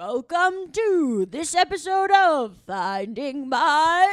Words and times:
Welcome 0.00 0.72
to 0.72 1.26
this 1.28 1.52
episode 1.54 2.08
of 2.10 2.56
Finding 2.66 3.50
My 3.50 4.08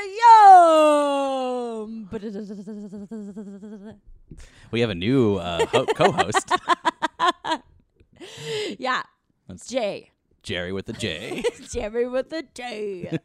Yum. 1.79 2.09
We 4.71 4.81
have 4.81 4.89
a 4.89 4.95
new 4.99 5.37
uh, 5.37 5.65
ho- 5.67 5.85
co-host, 5.95 6.51
yeah, 8.77 9.03
That's- 9.47 9.65
Jay. 9.71 10.11
Jerry 10.43 10.71
with 10.73 10.87
the 10.87 10.93
J. 10.93 11.43
Jerry 11.71 12.07
with 12.07 12.29
the 12.31 12.43
J. 12.53 13.19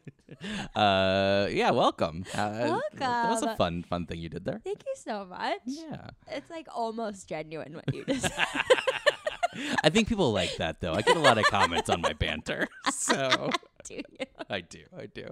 Uh, 0.75 1.47
yeah, 1.51 1.71
welcome. 1.71 2.23
Uh, 2.33 2.79
That 2.95 3.29
was 3.31 3.43
a 3.43 3.55
fun, 3.55 3.83
fun 3.83 4.05
thing 4.07 4.19
you 4.19 4.27
did 4.29 4.43
there. 4.45 4.59
Thank 4.63 4.83
you 4.87 4.95
so 4.95 5.23
much. 5.25 5.59
Yeah, 5.65 6.11
It's 6.31 6.49
like 6.49 6.67
almost 6.73 7.27
genuine 7.27 7.75
what 7.75 7.93
you 7.93 8.03
just 8.05 8.23
said. 8.33 8.47
I 9.83 9.89
think 9.89 10.07
people 10.07 10.31
like 10.31 10.57
that 10.57 10.81
though. 10.81 10.93
I 10.93 11.01
get 11.01 11.17
a 11.17 11.19
lot 11.19 11.37
of 11.37 11.45
comments 11.45 11.89
on 11.89 12.01
my 12.01 12.13
banter, 12.13 12.67
so 12.91 13.49
Do 13.85 13.95
you? 13.95 14.01
I 14.49 14.61
do, 14.61 14.79
I 14.97 15.07
do. 15.07 15.25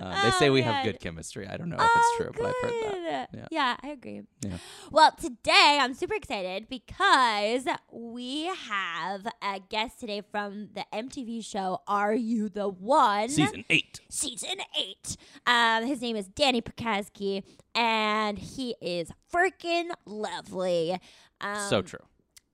Uh, 0.00 0.22
they 0.22 0.28
Oh, 0.28 0.36
say 0.38 0.48
we 0.50 0.62
have 0.62 0.84
good 0.84 1.00
chemistry. 1.00 1.48
I 1.48 1.56
don't 1.56 1.68
know 1.68 1.76
if 1.76 1.82
it's 1.82 1.90
Oh, 1.92 2.16
true, 2.18 2.30
but 2.32 2.46
I've 2.46 2.54
heard 2.62 3.04
that. 3.12 3.28
Yeah. 3.34 3.46
Yeah, 3.50 3.76
I 3.82 3.88
agree. 3.88 4.22
Yeah. 4.42 4.58
Well, 4.92 5.10
today 5.20 5.78
I'm 5.80 5.92
super 5.94 6.14
excited 6.14 6.68
because 6.68 7.64
we 7.92 8.44
have 8.46 9.26
a 9.42 9.60
guest 9.68 9.98
today 9.98 10.22
from 10.30 10.68
the 10.74 10.84
MTV 10.92 11.44
show 11.44 11.80
Are 11.88 12.14
You 12.14 12.48
the 12.48 12.68
One? 12.68 13.28
Season 13.28 13.64
eight. 13.70 14.00
Season 14.08 14.56
8. 14.78 15.16
Um, 15.48 15.84
his 15.86 16.00
name 16.00 16.14
is 16.14 16.28
Danny 16.28 16.62
Prokazki, 16.62 17.42
and 17.74 18.38
he 18.38 18.76
is 18.80 19.10
freaking 19.32 19.88
lovely. 20.06 20.92
Um, 21.40 21.56
so 21.68 21.82
true. 21.82 21.98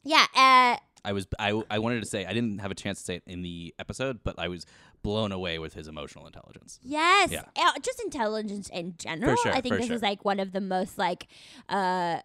Yeah, 0.03 0.25
uh, 0.35 0.77
I 1.05 1.13
was 1.13 1.27
I, 1.39 1.61
I 1.71 1.79
wanted 1.79 2.01
to 2.01 2.07
say 2.07 2.25
I 2.27 2.33
didn't 2.33 2.59
have 2.61 2.71
a 2.71 2.75
chance 2.75 2.99
to 2.99 3.05
say 3.05 3.17
it 3.17 3.23
in 3.27 3.43
the 3.43 3.75
episode, 3.79 4.21
but 4.23 4.39
I 4.39 4.49
was 4.49 4.67
blown 5.03 5.33
away 5.33 5.59
with 5.59 5.75
his 5.75 5.89
emotional 5.89 6.27
intelligence. 6.27 6.79
Yes, 6.83 7.31
Yeah. 7.33 7.45
uh, 7.57 7.73
just 7.83 8.01
intelligence 8.03 8.69
in 8.69 8.95
general. 8.99 9.37
sure, 9.37 9.53
I 9.53 9.61
think 9.63 9.77
this 9.77 9.87
sure. 9.87 9.97
is 9.97 10.03
like 10.03 10.25
one 10.25 10.41
of 10.41 10.53
the 10.53 10.61
most 10.61 10.99
like, 10.99 11.27
uh, 11.71 12.21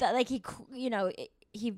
like 0.00 0.28
he, 0.28 0.42
you 0.74 0.90
know, 0.90 1.10
he 1.52 1.74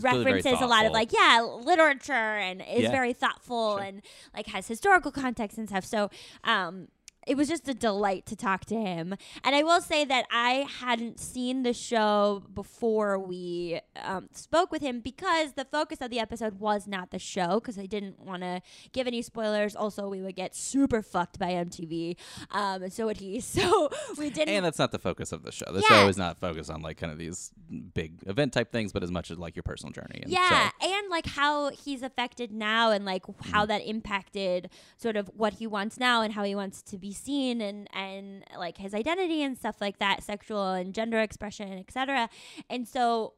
references 0.00 0.60
a 0.60 0.66
lot 0.66 0.86
of 0.86 0.92
like 0.92 1.12
yeah 1.12 1.40
literature 1.62 2.12
and 2.12 2.62
is 2.62 2.82
Yeah. 2.82 2.90
very 2.90 3.12
thoughtful 3.12 3.76
Sure. 3.76 3.84
and 3.84 4.02
like 4.34 4.46
has 4.48 4.66
historical 4.68 5.10
context 5.12 5.58
and 5.58 5.68
stuff. 5.68 5.84
So, 5.84 6.10
um. 6.44 6.88
It 7.26 7.36
was 7.36 7.48
just 7.48 7.68
a 7.68 7.74
delight 7.74 8.24
to 8.26 8.36
talk 8.36 8.64
to 8.66 8.74
him. 8.74 9.14
And 9.44 9.54
I 9.54 9.62
will 9.62 9.80
say 9.80 10.04
that 10.06 10.24
I 10.30 10.66
hadn't 10.80 11.20
seen 11.20 11.62
the 11.62 11.72
show 11.74 12.42
before 12.54 13.18
we 13.18 13.80
um, 14.02 14.28
spoke 14.32 14.72
with 14.72 14.80
him 14.82 15.00
because 15.00 15.52
the 15.52 15.64
focus 15.66 16.00
of 16.00 16.10
the 16.10 16.18
episode 16.18 16.58
was 16.58 16.86
not 16.86 17.10
the 17.10 17.18
show 17.18 17.60
because 17.60 17.78
I 17.78 17.86
didn't 17.86 18.18
want 18.20 18.42
to 18.42 18.62
give 18.92 19.06
any 19.06 19.22
spoilers. 19.22 19.76
Also, 19.76 20.08
we 20.08 20.22
would 20.22 20.34
get 20.36 20.54
super 20.54 21.02
fucked 21.02 21.38
by 21.38 21.50
MTV. 21.52 22.16
Um, 22.50 22.82
and 22.84 22.92
so 22.92 23.06
would 23.06 23.18
he. 23.18 23.40
So 23.60 23.90
we 24.16 24.30
didn't. 24.30 24.54
And 24.54 24.64
that's 24.64 24.78
not 24.78 24.90
the 24.92 24.98
focus 24.98 25.32
of 25.32 25.42
the 25.42 25.52
show. 25.52 25.66
The 25.72 25.80
Yeah. 25.80 26.02
show 26.04 26.08
is 26.08 26.16
not 26.16 26.38
focused 26.40 26.70
on 26.70 26.82
like 26.82 26.96
kind 26.98 27.12
of 27.12 27.18
these 27.18 27.50
big 27.94 28.20
event 28.26 28.52
type 28.52 28.72
things, 28.72 28.92
but 28.92 29.02
as 29.02 29.10
much 29.10 29.30
as 29.30 29.38
like 29.38 29.54
your 29.56 29.62
personal 29.62 29.92
journey. 29.92 30.20
And 30.22 30.30
yeah, 30.30 30.70
So, 30.80 30.88
and 30.88 31.10
like 31.10 31.26
how 31.26 31.70
he's 31.70 32.02
affected 32.02 32.52
now, 32.52 32.90
and 32.90 33.04
like 33.04 33.20
Mm-hmm. 33.20 33.50
how 33.50 33.66
that 33.66 33.82
impacted 33.86 34.70
sort 34.96 35.16
of 35.16 35.30
what 35.36 35.54
he 35.54 35.66
wants 35.66 35.98
now, 35.98 36.22
and 36.22 36.32
how 36.32 36.42
he 36.44 36.54
wants 36.54 36.80
to 36.82 36.96
be 36.98 37.09
seen, 37.12 37.60
and 37.60 37.88
and 37.94 38.44
like 38.56 38.78
his 38.78 38.94
identity 38.94 39.42
and 39.42 39.56
stuff 39.56 39.76
like 39.80 39.98
that, 39.98 40.22
sexual 40.22 40.72
and 40.72 40.94
gender 40.94 41.20
expression, 41.20 41.72
etc. 41.72 42.28
And 42.68 42.86
so, 42.86 43.34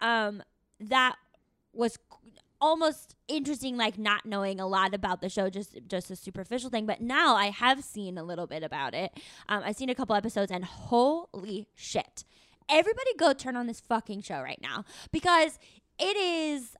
um, 0.00 0.42
that 0.80 1.16
was 1.72 1.98
almost 2.60 3.14
interesting 3.28 3.76
like 3.76 3.98
not 3.98 4.24
knowing 4.24 4.58
a 4.60 4.66
lot 4.66 4.94
about 4.94 5.20
the 5.20 5.28
show 5.28 5.50
just 5.50 5.76
just 5.88 6.10
a 6.10 6.16
superficial 6.16 6.70
thing. 6.70 6.86
But 6.86 7.00
now 7.00 7.36
i 7.36 7.46
have 7.50 7.84
seen 7.84 8.16
a 8.18 8.24
little 8.24 8.46
bit 8.46 8.62
about 8.62 8.94
it. 8.94 9.12
Um, 9.48 9.62
i've 9.64 9.76
seen 9.76 9.90
a 9.90 9.94
couple 9.94 10.16
episodes 10.16 10.50
and 10.50 10.64
holy 10.64 11.68
shit. 11.74 12.24
Everybody 12.68 13.10
go 13.18 13.32
turn 13.32 13.56
on 13.56 13.66
this 13.66 13.80
fucking 13.80 14.22
show 14.22 14.40
right 14.40 14.60
now 14.60 14.84
because 15.12 15.58
it 15.98 16.16
is 16.16 16.76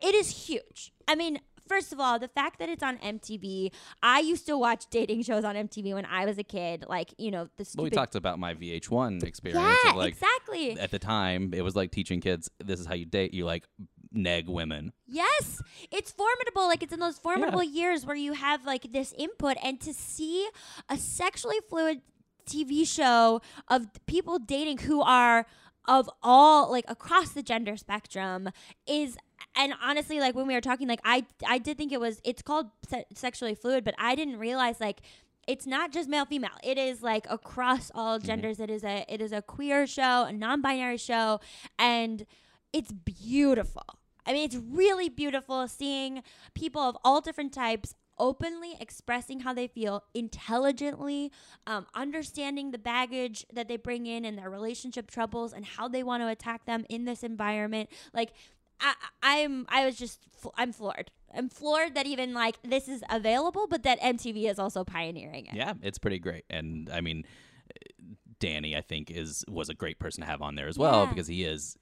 it 0.00 0.14
is 0.14 0.46
huge. 0.46 0.92
I 1.08 1.14
mean 1.14 1.40
first 1.68 1.92
of 1.92 2.00
all 2.00 2.18
the 2.18 2.28
fact 2.28 2.58
that 2.58 2.68
it's 2.68 2.82
on 2.82 2.98
mtv 2.98 3.70
i 4.02 4.20
used 4.20 4.46
to 4.46 4.56
watch 4.56 4.84
dating 4.90 5.22
shows 5.22 5.44
on 5.44 5.54
mtv 5.54 5.94
when 5.94 6.04
i 6.06 6.24
was 6.24 6.38
a 6.38 6.44
kid 6.44 6.84
like 6.88 7.14
you 7.18 7.30
know 7.30 7.48
the 7.56 7.66
well, 7.76 7.84
we 7.84 7.90
talked 7.90 8.14
about 8.14 8.38
my 8.38 8.54
VH1 8.54 9.22
experience. 9.22 9.76
yeah 9.84 9.90
of, 9.90 9.96
like, 9.96 10.12
exactly 10.12 10.78
At 10.78 10.90
the 10.90 10.98
time, 10.98 11.52
it 11.54 11.62
was 11.62 11.76
like 11.76 11.90
teaching 11.90 12.20
kids 12.20 12.50
this 12.64 12.80
is 12.80 12.86
how 12.86 12.94
you 12.94 13.06
date. 13.06 13.34
You 13.34 13.44
like 13.44 13.64
neg 14.12 14.48
women. 14.48 14.92
Yes, 15.06 15.62
it's 15.90 16.10
formidable. 16.12 16.66
Like 16.66 16.82
it's 16.82 16.92
in 16.92 17.00
those 17.00 17.18
formidable 17.18 17.62
years 17.62 18.06
where 18.06 18.16
you 18.16 18.32
have 18.32 18.64
like 18.64 18.92
this 18.92 19.12
input, 19.18 19.56
and 19.62 19.80
to 19.80 19.92
see 19.92 20.48
a 20.88 20.96
sexually 20.96 21.58
fluid 21.68 22.00
TV 22.48 22.86
show 22.86 23.40
of 23.68 23.86
people 24.06 24.38
dating 24.38 24.78
who 24.78 25.02
are 25.02 25.46
of 25.86 26.08
all 26.22 26.70
like 26.70 26.84
across 26.88 27.30
the 27.30 27.42
gender 27.42 27.76
spectrum 27.76 28.48
is 28.86 29.16
and 29.56 29.74
honestly 29.82 30.20
like 30.20 30.34
when 30.34 30.46
we 30.46 30.54
were 30.54 30.60
talking 30.60 30.88
like 30.88 31.00
i 31.04 31.24
i 31.46 31.58
did 31.58 31.78
think 31.78 31.92
it 31.92 32.00
was 32.00 32.20
it's 32.24 32.42
called 32.42 32.66
se- 32.88 33.06
sexually 33.14 33.54
fluid 33.54 33.84
but 33.84 33.94
i 33.98 34.14
didn't 34.14 34.38
realize 34.38 34.80
like 34.80 35.00
it's 35.46 35.66
not 35.66 35.92
just 35.92 36.08
male 36.08 36.24
female. 36.24 36.56
It 36.62 36.78
is 36.78 37.02
like 37.02 37.26
across 37.28 37.90
all 37.94 38.18
genders. 38.18 38.60
It 38.60 38.70
is 38.70 38.84
a 38.84 39.04
it 39.08 39.20
is 39.20 39.32
a 39.32 39.42
queer 39.42 39.86
show 39.86 40.24
a 40.24 40.32
non-binary 40.32 40.98
show 40.98 41.40
and 41.78 42.24
it's 42.72 42.92
beautiful. 42.92 43.84
I 44.26 44.32
mean 44.32 44.44
it's 44.44 44.56
really 44.56 45.08
beautiful 45.08 45.66
seeing 45.68 46.22
people 46.54 46.82
of 46.82 46.96
all 47.04 47.20
different 47.20 47.52
types 47.52 47.94
openly 48.16 48.76
expressing 48.80 49.40
how 49.40 49.52
they 49.52 49.66
feel 49.66 50.04
intelligently 50.14 51.32
um, 51.66 51.84
understanding 51.96 52.70
the 52.70 52.78
baggage 52.78 53.44
that 53.52 53.66
they 53.66 53.76
bring 53.76 54.06
in 54.06 54.24
and 54.24 54.38
their 54.38 54.48
relationship 54.48 55.10
troubles 55.10 55.52
and 55.52 55.64
how 55.64 55.88
they 55.88 56.02
want 56.04 56.22
to 56.22 56.28
attack 56.28 56.64
them 56.64 56.86
in 56.88 57.04
this 57.06 57.24
environment. 57.24 57.90
Like 58.12 58.32
I, 58.80 58.94
I'm 59.22 59.66
I 59.68 59.86
was 59.86 59.96
just 59.96 60.20
I'm 60.56 60.72
floored. 60.72 61.10
I'm 61.34 61.48
floored 61.48 61.94
that 61.94 62.06
even 62.06 62.32
like 62.34 62.56
this 62.62 62.88
is 62.88 63.02
available, 63.10 63.66
but 63.68 63.82
that 63.82 64.00
MTV 64.00 64.48
is 64.50 64.58
also 64.58 64.84
pioneering 64.84 65.46
it. 65.46 65.54
Yeah, 65.54 65.74
it's 65.82 65.98
pretty 65.98 66.18
great. 66.18 66.44
And 66.50 66.88
I 66.90 67.00
mean, 67.00 67.24
uh, 67.70 68.14
Danny, 68.38 68.76
I 68.76 68.80
think 68.82 69.10
is 69.10 69.44
was 69.48 69.68
a 69.68 69.74
great 69.74 69.98
person 69.98 70.22
to 70.22 70.26
have 70.26 70.42
on 70.42 70.54
there 70.54 70.68
as 70.68 70.78
well 70.78 71.04
Yeah. 71.04 71.10
because 71.10 71.26
he 71.26 71.44
is 71.44 71.76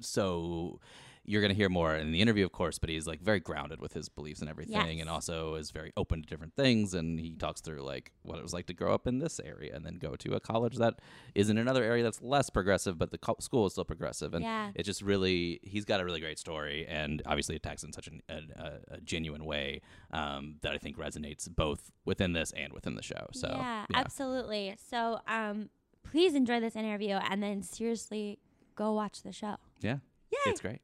so. 0.00 0.80
You're 1.24 1.40
gonna 1.40 1.54
hear 1.54 1.68
more 1.68 1.94
in 1.94 2.10
the 2.10 2.20
interview, 2.20 2.44
of 2.44 2.52
course, 2.52 2.78
but 2.78 2.90
he's 2.90 3.06
like 3.06 3.20
very 3.20 3.38
grounded 3.38 3.80
with 3.80 3.92
his 3.92 4.08
beliefs 4.08 4.40
and 4.40 4.50
everything, 4.50 4.74
Yes. 4.98 5.00
and 5.02 5.08
also 5.08 5.54
is 5.54 5.70
very 5.70 5.92
open 5.96 6.22
to 6.22 6.28
different 6.28 6.54
things. 6.56 6.94
And 6.94 7.20
he 7.20 7.34
talks 7.36 7.60
through 7.60 7.82
like 7.82 8.12
what 8.22 8.38
it 8.38 8.42
was 8.42 8.52
like 8.52 8.66
to 8.66 8.74
grow 8.74 8.92
up 8.92 9.06
in 9.06 9.18
this 9.20 9.38
area 9.38 9.74
and 9.74 9.86
then 9.86 9.98
go 9.98 10.16
to 10.16 10.34
a 10.34 10.40
college 10.40 10.76
that 10.78 10.94
is 11.34 11.48
in 11.48 11.58
another 11.58 11.84
area 11.84 12.02
that's 12.02 12.20
less 12.20 12.50
progressive, 12.50 12.98
but 12.98 13.12
the 13.12 13.18
co- 13.18 13.36
school 13.38 13.66
is 13.66 13.72
still 13.72 13.84
progressive. 13.84 14.34
And 14.34 14.42
Yeah. 14.44 14.72
it's 14.74 14.86
just 14.86 15.00
really 15.02 15.60
he's 15.62 15.84
got 15.84 16.00
a 16.00 16.04
really 16.04 16.20
great 16.20 16.38
story, 16.40 16.86
and 16.88 17.22
obviously 17.24 17.54
attacks 17.56 17.84
in 17.84 17.92
such 17.92 18.08
an, 18.08 18.22
a, 18.28 18.94
a, 18.94 19.00
genuine 19.00 19.44
way 19.44 19.80
um, 20.12 20.56
that 20.62 20.72
I 20.74 20.78
think 20.78 20.96
resonates 20.98 21.48
both 21.54 21.92
within 22.04 22.32
this 22.32 22.50
and 22.52 22.72
within 22.72 22.94
the 22.96 23.02
show. 23.02 23.28
So 23.32 23.48
yeah, 23.48 23.86
absolutely. 23.94 24.74
So 24.90 25.20
um, 25.28 25.70
please 26.02 26.34
enjoy 26.34 26.58
this 26.60 26.74
interview, 26.74 27.14
and 27.14 27.42
then 27.42 27.62
seriously 27.62 28.38
go 28.74 28.92
watch 28.92 29.22
the 29.22 29.32
show. 29.32 29.56
Yeah. 29.80 29.98
Yay! 30.32 30.38
It's 30.46 30.60
great. 30.60 30.80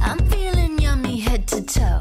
I'm 0.00 0.18
feeling 0.30 0.78
yummy 0.78 1.18
head 1.20 1.46
to 1.48 1.62
toe. 1.62 1.98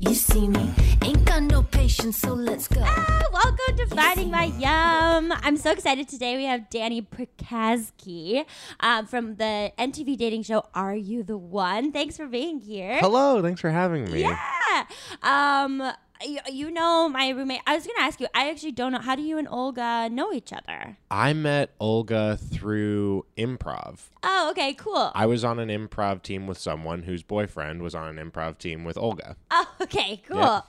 You 0.00 0.14
see 0.14 0.48
me, 0.48 0.70
ain't 1.02 1.24
got 1.24 1.42
no 1.42 1.62
patience, 1.62 2.18
so 2.18 2.34
let's 2.34 2.68
go. 2.68 2.82
Ah, 2.84 3.22
welcome 3.32 3.76
to 3.78 3.86
Finding 3.94 4.30
My 4.30 4.44
Yum. 4.44 5.32
I'm 5.42 5.56
so 5.56 5.70
excited 5.72 6.08
today. 6.08 6.36
We 6.36 6.44
have 6.44 6.68
Danny 6.68 7.00
Prokazki 7.00 8.44
um, 8.80 9.06
from 9.06 9.36
the 9.36 9.72
MTV 9.78 10.18
dating 10.18 10.42
show 10.42 10.66
Are 10.74 10.94
You 10.94 11.22
the 11.22 11.38
One? 11.38 11.90
Thanks 11.92 12.16
for 12.16 12.26
being 12.26 12.60
here. 12.60 12.98
Hello, 13.00 13.40
thanks 13.40 13.60
for 13.60 13.70
having 13.70 14.10
me. 14.12 14.20
Yeah. 14.20 14.84
Um, 15.22 15.92
you, 16.24 16.38
you 16.50 16.70
know 16.70 17.08
my 17.08 17.28
roommate. 17.30 17.60
I 17.66 17.74
was 17.74 17.86
gonna 17.86 18.00
ask 18.06 18.20
you. 18.20 18.26
I 18.34 18.50
actually 18.50 18.72
don't 18.72 18.92
know. 18.92 18.98
How 18.98 19.14
do 19.16 19.22
you 19.22 19.38
and 19.38 19.48
Olga 19.48 20.08
know 20.10 20.32
each 20.32 20.52
other? 20.52 20.98
I 21.10 21.32
met 21.32 21.70
Olga 21.80 22.36
through 22.36 23.26
improv. 23.36 24.00
Oh, 24.22 24.48
okay, 24.50 24.74
cool. 24.74 25.12
I 25.14 25.26
was 25.26 25.44
on 25.44 25.58
an 25.58 25.68
improv 25.68 26.22
team 26.22 26.46
with 26.46 26.58
someone 26.58 27.02
whose 27.02 27.22
boyfriend 27.22 27.82
was 27.82 27.94
on 27.94 28.18
an 28.18 28.30
improv 28.30 28.58
team 28.58 28.84
with 28.84 28.96
Olga. 28.98 29.36
Oh, 29.50 29.66
okay, 29.82 30.22
cool. 30.28 30.38
Yeah. 30.38 30.60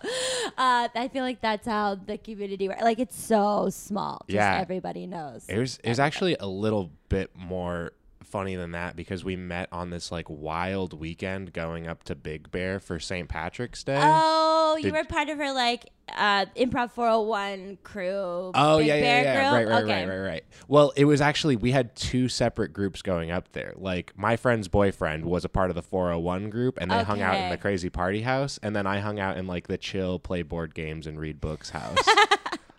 Uh, 0.58 0.88
I 0.96 1.10
feel 1.12 1.24
like 1.24 1.42
that's 1.42 1.66
how 1.68 1.96
the 1.96 2.18
community 2.18 2.68
works. 2.68 2.82
Like 2.82 3.00
it's 3.00 3.20
so 3.20 3.70
small. 3.70 4.22
Just 4.28 4.36
Yeah. 4.36 4.60
everybody 4.60 5.08
knows. 5.08 5.46
It 5.50 5.58
was 5.58 5.80
it 5.84 5.90
was 5.90 6.00
actually 6.00 6.36
a 6.40 6.48
little 6.48 6.92
bit 7.10 7.32
more 7.36 7.94
funny 8.28 8.56
than 8.56 8.72
that 8.72 8.96
because 8.96 9.24
we 9.24 9.36
met 9.36 9.70
on 9.72 9.90
this 9.90 10.12
like 10.12 10.30
wild 10.30 10.94
weekend 10.94 11.54
going 11.54 11.88
up 11.88 12.04
to 12.04 12.16
Big 12.16 12.52
Bear 12.52 12.80
for 12.80 13.00
St. 13.00 13.28
Patrick's 13.28 13.84
Day. 13.84 14.00
Oh, 14.02 14.78
you 14.80 14.92
were 14.92 15.04
part 15.04 15.30
of 15.30 15.38
her 15.38 15.54
like 15.54 15.90
uh, 16.16 16.46
improv 16.56 16.92
401 16.92 17.80
crew. 17.84 18.52
Oh 18.54 18.78
Big 18.78 18.88
yeah, 18.88 18.96
yeah, 18.96 19.02
Bear 19.02 19.24
yeah. 19.24 19.34
crew? 19.34 19.58
Right, 19.58 19.68
right, 19.68 19.84
okay. 19.84 20.06
right, 20.06 20.18
right, 20.18 20.28
right. 20.28 20.44
Well, 20.68 20.94
it 20.96 21.06
was 21.06 21.22
actually 21.22 21.56
we 21.56 21.72
had 21.72 21.96
two 21.96 22.30
separate 22.30 22.74
groups 22.74 23.02
going 23.02 23.32
up 23.32 23.52
there. 23.54 23.74
Like 23.76 24.14
my 24.18 24.36
friend's 24.36 24.68
boyfriend 24.68 25.26
was 25.26 25.46
a 25.46 25.50
part 25.50 25.70
of 25.70 25.76
the 25.76 25.82
401 25.82 26.50
group, 26.50 26.78
and 26.82 26.92
they 26.92 27.04
hung 27.04 27.22
out 27.22 27.36
in 27.36 27.50
the 27.50 27.58
crazy 27.58 27.90
party 27.90 28.22
house, 28.22 28.60
and 28.62 28.76
then 28.76 28.86
I 28.86 29.00
hung 29.00 29.20
out 29.20 29.38
in 29.38 29.48
like 29.48 29.68
the 29.68 29.78
chill, 29.78 30.20
play 30.20 30.42
board 30.42 30.76
games 30.76 31.08
and 31.08 31.20
read 31.20 31.40
books 31.42 31.70
house. 31.70 31.98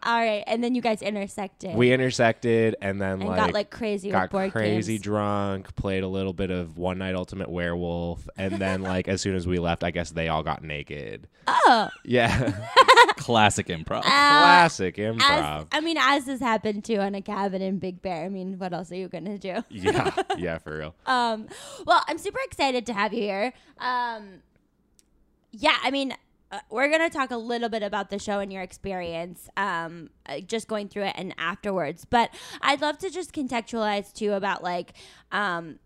All 0.09 0.15
right, 0.17 0.43
and 0.47 0.65
then 0.65 0.75
you 0.75 0.81
guys 0.81 1.03
intersected. 1.03 1.75
we 1.77 1.93
intersected, 1.93 2.77
and 2.81 2.99
then 2.99 3.21
and 3.21 3.25
like 3.29 3.37
got 3.37 3.53
like 3.53 3.71
crazy 3.71 4.11
got 4.11 4.23
with 4.23 4.31
board 4.31 4.53
crazy 4.53 4.95
games. 4.95 5.03
drunk, 5.03 5.77
played 5.77 6.03
a 6.03 6.09
little 6.09 6.33
bit 6.33 6.51
of 6.51 6.79
One 6.79 6.97
Night 6.97 7.15
Ultimate 7.15 7.51
Werewolf, 7.51 8.27
and 8.39 8.55
then 8.55 8.81
like 8.81 9.07
as 9.07 9.21
soon 9.21 9.37
as 9.37 9.47
we 9.47 9.59
left, 9.59 9.85
I 9.85 9.91
guess 9.91 10.11
they 10.11 10.29
all 10.29 10.43
got 10.43 10.65
naked. 10.65 11.29
Oh, 11.47 11.91
Yeah, 12.05 12.53
Classic 13.19 13.67
improv. 13.67 14.01
classic 14.03 14.99
as, 14.99 15.17
improv. 15.17 15.67
I 15.73 15.81
mean, 15.81 15.99
as 16.01 16.25
this 16.25 16.41
happened 16.41 16.85
too 16.85 16.97
on 17.01 17.15
a 17.15 17.21
cabin 17.21 17.61
in 17.61 17.79
Big 17.79 18.01
Bear. 18.01 18.25
I 18.25 18.31
mean, 18.31 18.59
what 18.59 18.73
else 18.73 18.91
are 18.91 18.97
you 18.97 19.09
gonna 19.09 19.37
do? 19.37 19.63
yeah, 19.69 20.11
yeah, 20.39 20.57
for 20.57 20.79
real. 20.79 20.95
Um, 21.05 21.49
well, 21.85 22.03
I'm 22.09 22.17
super 22.17 22.41
excited 22.47 22.87
to 22.87 22.95
have 22.95 23.13
you 23.13 23.21
here. 23.21 23.53
Um, 23.77 24.41
yeah, 25.51 25.77
I 25.83 25.91
mean, 25.91 26.15
uh, 26.51 26.61
we're 26.71 26.91
gonna 26.91 27.11
talk 27.11 27.31
a 27.31 27.37
little 27.37 27.69
bit 27.69 27.83
about 27.83 28.11
the 28.11 28.19
show 28.19 28.41
and 28.41 28.53
your 28.53 28.63
experience, 28.63 29.49
um, 29.57 30.11
uh, 30.27 30.41
just 30.41 30.69
going 30.69 30.89
through 30.89 31.05
it 31.05 31.15
and 31.17 31.35
afterwards. 31.39 32.05
But 32.05 32.31
I'd 32.63 32.81
love 32.81 32.99
to 32.99 33.11
just 33.11 33.33
contextualize 33.33 34.13
too 34.13 34.33
about 34.33 34.63
like, 34.63 34.93
um, 35.33 35.79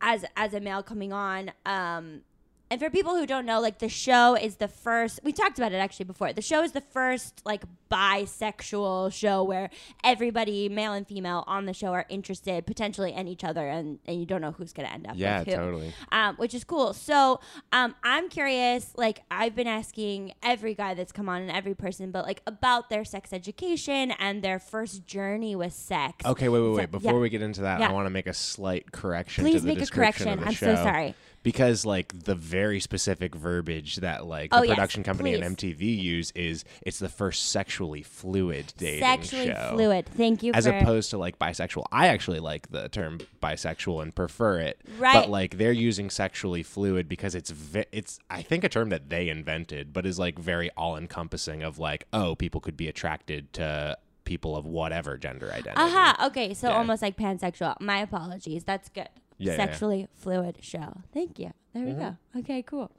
as 0.00 0.24
as 0.36 0.54
a 0.54 0.60
male 0.60 0.82
coming 0.82 1.12
on, 1.12 1.52
um. 1.64 2.22
And 2.68 2.80
for 2.80 2.90
people 2.90 3.14
who 3.14 3.26
don't 3.26 3.46
know, 3.46 3.60
like 3.60 3.78
the 3.78 3.88
show 3.88 4.34
is 4.34 4.56
the 4.56 4.66
first. 4.66 5.20
We 5.22 5.32
talked 5.32 5.56
about 5.58 5.72
it 5.72 5.76
actually 5.76 6.06
before. 6.06 6.32
The 6.32 6.42
show 6.42 6.62
is 6.62 6.72
the 6.72 6.80
first 6.80 7.42
like 7.44 7.62
bisexual 7.90 9.12
show 9.12 9.44
where 9.44 9.70
everybody, 10.02 10.68
male 10.68 10.92
and 10.92 11.06
female, 11.06 11.44
on 11.46 11.66
the 11.66 11.72
show 11.72 11.92
are 11.92 12.06
interested 12.08 12.66
potentially 12.66 13.12
in 13.12 13.28
each 13.28 13.44
other, 13.44 13.68
and, 13.68 14.00
and 14.06 14.18
you 14.18 14.26
don't 14.26 14.40
know 14.40 14.50
who's 14.50 14.72
gonna 14.72 14.88
end 14.88 15.06
up. 15.06 15.14
Yeah, 15.16 15.38
with 15.40 15.48
who 15.48 15.54
totally. 15.54 15.94
um, 16.10 16.34
which 16.36 16.54
is 16.54 16.64
cool. 16.64 16.92
So 16.92 17.38
um, 17.72 17.94
I'm 18.02 18.28
curious. 18.28 18.92
Like 18.96 19.22
I've 19.30 19.54
been 19.54 19.68
asking 19.68 20.32
every 20.42 20.74
guy 20.74 20.94
that's 20.94 21.12
come 21.12 21.28
on 21.28 21.42
and 21.42 21.50
every 21.52 21.74
person, 21.74 22.10
but 22.10 22.24
like 22.24 22.42
about 22.46 22.90
their 22.90 23.04
sex 23.04 23.32
education 23.32 24.10
and 24.18 24.42
their 24.42 24.58
first 24.58 25.06
journey 25.06 25.54
with 25.54 25.72
sex. 25.72 26.24
Okay, 26.26 26.48
wait, 26.48 26.60
wait, 26.60 26.66
So- 26.66 26.74
wait. 26.78 26.90
Before 26.90 27.12
yeah. 27.12 27.18
we 27.18 27.28
get 27.28 27.42
into 27.42 27.60
that, 27.62 27.78
Yeah. 27.80 27.90
I 27.90 27.92
want 27.92 28.06
to 28.06 28.10
make 28.10 28.26
a 28.26 28.34
slight 28.34 28.90
correction 28.90 29.44
Please 29.44 29.64
make 29.64 29.80
a 29.80 29.86
correction. 29.86 30.40
I'm 30.44 30.52
show. 30.52 30.74
so 30.74 30.82
sorry. 30.82 31.14
Because 31.46 31.86
like 31.86 32.24
the 32.24 32.34
very 32.34 32.80
specific 32.80 33.32
verbiage 33.36 33.96
that 33.96 34.26
like 34.26 34.48
Oh, 34.50 34.62
the 34.62 34.66
yes, 34.66 34.74
production 34.74 35.04
company 35.04 35.36
please. 35.36 35.46
and 35.46 35.56
MTV 35.56 35.80
use 36.02 36.32
is 36.32 36.64
it's 36.82 36.98
the 36.98 37.08
first 37.08 37.50
sexually 37.50 38.02
fluid 38.02 38.74
dating 38.76 39.04
Sexually 39.04 39.46
show. 39.46 39.70
fluid. 39.74 40.06
Thank 40.06 40.42
you 40.42 40.52
As 40.52 40.66
for 40.66 40.76
opposed 40.76 41.10
to 41.10 41.18
like 41.18 41.38
bisexual. 41.38 41.84
I 41.92 42.08
actually 42.08 42.40
like 42.40 42.68
the 42.72 42.88
term 42.88 43.20
bisexual 43.40 44.02
and 44.02 44.12
prefer 44.12 44.58
it. 44.58 44.80
Right. 44.98 45.12
But 45.14 45.30
like 45.30 45.56
they're 45.56 45.70
using 45.70 46.10
sexually 46.10 46.64
fluid 46.64 47.08
because 47.08 47.36
it's 47.36 47.50
ve- 47.52 47.86
it's 47.92 48.18
I 48.28 48.42
think 48.42 48.64
a 48.64 48.68
term 48.68 48.88
that 48.88 49.08
they 49.08 49.28
invented, 49.28 49.92
but 49.92 50.04
is 50.04 50.18
like 50.18 50.40
very 50.40 50.70
all 50.76 50.96
encompassing 50.96 51.62
of 51.62 51.78
like, 51.78 52.06
oh, 52.12 52.34
people 52.34 52.60
could 52.60 52.76
be 52.76 52.88
attracted 52.88 53.52
to 53.52 53.96
people 54.24 54.56
of 54.56 54.66
whatever 54.66 55.16
gender 55.16 55.46
identity. 55.50 55.76
Aha. 55.76 56.26
Okay. 56.26 56.54
So 56.54 56.70
Yeah. 56.70 56.76
almost 56.78 57.02
like 57.02 57.16
pansexual. 57.16 57.80
My 57.80 57.98
apologies. 57.98 58.64
That's 58.64 58.88
good. 58.88 59.08
Yeah, 59.38 59.52
yeah, 59.52 59.58
yeah. 59.58 59.66
Sexually 59.66 60.08
fluid 60.14 60.58
show. 60.62 61.02
Thank 61.12 61.38
you. 61.38 61.52
There 61.74 61.84
we 61.84 61.90
Mm-hmm. 61.92 62.00
go. 62.00 62.16
Okay. 62.40 62.62
Cool. 62.62 62.90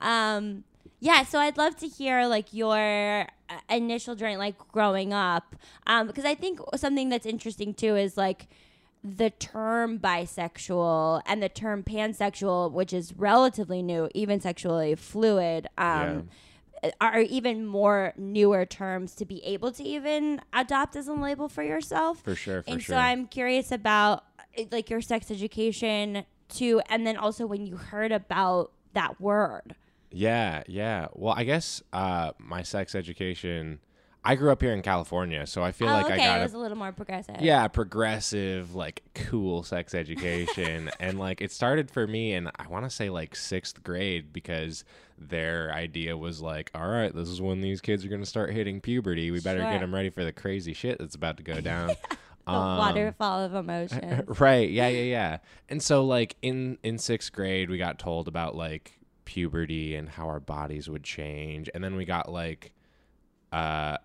Um. 0.00 0.64
Yeah. 1.00 1.24
So 1.24 1.38
I'd 1.38 1.56
love 1.58 1.76
to 1.76 1.88
hear 1.88 2.26
like 2.26 2.52
your 2.54 3.26
uh, 3.50 3.58
initial 3.68 4.14
journey, 4.14 4.36
like 4.36 4.56
growing 4.72 5.12
up, 5.12 5.56
um, 5.86 6.06
because 6.06 6.24
I 6.24 6.34
think 6.34 6.60
something 6.76 7.08
that's 7.08 7.26
interesting 7.26 7.74
too 7.74 7.96
is 7.96 8.16
like 8.16 8.48
the 9.04 9.30
term 9.30 9.98
bisexual 9.98 11.22
and 11.26 11.42
the 11.42 11.48
term 11.48 11.82
pansexual, 11.82 12.70
which 12.72 12.92
is 12.92 13.12
relatively 13.16 13.82
new, 13.82 14.08
even 14.14 14.40
sexually 14.40 14.94
fluid. 14.94 15.68
Um, 15.76 16.28
are 17.00 17.20
even 17.20 17.64
more 17.64 18.12
newer 18.16 18.66
terms 18.66 19.14
to 19.14 19.24
be 19.24 19.38
able 19.44 19.70
to 19.70 19.84
even 19.84 20.40
adopt 20.52 20.96
as 20.96 21.06
a 21.06 21.12
label 21.12 21.48
for 21.48 21.62
yourself. 21.62 22.20
For 22.24 22.34
sure, 22.34 22.62
for 22.64 22.70
and 22.72 22.82
sure. 22.82 22.94
so 22.94 22.98
I'm 22.98 23.26
curious 23.28 23.70
about 23.70 24.24
like 24.70 24.90
your 24.90 25.00
sex 25.00 25.30
education 25.30 26.24
too, 26.48 26.80
and 26.88 27.06
then 27.06 27.16
also 27.16 27.46
when 27.46 27.66
you 27.66 27.76
heard 27.76 28.12
about 28.12 28.72
that 28.94 29.20
word. 29.20 29.74
Yeah, 30.10 30.62
yeah. 30.66 31.06
Well, 31.14 31.34
I 31.36 31.44
guess 31.44 31.82
uh, 31.92 32.32
my 32.38 32.62
sex 32.62 32.94
education. 32.94 33.80
I 34.24 34.36
grew 34.36 34.52
up 34.52 34.62
here 34.62 34.72
in 34.72 34.82
California, 34.82 35.48
so 35.48 35.64
I 35.64 35.72
feel 35.72 35.88
oh, 35.88 35.94
like 35.94 36.04
okay, 36.04 36.14
I 36.14 36.16
got 36.18 36.36
it 36.36 36.40
a 36.40 36.42
was 36.44 36.52
a 36.54 36.58
little 36.58 36.78
more 36.78 36.92
progressive. 36.92 37.40
yeah 37.40 37.66
progressive, 37.66 38.72
like 38.72 39.02
cool 39.14 39.64
sex 39.64 39.94
education, 39.96 40.90
and 41.00 41.18
like 41.18 41.40
it 41.40 41.50
started 41.50 41.90
for 41.90 42.06
me 42.06 42.34
in 42.34 42.48
I 42.56 42.68
want 42.68 42.84
to 42.84 42.90
say 42.90 43.10
like 43.10 43.34
sixth 43.34 43.82
grade 43.82 44.32
because 44.32 44.84
their 45.18 45.72
idea 45.72 46.16
was 46.16 46.40
like, 46.40 46.70
all 46.72 46.86
right, 46.86 47.12
this 47.12 47.28
is 47.28 47.40
when 47.40 47.62
these 47.62 47.80
kids 47.80 48.04
are 48.04 48.08
gonna 48.08 48.24
start 48.24 48.52
hitting 48.52 48.80
puberty. 48.80 49.32
We 49.32 49.40
better 49.40 49.60
Sure. 49.60 49.72
get 49.72 49.80
them 49.80 49.92
ready 49.94 50.10
for 50.10 50.24
the 50.24 50.32
crazy 50.32 50.72
shit 50.72 50.98
that's 51.00 51.16
about 51.16 51.36
to 51.38 51.42
go 51.42 51.60
down. 51.60 51.90
the 52.46 52.52
Um, 52.52 52.78
waterfall 52.78 53.40
of 53.42 53.54
emotion. 53.54 54.24
right 54.40 54.68
yeah 54.70 54.88
yeah 54.88 55.02
yeah 55.02 55.38
and 55.68 55.82
so 55.82 56.04
like 56.04 56.36
in 56.42 56.78
in 56.82 56.98
sixth 56.98 57.32
grade 57.32 57.70
we 57.70 57.78
got 57.78 57.98
told 57.98 58.26
about 58.28 58.54
like 58.56 58.98
puberty 59.24 59.94
and 59.94 60.08
how 60.08 60.26
our 60.26 60.40
bodies 60.40 60.88
would 60.90 61.04
change 61.04 61.70
and 61.74 61.82
then 61.84 61.94
we 61.94 62.04
got 62.04 62.30
like 62.30 62.72
uh 63.52 63.96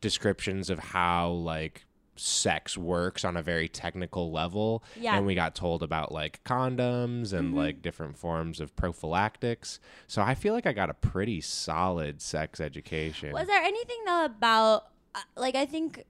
descriptions 0.00 0.70
of 0.70 0.78
how 0.78 1.30
like 1.30 1.84
sex 2.16 2.76
works 2.76 3.24
on 3.24 3.36
a 3.36 3.42
very 3.42 3.68
technical 3.68 4.30
level 4.30 4.84
Yeah. 5.00 5.16
and 5.16 5.26
we 5.26 5.34
got 5.34 5.54
told 5.54 5.82
about 5.82 6.12
like 6.12 6.42
condoms 6.44 7.32
and 7.32 7.52
Mhm. 7.54 7.56
like 7.56 7.82
different 7.82 8.16
forms 8.18 8.60
of 8.60 8.76
prophylactics 8.76 9.80
so 10.06 10.20
i 10.22 10.34
feel 10.34 10.52
like 10.54 10.66
i 10.66 10.72
got 10.72 10.90
a 10.90 10.94
pretty 10.94 11.40
solid 11.40 12.20
sex 12.20 12.60
education 12.60 13.32
Was 13.32 13.46
there 13.48 13.62
anything 13.62 13.98
though 14.06 14.26
about 14.26 14.88
uh, 15.14 15.20
like 15.36 15.54
I 15.54 15.66
think 15.66 16.04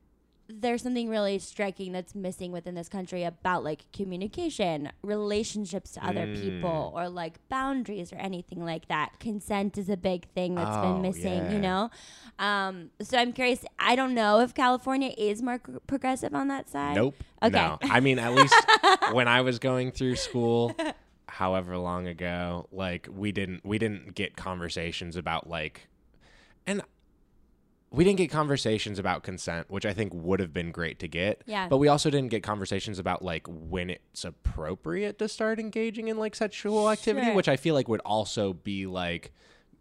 there's 0.49 0.83
something 0.83 1.09
really 1.09 1.39
striking 1.39 1.93
that's 1.93 2.15
missing 2.15 2.53
within 2.53 2.75
this 2.75 2.89
country 2.89 3.25
about 3.25 3.65
like 3.65 3.91
communication, 3.93 4.91
relationships 5.03 5.93
to 5.93 6.07
other 6.07 6.27
Mm. 6.27 6.41
people, 6.43 6.93
or 6.95 7.09
like 7.09 7.39
boundaries 7.49 8.13
or 8.13 8.17
anything 8.17 8.65
like 8.65 8.89
that. 8.89 9.19
Consent 9.21 9.79
is 9.79 9.89
a 9.89 9.97
big 9.97 10.27
thing 10.35 10.55
that's 10.57 10.77
Oh, 10.77 10.83
been 10.95 11.03
missing, 11.03 11.45
yeah. 11.45 11.53
you 11.53 11.59
know. 11.59 11.91
Um, 12.39 12.91
so 13.01 13.17
I'm 13.19 13.33
curious. 13.33 13.65
I 13.79 13.97
don't 13.97 14.15
know 14.15 14.41
if 14.41 14.53
California 14.55 15.15
is 15.17 15.43
more 15.43 15.61
c- 15.67 15.75
progressive 15.87 16.35
on 16.35 16.49
that 16.49 16.69
side. 16.69 16.97
Nope. 16.97 17.15
Okay. 17.43 17.53
No. 17.53 17.79
I 17.83 18.01
mean, 18.01 18.19
at 18.19 18.35
least 18.35 18.55
when 19.13 19.29
I 19.29 19.41
was 19.41 19.59
going 19.59 19.91
through 19.93 20.17
school, 20.17 20.75
however 21.29 21.79
long 21.79 22.07
ago, 22.07 22.67
like 22.73 23.09
we 23.11 23.33
didn't 23.33 23.65
we 23.65 23.79
didn't 23.79 24.15
get 24.15 24.37
conversations 24.37 25.17
about 25.17 25.49
like, 25.49 25.89
and 26.67 26.83
we 27.93 28.05
didn't 28.05 28.17
get 28.17 28.31
conversations 28.31 28.99
about 28.99 29.23
consent, 29.23 29.71
which 29.71 29.85
I 29.85 29.93
think 29.93 30.13
would 30.15 30.41
have 30.41 30.53
been 30.53 30.73
great 30.73 30.99
to 31.01 31.09
get. 31.09 31.43
Yeah. 31.47 31.69
But 31.69 31.77
we 31.77 31.89
also 31.89 32.09
didn't 32.11 32.31
get 32.31 32.43
conversations 32.43 32.99
about 32.99 33.23
like 33.23 33.47
when 33.49 33.91
it's 33.91 34.25
appropriate 34.25 35.19
to 35.19 35.29
start 35.29 35.59
engaging 35.61 36.09
in 36.09 36.17
like 36.17 36.35
sexual 36.35 36.91
activity, 36.91 37.27
Sure. 37.27 37.35
which 37.35 37.49
I 37.49 37.57
feel 37.57 37.75
like 37.75 37.89
would 37.89 38.01
also 38.01 38.55
be 38.55 38.87
like 38.87 39.33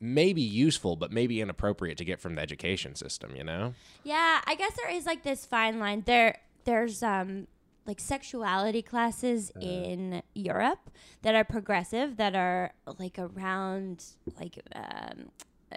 maybe 0.01 0.41
useful, 0.41 0.95
but 0.97 1.11
maybe 1.11 1.39
inappropriate 1.39 1.97
to 1.99 2.05
get 2.05 2.19
from 2.19 2.35
the 2.35 2.41
education 2.41 2.95
system. 2.95 3.35
You 3.35 3.45
know? 3.45 3.73
Yeah, 4.03 4.41
I 4.45 4.55
guess 4.55 4.73
there 4.75 4.91
is 4.91 5.05
like 5.05 5.23
this 5.23 5.45
fine 5.45 5.79
line. 5.79 6.03
There 6.05 6.37
there's 6.65 7.01
um 7.01 7.47
like 7.87 7.99
sexuality 7.99 8.81
classes 8.81 9.51
in 9.59 10.21
Europe 10.35 10.91
that 11.23 11.33
are 11.33 11.43
progressive 11.43 12.17
that 12.17 12.35
are 12.35 12.73
like 12.99 13.17
around 13.17 14.03
like 14.39 14.59
um 14.75 15.29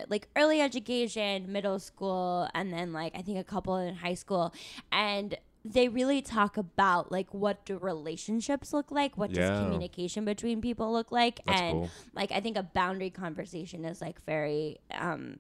like 0.09 0.29
early 0.37 0.61
education, 0.61 1.51
middle 1.53 1.79
school, 1.79 2.49
and 2.55 2.73
then 2.73 2.93
like 2.93 3.15
I 3.17 3.23
think 3.23 3.39
a 3.39 3.45
couple 3.45 3.77
in 3.77 3.95
high 3.95 4.15
school. 4.15 4.53
And 4.93 5.37
they 5.65 5.89
really 5.89 6.21
talk 6.21 6.57
about 6.59 7.11
like 7.11 7.33
what 7.33 7.65
do 7.65 7.79
relationships 7.79 8.73
look 8.73 8.91
like? 8.91 9.17
What 9.17 9.31
Yeah. 9.33 9.49
does 9.51 9.59
communication 9.61 10.25
between 10.25 10.61
people 10.61 10.93
look 10.93 11.11
like? 11.11 11.41
That's 11.47 11.61
and 11.61 11.73
cool. 11.73 11.91
like 12.15 12.33
I 12.33 12.41
think 12.41 12.57
a 12.59 12.63
boundary 12.63 13.11
conversation 13.11 13.85
is 13.85 14.01
like 14.01 14.23
very 14.27 14.79
um 14.91 15.39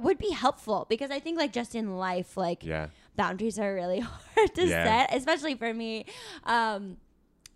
would 0.00 0.18
be 0.18 0.30
helpful 0.30 0.86
because 0.88 1.10
I 1.10 1.20
think 1.20 1.38
like 1.38 1.52
just 1.52 1.74
in 1.74 1.96
life 1.96 2.36
like 2.36 2.64
Yeah. 2.64 2.88
boundaries 3.16 3.58
are 3.58 3.74
really 3.74 4.00
hard 4.34 4.54
to 4.54 4.66
Yeah. 4.66 4.84
set, 4.84 5.14
especially 5.14 5.54
for 5.54 5.72
me. 5.72 6.06
Um 6.44 6.96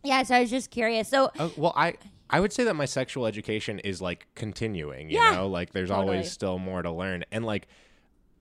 yeah, 0.04 0.23
so 0.23 0.37
I 0.37 0.40
was 0.40 0.50
just 0.50 0.70
curious. 0.70 1.08
So 1.08 1.30
Oh, 1.38 1.52
well, 1.56 1.73
I 1.76 1.94
I 2.30 2.40
would 2.40 2.52
say 2.52 2.64
that 2.64 2.75
my 2.75 2.85
sexual 2.85 3.26
education 3.26 3.78
is 3.80 4.00
like 4.02 4.26
continuing. 4.35 5.11
You 5.11 5.18
Yeah. 5.18 5.35
know, 5.37 5.49
like 5.49 5.73
there's 5.73 5.88
Totally. 5.88 6.16
always 6.16 6.30
still 6.32 6.58
more 6.58 6.82
to 6.82 6.90
learn, 6.90 7.25
and 7.32 7.44
like 7.44 7.68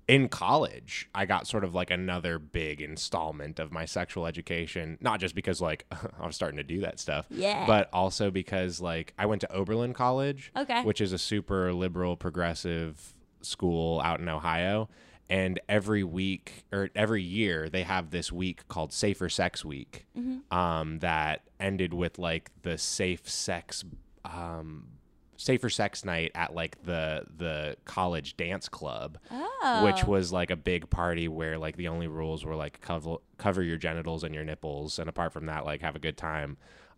in 0.07 0.29
college, 0.29 1.09
I 1.13 1.25
got 1.25 1.47
sort 1.47 1.65
of 1.65 1.75
like 1.75 1.91
another 1.91 2.39
big 2.39 2.79
installment 2.81 3.59
of 3.59 3.73
my 3.73 3.83
sexual 3.83 4.25
education, 4.25 4.97
not 5.01 5.19
just 5.19 5.35
because 5.35 5.59
like 5.59 5.85
I 6.19 6.25
was 6.25 6.35
starting 6.35 6.57
to 6.57 6.63
do 6.63 6.79
that 6.81 6.99
stuff, 6.99 7.25
Yeah. 7.29 7.65
but 7.67 7.89
also 7.91 8.31
because 8.31 8.79
like 8.79 9.13
I 9.19 9.25
went 9.25 9.41
to 9.41 9.51
Oberlin 9.51 9.93
College, 9.93 10.51
Okay. 10.55 10.81
which 10.83 11.01
is 11.01 11.11
a 11.11 11.17
super 11.17 11.73
liberal 11.73 12.15
progressive 12.15 13.13
school 13.41 13.99
out 14.01 14.19
in 14.21 14.29
Ohio. 14.29 14.89
And 15.29 15.59
every 15.67 16.03
week 16.03 16.63
or 16.71 16.89
every 16.95 17.21
year, 17.23 17.69
they 17.69 17.83
have 17.83 18.11
this 18.11 18.31
week 18.31 18.67
called 18.69 18.93
Safer 18.93 19.27
Sex 19.29 19.65
Week 19.65 20.05
Mm-hmm. 20.17 20.57
um, 20.57 20.99
that 20.99 21.41
ended 21.59 21.93
with 21.93 22.17
like 22.17 22.49
the 22.61 22.77
safe 22.77 23.29
sex, 23.29 23.83
um, 24.23 24.87
safer 25.35 25.69
sex 25.69 26.03
night 26.03 26.31
at 26.33 26.55
like 26.55 26.81
the 26.83 27.23
the 27.37 27.75
college 27.85 28.37
dance 28.37 28.67
club 28.67 29.17
Oh. 29.29 29.83
which 29.85 30.03
was 30.05 30.31
like 30.31 30.49
a 30.49 30.55
big 30.55 30.89
party 30.89 31.27
where 31.27 31.57
like 31.59 31.77
the 31.77 31.89
only 31.89 32.07
rules 32.07 32.43
were 32.45 32.55
like 32.55 32.79
cover 32.81 33.17
cover 33.37 33.61
your 33.61 33.77
genitals 33.77 34.23
and 34.23 34.33
your 34.33 34.43
nipples, 34.45 34.97
and 34.97 35.09
apart 35.09 35.33
from 35.33 35.45
that, 35.47 35.65
like 35.65 35.81
have 35.81 35.95
a 35.95 35.99
good 35.99 36.17
time. 36.17 36.57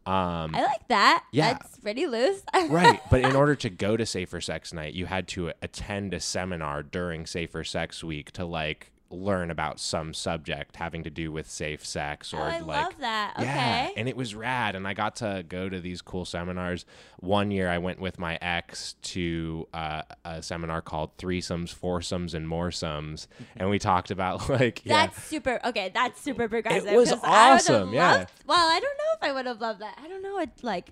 Um, 0.10 0.56
I 0.56 0.64
like 0.64 0.88
that. 0.88 1.24
Yeah. 1.32 1.54
That's 1.54 1.78
pretty 1.78 2.08
loose. 2.08 2.42
right, 2.70 3.00
but 3.12 3.22
in 3.22 3.36
order 3.36 3.54
to 3.54 3.70
go 3.70 3.96
to 3.96 4.08
Safer 4.08 4.42
Sex 4.42 4.74
Night, 4.74 4.96
you 4.96 5.06
had 5.06 5.28
to 5.30 5.52
attend 5.62 6.16
a 6.16 6.20
seminar 6.20 6.82
during 6.82 7.28
Safer 7.28 7.64
Sex 7.64 8.04
Week 8.04 8.32
to 8.32 8.44
like 8.44 8.92
learn 9.12 9.50
about 9.50 9.80
some 9.80 10.14
subject 10.14 10.76
having 10.76 11.04
to 11.04 11.10
do 11.10 11.32
with 11.32 11.50
safe 11.50 11.86
sex 11.86 12.34
or 12.34 12.42
oh, 12.42 12.44
I 12.44 12.60
like 12.60 12.66
love 12.86 12.98
that. 13.00 13.34
Okay. 13.38 13.46
yeah, 13.46 13.90
and 13.98 14.08
it 14.08 14.16
was 14.16 14.36
rad, 14.36 14.76
and 14.76 14.88
I 14.88 14.94
got 14.94 15.16
to 15.18 15.44
go 15.48 15.68
to 15.70 15.80
these 15.80 16.02
cool 16.02 16.26
seminars. 16.26 16.86
One 17.20 17.50
year, 17.52 17.70
I 17.70 17.80
went 17.80 18.00
with 18.00 18.20
my 18.20 18.38
ex 18.42 18.94
to 19.04 19.68
uh, 19.74 20.04
a 20.24 20.42
seminar 20.44 20.82
called 20.82 21.18
"Threesomes, 21.18 21.74
Foursomes, 21.74 22.34
and 22.34 22.48
Moresomes," 22.48 23.28
and 23.58 23.70
we 23.70 23.80
talked 23.80 24.12
about 24.12 24.48
like 24.60 24.86
yeah, 24.86 25.08
That's 25.08 25.24
super. 25.24 25.60
Okay, 25.66 25.92
that's 25.94 26.22
super 26.22 26.48
progressive. 26.48 26.92
was 26.94 27.10
'cause 27.10 27.20
I 27.24 27.52
would've 27.54 27.70
awesome, 27.70 27.94
yeah. 27.94 28.12
loved- 28.14 28.32
well, 28.46 28.58
I 28.70 28.80
don't 28.80 28.98
know 28.98 29.14
if 29.18 29.24
I 29.24 29.34
would 29.34 29.46
have 29.48 29.60
loved 29.62 29.82
that. 29.82 29.98
I 30.04 30.08
don't 30.08 30.22
know. 30.22 30.40
It 30.40 30.50
like 30.62 30.90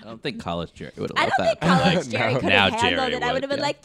I 0.00 0.04
don't 0.04 0.22
think 0.22 0.40
college 0.40 0.72
Jerry 0.74 0.92
would 0.96 1.10
have 1.10 1.18
I 1.18 1.22
loved 1.22 1.32
don't 1.38 1.46
think 1.48 1.60
that. 1.60 1.82
college 1.82 2.08
Jerry 2.10 2.34
No. 2.34 2.40
could 2.40 2.52
have 2.52 2.72
handled 2.74 3.10
Jerry 3.10 3.14
it. 3.14 3.22
I 3.24 3.32
would 3.32 3.34
would, 3.34 3.42
have 3.42 3.50
been 3.50 3.58
yeah. 3.58 3.64
like, 3.64 3.78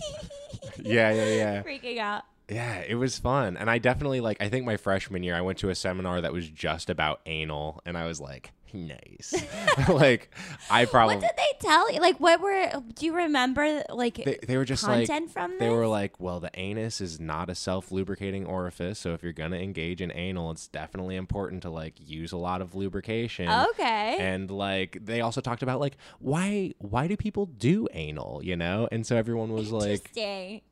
yeah, 0.83 1.11
yeah, 1.11 1.35
yeah. 1.35 1.63
freaking 1.63 1.97
out. 1.97 2.23
Yeah, 2.49 2.83
it 2.87 2.95
was 2.95 3.17
fun. 3.17 3.57
And 3.57 3.69
I 3.69 3.77
definitely 3.77 4.21
like 4.21 4.37
I 4.41 4.49
think 4.49 4.65
my 4.65 4.77
freshman 4.77 5.23
year 5.23 5.35
I 5.35 5.41
went 5.41 5.59
to 5.59 5.69
a 5.69 5.75
seminar 5.75 6.21
that 6.21 6.33
was 6.33 6.49
just 6.49 6.89
about 6.89 7.21
anal 7.25 7.81
and 7.85 7.97
I 7.97 8.05
was 8.05 8.19
like, 8.19 8.51
nice. 8.73 9.33
like 9.89 10.33
I 10.69 10.85
probably 10.85 11.15
What 11.15 11.21
did 11.21 11.31
they 11.37 11.67
tell 11.67 11.91
you? 11.91 11.99
Like, 12.01 12.19
what 12.19 12.41
were? 12.41 12.83
Do 12.95 13.05
you 13.05 13.15
remember? 13.15 13.83
Like, 13.89 14.15
they, 14.15 14.39
they 14.45 14.57
were 14.57 14.65
just 14.65 14.83
like 14.83 15.07
content 15.07 15.31
from 15.31 15.57
they 15.59 15.69
were 15.69 15.87
like, 15.87 16.19
well, 16.19 16.39
the 16.39 16.51
anus 16.55 17.01
is 17.01 17.19
not 17.19 17.49
a 17.49 17.55
self-lubricating 17.55 18.45
orifice, 18.45 18.99
so 18.99 19.13
if 19.13 19.23
you're 19.23 19.31
going 19.33 19.51
to 19.51 19.61
engage 19.61 20.01
in 20.01 20.11
anal, 20.11 20.51
it's 20.51 20.67
definitely 20.67 21.15
important 21.15 21.61
to 21.63 21.69
like 21.69 21.93
use 21.97 22.31
a 22.31 22.37
lot 22.37 22.61
of 22.61 22.75
lubrication. 22.75 23.49
okay. 23.49 24.17
And 24.19 24.49
like 24.51 24.97
they 25.01 25.21
also 25.21 25.41
talked 25.41 25.63
about 25.63 25.79
like 25.79 25.97
why 26.19 26.73
why 26.79 27.07
do 27.07 27.15
people 27.15 27.45
do 27.45 27.87
anal, 27.93 28.41
you 28.43 28.55
know? 28.55 28.87
And 28.91 29.05
so 29.05 29.15
everyone 29.15 29.53
was 29.53 29.71
like 29.71 30.11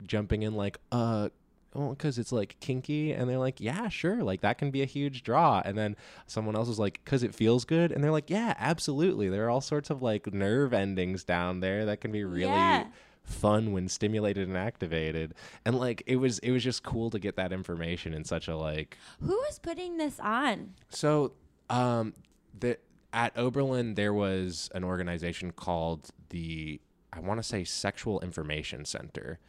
jumping 0.06 0.44
in 0.44 0.56
like 0.56 0.78
uh 0.92 1.30
well 1.74 1.90
because 1.90 2.18
it's 2.18 2.32
like 2.32 2.58
kinky 2.60 3.12
and 3.12 3.30
they're 3.30 3.38
like 3.38 3.60
yeah 3.62 3.88
sure 3.90 4.24
like 4.24 4.42
that 4.42 4.58
can 4.58 4.72
be 4.72 4.82
a 4.82 4.86
huge 4.86 5.24
draw 5.24 5.62
and 5.64 5.78
then 5.78 5.96
someone 6.28 6.56
else 6.56 6.68
was 6.68 6.80
like 6.80 7.00
because 7.04 7.24
it 7.24 7.34
feels 7.34 7.64
good 7.66 7.92
and 7.92 8.04
they're 8.04 8.12
like 8.12 8.30
yeah 8.30 8.54
absolutely 8.60 9.30
there 9.30 9.46
are 9.46 9.50
all 9.50 9.62
sorts 9.62 9.90
of 9.90 10.02
like 10.02 10.34
nerve 10.34 10.74
endings 10.74 11.24
down 11.24 11.60
there 11.62 11.86
that 11.86 12.02
can 12.02 12.12
be 12.12 12.24
really 12.24 12.46
Yeah. 12.52 12.88
fun 13.24 13.72
when 13.72 13.88
stimulated 13.88 14.48
and 14.48 14.58
activated 14.58 15.34
and 15.64 15.78
like 15.78 16.04
it 16.08 16.16
was 16.18 16.40
it 16.40 16.52
was 16.52 16.64
just 16.64 16.84
cool 16.84 17.10
to 17.12 17.20
get 17.20 17.36
that 17.38 17.54
information 17.54 18.14
in 18.14 18.24
such 18.26 18.48
a 18.48 18.56
like 18.58 18.98
Who 19.22 19.36
was 19.48 19.60
putting 19.60 19.98
this 19.98 20.20
on? 20.20 20.74
so, 20.90 21.34
um, 21.70 22.14
the, 22.60 22.78
at 23.14 23.38
Oberlin, 23.38 23.94
there 23.96 24.14
was 24.14 24.70
an 24.76 24.84
organization 24.84 25.52
called 25.52 26.10
the, 26.30 26.82
I 27.14 27.20
want 27.22 27.40
to 27.40 27.44
say 27.44 27.64
Sexual 27.64 28.20
Information 28.22 28.84
Center. 28.86 29.40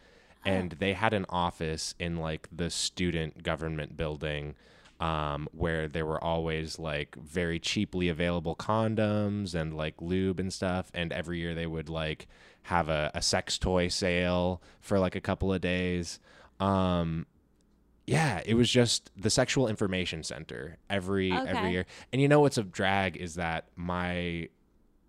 And 0.44 0.72
they 0.72 0.92
had 0.94 1.12
an 1.14 1.26
office 1.28 1.94
in 1.98 2.16
like 2.16 2.48
the 2.50 2.68
student 2.70 3.42
government 3.42 3.96
building 3.96 4.54
um, 5.00 5.48
where 5.52 5.88
there 5.88 6.06
were 6.06 6.22
always 6.22 6.78
like 6.78 7.16
very 7.16 7.58
cheaply 7.58 8.08
available 8.08 8.54
condoms 8.54 9.54
and 9.54 9.76
like 9.76 9.94
lube 10.00 10.38
and 10.38 10.52
stuff. 10.52 10.90
And 10.94 11.12
every 11.12 11.38
year 11.38 11.54
they 11.54 11.66
would 11.66 11.88
like 11.88 12.28
have 12.62 12.88
a, 12.88 13.10
a 13.14 13.22
sex 13.22 13.58
toy 13.58 13.88
sale 13.88 14.62
for 14.80 14.98
like 14.98 15.16
a 15.16 15.20
couple 15.20 15.52
of 15.52 15.60
days. 15.60 16.20
Um, 16.60 17.26
yeah, 18.06 18.42
it 18.44 18.54
was 18.54 18.70
just 18.70 19.10
the 19.16 19.30
sexual 19.30 19.68
information 19.68 20.22
center 20.22 20.76
every 20.90 21.32
Okay. 21.32 21.50
every 21.50 21.70
year. 21.70 21.86
And 22.12 22.20
you 22.22 22.28
know 22.28 22.40
what's 22.40 22.58
a 22.58 22.62
drag 22.62 23.16
is 23.16 23.34
that 23.34 23.68
my 23.76 24.48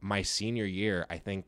my 0.02 0.22
senior 0.22 0.66
year, 0.66 1.06
I 1.10 1.18
think 1.18 1.46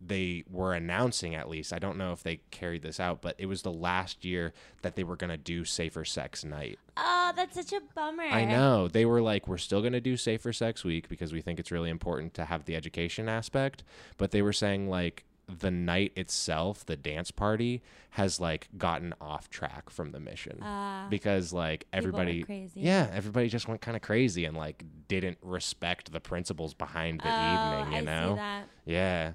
they 0.00 0.44
were 0.50 0.72
announcing 0.72 1.34
at 1.34 1.48
least. 1.48 1.72
I 1.72 1.78
don't 1.78 1.98
know 1.98 2.12
if 2.12 2.22
they 2.22 2.40
carried 2.50 2.82
this 2.82 2.98
out, 2.98 3.20
but 3.20 3.34
it 3.38 3.46
was 3.46 3.62
the 3.62 3.72
last 3.72 4.24
year 4.24 4.52
that 4.82 4.96
they 4.96 5.04
were 5.04 5.16
going 5.16 5.30
to 5.30 5.36
do 5.36 5.64
safer 5.64 6.04
sex 6.04 6.44
night. 6.44 6.78
Oh, 6.96 7.32
that's 7.36 7.54
such 7.54 7.72
a 7.72 7.80
bummer. 7.94 8.22
I 8.22 8.44
know. 8.44 8.88
They 8.88 9.04
were 9.04 9.20
like 9.20 9.46
we're 9.46 9.58
still 9.58 9.80
going 9.80 9.92
to 9.92 10.00
do 10.00 10.16
safer 10.16 10.52
sex 10.52 10.84
week 10.84 11.08
because 11.08 11.32
we 11.32 11.40
think 11.42 11.60
it's 11.60 11.70
really 11.70 11.90
important 11.90 12.32
to 12.34 12.46
have 12.46 12.64
the 12.64 12.76
education 12.76 13.28
aspect, 13.28 13.84
but 14.16 14.30
they 14.30 14.42
were 14.42 14.52
saying 14.54 14.88
like 14.88 15.24
the 15.48 15.70
night 15.70 16.12
itself, 16.14 16.86
the 16.86 16.96
dance 16.96 17.30
party 17.32 17.82
has 18.10 18.38
like 18.40 18.68
gotten 18.78 19.12
off 19.20 19.50
track 19.50 19.90
from 19.90 20.12
the 20.12 20.20
mission 20.20 20.58
Ah. 20.62 21.06
because 21.10 21.52
like 21.52 21.86
everybody 21.92 22.42
crazy. 22.44 22.80
yeah 22.80 23.08
everybody 23.12 23.48
just 23.48 23.66
went 23.68 23.80
kind 23.80 23.96
of 23.96 24.02
crazy 24.02 24.44
and 24.44 24.56
like 24.56 24.84
didn't 25.08 25.38
respect 25.42 26.12
the 26.12 26.20
principles 26.20 26.72
behind 26.74 27.20
the 27.20 27.28
oh, 27.28 27.80
evening 27.82 27.92
you 27.92 27.98
I 27.98 28.00
know 28.02 28.62
yeah 28.84 29.32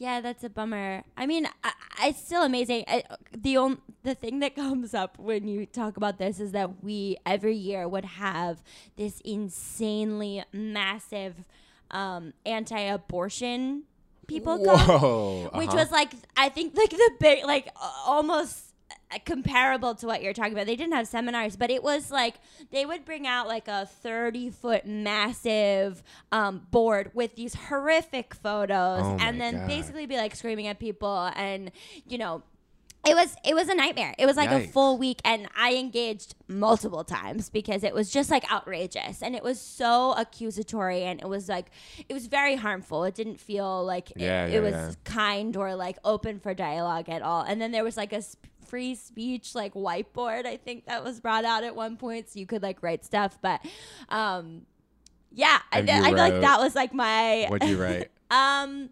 Yeah, 0.00 0.22
that's 0.22 0.42
a 0.42 0.48
bummer. 0.48 1.04
I 1.14 1.26
mean, 1.26 1.46
I, 1.62 1.72
it's 2.04 2.24
still 2.24 2.42
amazing. 2.42 2.84
I, 2.88 3.04
the 3.36 3.58
on, 3.58 3.82
the 4.02 4.14
thing 4.14 4.40
that 4.40 4.56
comes 4.56 4.94
up 4.94 5.18
when 5.18 5.46
you 5.46 5.66
talk 5.66 5.98
about 5.98 6.16
this 6.16 6.40
is 6.40 6.52
that 6.52 6.82
we 6.82 7.18
every 7.26 7.54
year 7.54 7.86
would 7.86 8.06
have 8.06 8.62
this 8.96 9.20
insanely 9.26 10.42
massive 10.54 11.44
um, 11.90 12.32
anti-abortion 12.46 13.82
people 14.26 14.64
come, 14.64 14.78
whoa 14.78 15.50
which 15.54 15.68
uh-huh. 15.68 15.76
was 15.76 15.90
like 15.90 16.12
I 16.36 16.48
think 16.48 16.76
like 16.76 16.90
the 16.90 17.10
big 17.18 17.44
like 17.44 17.68
uh, 17.76 17.92
almost 18.06 18.69
comparable 19.18 19.94
to 19.96 20.06
what 20.06 20.22
you're 20.22 20.32
talking 20.32 20.52
about. 20.52 20.66
They 20.66 20.76
didn't 20.76 20.92
have 20.94 21.08
seminars, 21.08 21.56
but 21.56 21.70
it 21.70 21.82
was 21.82 22.10
like 22.10 22.36
they 22.70 22.86
would 22.86 23.04
bring 23.04 23.26
out 23.26 23.48
like 23.48 23.66
a 23.68 23.86
30 23.86 24.50
foot 24.50 24.86
massive 24.86 26.02
um, 26.32 26.66
board 26.70 27.10
with 27.14 27.34
these 27.34 27.54
horrific 27.54 28.34
photos 28.34 29.00
Oh 29.02 29.16
and 29.20 29.40
then 29.40 29.54
God. 29.58 29.68
basically 29.68 30.06
be 30.06 30.16
like 30.16 30.34
screaming 30.36 30.66
at 30.68 30.78
people 30.78 31.30
and 31.34 31.70
you 32.06 32.18
know 32.18 32.42
it 33.06 33.14
was 33.14 33.34
it 33.44 33.54
was 33.54 33.68
a 33.68 33.74
nightmare. 33.74 34.14
It 34.18 34.26
was 34.26 34.36
like 34.36 34.50
a 34.50 34.68
full 34.68 34.98
week 34.98 35.20
and 35.24 35.48
I 35.56 35.74
engaged 35.76 36.34
multiple 36.48 37.02
times 37.02 37.48
because 37.48 37.82
it 37.82 37.94
was 37.94 38.10
just 38.10 38.30
like 38.30 38.50
outrageous 38.52 39.22
and 39.22 39.34
it 39.34 39.42
was 39.42 39.58
so 39.60 40.12
accusatory 40.18 41.02
and 41.04 41.20
it 41.20 41.28
was 41.28 41.48
like 41.48 41.70
it 42.08 42.12
was 42.12 42.26
very 42.26 42.56
harmful. 42.56 43.04
It 43.04 43.14
didn't 43.14 43.40
feel 43.40 43.84
like 43.84 44.10
it- 44.10 44.18
Yeah, 44.20 44.46
it, 44.46 44.60
was 44.60 44.72
yeah. 44.74 44.92
kind 45.04 45.56
or 45.56 45.74
like 45.74 45.96
open 46.04 46.40
for 46.40 46.52
dialogue 46.52 47.08
at 47.08 47.22
all. 47.22 47.42
And 47.42 47.60
then 47.60 47.72
there 47.72 47.84
was 47.84 47.96
like 47.96 48.12
a 48.12 48.20
sp- 48.20 48.46
free 48.66 48.94
speech 48.94 49.54
like 49.56 49.74
whiteboard 49.74 50.46
I 50.46 50.56
think 50.56 50.84
that 50.86 51.02
was 51.02 51.18
brought 51.18 51.44
out 51.44 51.64
at 51.64 51.74
one 51.74 51.96
point 51.96 52.28
so 52.28 52.38
you 52.38 52.46
could 52.46 52.62
like 52.62 52.82
write 52.84 53.04
stuff 53.04 53.36
but 53.42 53.60
um 54.10 54.62
yeah, 55.32 55.58
I, 55.72 55.78
I 55.78 55.86
feel 55.86 56.02
like 56.16 56.40
that 56.40 56.58
was 56.60 56.74
like 56.76 56.92
my 56.94 57.46
what'd 57.48 57.68
you 57.68 57.80
write 57.82 58.10
um 58.30 58.90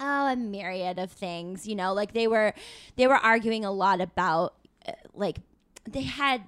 oh 0.00 0.26
a 0.26 0.36
myriad 0.36 0.98
of 0.98 1.10
things 1.10 1.66
you 1.66 1.74
know 1.74 1.92
like 1.92 2.12
they 2.12 2.26
were 2.26 2.54
they 2.96 3.06
were 3.06 3.16
arguing 3.16 3.64
a 3.64 3.72
lot 3.72 4.00
about 4.00 4.54
uh, 4.86 4.92
like 5.14 5.38
they 5.86 6.02
had 6.02 6.42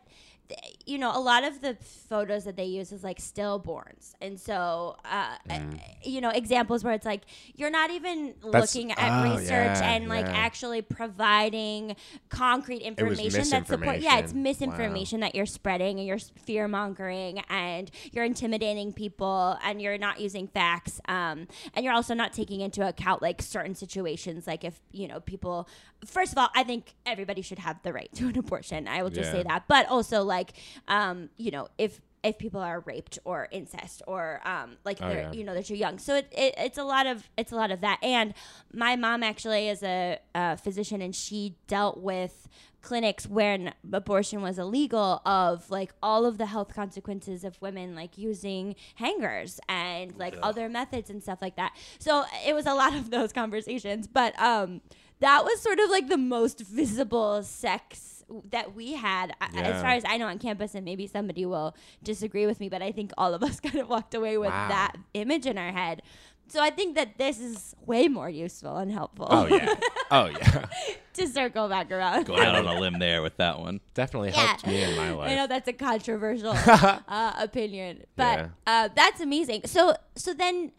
you 0.91 0.99
know 0.99 1.13
a 1.17 1.21
lot 1.21 1.43
of 1.45 1.61
the 1.61 1.77
photos 2.09 2.43
that 2.45 2.57
they 2.57 2.65
use 2.65 2.91
is 2.93 3.03
like 3.05 3.19
stillborns 3.19 4.15
and 4.21 4.39
so 4.41 4.97
uh, 5.05 5.37
Mm. 5.49 5.75
uh, 5.75 5.79
you 6.03 6.21
know 6.21 6.31
examples 6.31 6.83
where 6.85 6.95
it's 6.95 7.07
like 7.07 7.23
you're 7.55 7.71
not 7.81 7.91
even 7.91 8.35
That's- 8.43 8.75
looking 8.75 8.93
at 8.93 9.11
oh, 9.27 9.31
research 9.37 9.79
yeah, 9.81 9.91
and 9.93 10.09
like 10.09 10.27
yeah. 10.27 10.33
actually 10.47 10.83
providing 10.83 11.97
concrete 12.29 12.79
information 12.83 13.49
that 13.51 13.67
support 13.67 14.01
yeah 14.01 14.19
it's 14.19 14.33
misinformation. 14.35 15.21
Wow. 15.21 15.27
that 15.27 15.35
you're 15.35 15.47
spreading 15.47 15.99
and 15.99 16.07
you're 16.09 16.19
fear 16.19 16.67
mongering 16.69 17.39
and 17.49 17.91
you're 18.13 18.25
intimidating 18.25 18.93
people 18.93 19.57
and 19.65 19.81
you're 19.83 19.99
not 19.99 20.21
using 20.21 20.47
facts 20.49 21.01
um, 21.09 21.47
and 21.75 21.85
you're 21.85 21.95
also 21.95 22.15
not 22.15 22.33
taking 22.33 22.61
into 22.61 22.87
account 22.87 23.23
like 23.23 23.43
certain 23.43 23.75
situations 23.75 24.47
like 24.47 24.65
if 24.65 24.81
you 24.93 25.07
know 25.09 25.21
people 25.21 25.69
first 26.07 26.33
of 26.33 26.39
all 26.39 26.49
i 26.55 26.63
think 26.65 26.95
everybody 27.07 27.43
should 27.43 27.59
have 27.59 27.81
the 27.83 27.93
right 27.93 28.11
to 28.15 28.29
an 28.29 28.39
abortion 28.39 28.89
i 28.89 29.03
will 29.03 29.11
just 29.11 29.29
Yeah. 29.31 29.39
say 29.39 29.43
that 29.45 29.65
but 29.69 29.87
also 29.89 30.23
like 30.23 30.53
um, 30.89 31.31
you 31.37 31.51
know 31.51 31.69
if 31.79 32.01
if 32.23 32.37
people 32.37 32.61
are 32.61 32.81
raped 32.81 33.19
or 33.25 33.49
incest 33.51 34.03
or 34.07 34.43
um, 34.47 34.77
like 34.85 34.99
Oh, 35.01 35.09
they're 35.09 35.23
yeah. 35.23 35.33
you 35.33 35.43
know 35.43 35.55
they're 35.55 35.63
too 35.63 35.75
young. 35.75 35.99
So 35.99 36.17
it, 36.17 36.29
it, 36.33 36.55
it's 36.59 36.77
a 36.79 36.85
lot 36.85 37.07
of 37.07 37.29
it's 37.39 37.51
a 37.53 37.57
lot 37.57 37.71
of 37.71 37.81
that. 37.81 37.99
And 38.03 38.35
my 38.75 38.95
mom 38.97 39.23
actually 39.23 39.69
is 39.69 39.83
a, 39.83 40.19
uh 40.35 40.57
physician, 40.57 41.01
and 41.01 41.15
she 41.17 41.57
dealt 41.67 41.99
with 41.99 42.47
clinics 42.83 43.27
when 43.27 43.75
abortion 43.93 44.41
was 44.43 44.59
illegal 44.59 45.21
of 45.27 45.71
like 45.71 45.93
all 46.03 46.25
of 46.25 46.39
the 46.39 46.47
health 46.47 46.75
consequences 46.75 47.45
of 47.45 47.61
women 47.61 47.95
like 47.95 48.17
using 48.17 48.75
hangers 48.95 49.61
and 49.69 50.17
like 50.17 50.35
other 50.43 50.67
methods 50.67 51.11
and 51.11 51.23
stuff 51.23 51.43
like 51.43 51.57
that 51.57 51.77
so 51.99 52.25
it 52.47 52.55
was 52.55 52.65
a 52.65 52.73
lot 52.73 52.95
of 52.95 53.11
those 53.11 53.35
conversations 53.35 54.07
but 54.07 54.33
um 54.41 54.81
that 55.19 55.45
was 55.45 55.61
sort 55.61 55.79
of 55.79 55.91
like 55.91 56.09
the 56.09 56.17
most 56.17 56.61
visible 56.61 57.43
sex 57.43 58.10
that 58.51 58.75
we 58.75 58.93
had 58.95 59.33
I- 59.41 59.51
as 59.63 59.83
far 59.83 59.91
as 59.93 60.05
i 60.07 60.17
know 60.17 60.27
on 60.27 60.39
campus 60.39 60.75
and 60.75 60.85
maybe 60.85 61.07
somebody 61.07 61.45
will 61.47 61.75
disagree 62.03 62.47
with 62.47 62.61
me 62.61 62.69
but 62.69 62.83
i 62.83 62.93
think 62.93 63.13
all 63.19 63.35
of 63.35 63.43
us 63.43 63.61
kind 63.67 63.77
of 63.77 63.89
walked 63.89 64.15
away 64.15 64.39
with 64.39 64.51
Wow. 64.51 64.69
that 64.69 64.93
image 65.15 65.47
in 65.47 65.59
our 65.59 65.73
head 65.73 66.03
so 66.49 66.61
i 66.63 66.71
think 66.71 66.95
that 66.97 67.19
this 67.19 67.39
is 67.41 67.75
way 67.87 68.09
more 68.09 68.29
useful 68.31 68.77
and 68.77 68.91
helpful 68.93 69.27
Oh 69.31 69.47
yeah. 69.47 69.75
Oh 70.13 70.27
yeah. 70.27 70.67
to 71.15 71.27
circle 71.29 71.69
back 71.69 71.91
around 71.93 72.27
Going 72.27 72.43
out 72.43 72.57
on 72.57 72.67
a 72.67 72.81
limb 72.81 72.99
there 72.99 73.23
with 73.23 73.37
that 73.37 73.61
one. 73.61 73.81
Definitely 73.95 74.31
Yeah. 74.31 74.47
helped 74.47 74.67
me 74.67 74.83
in 74.83 74.97
my 74.97 75.13
life. 75.13 75.31
I 75.31 75.35
know 75.37 75.47
that's 75.47 75.69
a 75.69 75.73
controversial 75.73 76.53
uh, 76.57 77.33
opinion, 77.39 78.03
but 78.17 78.39
Yeah. 78.39 78.49
uh, 78.67 78.89
that's 78.95 79.21
amazing. 79.21 79.63
So, 79.67 79.95
so 80.17 80.35
then, 80.35 80.73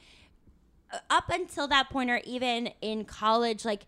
uh, 0.91 0.97
up 1.09 1.29
until 1.29 1.67
that 1.69 1.89
point, 1.89 2.09
or 2.09 2.19
even 2.25 2.71
in 2.81 3.05
college, 3.05 3.63
like 3.63 3.85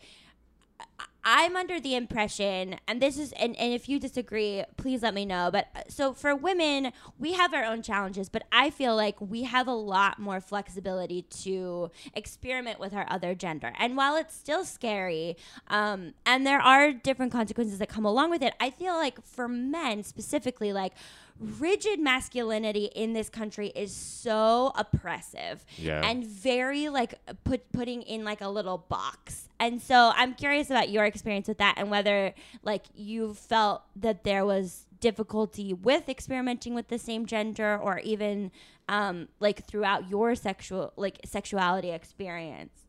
I- 1.00 1.06
I'm 1.26 1.56
under 1.56 1.80
the 1.80 1.96
impression, 1.96 2.80
and 2.88 3.02
this 3.02 3.18
is, 3.18 3.32
and, 3.34 3.56
and 3.56 3.74
if 3.74 3.88
you 3.88 4.00
disagree, 4.00 4.64
please 4.76 5.04
let 5.04 5.14
me 5.14 5.26
know. 5.26 5.50
But 5.52 5.68
uh, 5.76 5.82
so 5.88 6.14
for 6.14 6.36
women, 6.36 6.92
we 7.18 7.34
have 7.34 7.54
our 7.54 7.64
own 7.64 7.82
challenges, 7.82 8.28
but 8.28 8.44
I 8.52 8.70
feel 8.70 8.96
like 8.96 9.20
we 9.22 9.44
have 9.44 9.68
a 9.68 9.74
lot 9.74 10.20
more 10.20 10.42
flexibility 10.42 11.22
to 11.44 11.92
experiment 12.14 12.80
with 12.80 12.94
our 12.94 13.06
other 13.10 13.36
gender. 13.36 13.72
And 13.80 13.96
while 13.96 14.18
it's 14.18 14.36
still 14.36 14.66
scary, 14.66 15.38
um, 15.68 16.14
and 16.26 16.46
there 16.46 16.60
are 16.60 16.92
different 16.92 17.32
consequences 17.32 17.80
that 17.80 17.88
come 17.88 18.06
along 18.06 18.30
with 18.30 18.42
it, 18.42 18.54
I 18.60 18.70
feel 18.70 18.96
like 18.96 19.24
for 19.26 19.48
men 19.48 20.04
specifically, 20.04 20.74
like 20.74 20.94
rigid 21.40 22.00
masculinity 22.00 22.86
in 22.86 23.14
this 23.14 23.30
country 23.30 23.68
is 23.76 23.94
so 23.94 24.72
oppressive 24.76 25.66
Yeah. 25.78 26.02
and 26.08 26.26
very 26.26 26.90
like 26.90 27.16
put 27.44 27.72
putting 27.72 28.02
in 28.04 28.24
like 28.24 28.42
a 28.42 28.50
little 28.50 28.78
box. 28.78 29.50
And 29.60 29.82
so 29.82 30.12
I'm 30.16 30.34
curious 30.36 30.70
about 30.70 30.90
your 30.90 31.06
experience 31.06 31.48
with 31.48 31.58
that 31.60 31.76
and 31.78 31.90
whether 31.90 32.34
like 32.64 32.86
you 32.96 33.34
felt 33.34 33.84
that 33.96 34.24
there 34.24 34.46
was 34.46 34.86
difficulty 35.00 35.74
with 35.74 36.08
experimenting 36.08 36.74
with 36.74 36.88
the 36.88 36.98
same 37.00 37.26
gender 37.26 37.78
or 37.78 38.00
even 38.00 38.52
um 38.88 39.28
like 39.40 39.66
throughout 39.66 40.10
your 40.10 40.34
sexual 40.36 40.94
like 40.96 41.20
sexuality 41.26 41.92
experience. 41.92 42.83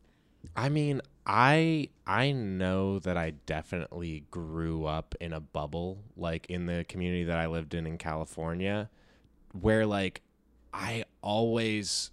I 0.55 0.69
mean, 0.69 1.01
I 1.25 1.89
I 2.05 2.31
know 2.31 2.99
that 2.99 3.17
I 3.17 3.31
definitely 3.45 4.25
grew 4.31 4.85
up 4.85 5.15
in 5.19 5.33
a 5.33 5.39
bubble, 5.39 6.03
like 6.15 6.45
in 6.49 6.65
the 6.65 6.85
community 6.87 7.23
that 7.25 7.37
I 7.37 7.47
lived 7.47 7.73
in 7.73 7.85
in 7.87 7.97
California, 7.97 8.89
where 9.59 9.85
like 9.85 10.21
I 10.73 11.05
always 11.21 12.11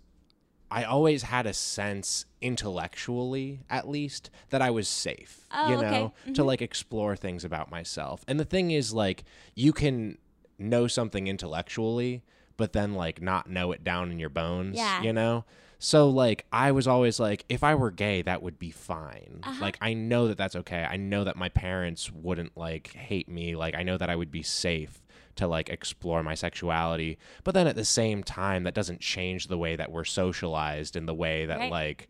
I 0.70 0.84
always 0.84 1.24
had 1.24 1.46
a 1.46 1.52
sense 1.52 2.24
intellectually 2.40 3.60
at 3.68 3.88
least 3.88 4.30
that 4.50 4.62
I 4.62 4.70
was 4.70 4.88
safe, 4.88 5.46
Oh, 5.52 5.68
you 5.68 5.76
okay. 5.76 5.90
know, 5.90 6.12
to 6.26 6.30
mm-hmm. 6.30 6.42
like 6.42 6.62
explore 6.62 7.14
things 7.14 7.44
about 7.44 7.70
myself. 7.70 8.24
And 8.26 8.40
the 8.40 8.44
thing 8.44 8.70
is 8.70 8.94
like 8.94 9.24
you 9.54 9.72
can 9.72 10.16
know 10.58 10.86
something 10.86 11.26
intellectually 11.26 12.22
but 12.56 12.72
then 12.72 12.94
like 12.94 13.20
not 13.20 13.50
know 13.50 13.72
it 13.72 13.82
down 13.82 14.10
in 14.12 14.18
your 14.18 14.28
bones, 14.28 14.76
Yeah. 14.76 15.02
you 15.02 15.12
know? 15.12 15.44
So 15.84 16.08
like 16.08 16.46
I 16.52 16.70
was 16.70 16.86
always 16.86 17.18
like 17.18 17.44
if 17.48 17.64
I 17.64 17.74
were 17.74 17.90
gay 17.90 18.22
that 18.22 18.40
would 18.40 18.56
be 18.56 18.70
fine. 18.70 19.40
Uh-huh. 19.42 19.60
Like 19.60 19.78
I 19.80 19.94
know 19.94 20.28
that 20.28 20.38
that's 20.38 20.54
okay. 20.54 20.86
I 20.88 20.96
know 20.96 21.24
that 21.24 21.34
my 21.34 21.48
parents 21.48 22.08
wouldn't 22.08 22.56
like 22.56 22.92
hate 22.92 23.28
me. 23.28 23.56
Like 23.56 23.74
I 23.74 23.82
know 23.82 23.98
that 23.98 24.08
I 24.08 24.14
would 24.14 24.30
be 24.30 24.44
safe 24.44 25.02
to 25.34 25.48
like 25.48 25.70
explore 25.70 26.22
my 26.22 26.36
sexuality. 26.36 27.18
But 27.42 27.54
then 27.54 27.66
at 27.66 27.74
the 27.74 27.84
same 27.84 28.22
time 28.22 28.62
that 28.62 28.74
doesn't 28.74 29.00
change 29.00 29.48
the 29.48 29.58
way 29.58 29.74
that 29.74 29.90
we're 29.90 30.04
socialized 30.04 30.94
and 30.94 31.08
the 31.08 31.14
way 31.14 31.46
that 31.46 31.58
Right. 31.58 31.70
like 31.72 32.08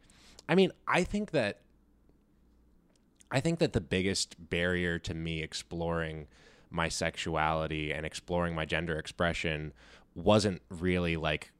I 0.50 0.54
mean, 0.54 0.70
I 0.86 1.02
think 1.02 1.30
that 1.30 1.60
I 3.30 3.40
think 3.40 3.58
that 3.60 3.72
the 3.72 3.80
biggest 3.80 4.36
barrier 4.50 4.98
to 4.98 5.14
me 5.14 5.42
exploring 5.42 6.26
my 6.70 6.90
sexuality 6.90 7.90
and 7.90 8.04
exploring 8.04 8.54
my 8.54 8.66
gender 8.66 8.98
expression 8.98 9.72
wasn't 10.14 10.60
really 10.68 11.16
like 11.16 11.52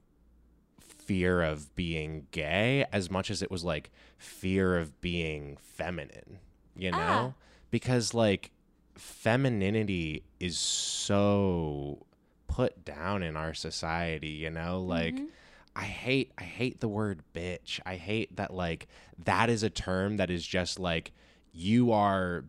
fear 1.06 1.42
of 1.42 1.74
being 1.74 2.26
gay 2.30 2.84
as 2.92 3.10
much 3.10 3.30
as 3.30 3.42
it 3.42 3.50
was 3.50 3.64
like 3.64 3.90
fear 4.18 4.78
of 4.78 5.00
being 5.00 5.56
feminine, 5.60 6.38
you 6.76 6.90
know? 6.90 6.98
Ah. 6.98 7.32
Because 7.70 8.14
like 8.14 8.50
femininity 8.94 10.24
is 10.38 10.58
so 10.58 12.06
put 12.46 12.84
down 12.84 13.22
in 13.22 13.36
our 13.36 13.54
society, 13.54 14.28
you 14.28 14.50
know? 14.50 14.80
Like 14.80 15.18
I 15.74 15.84
hate 15.84 16.32
I 16.38 16.44
hate 16.44 16.80
the 16.80 16.88
word 16.88 17.22
bitch. 17.34 17.80
I 17.86 17.96
hate 17.96 18.36
that 18.36 18.52
like 18.52 18.88
that 19.24 19.48
is 19.48 19.62
a 19.62 19.70
term 19.70 20.18
that 20.18 20.30
is 20.30 20.46
just 20.46 20.78
like 20.78 21.12
you 21.52 21.92
are 21.92 22.44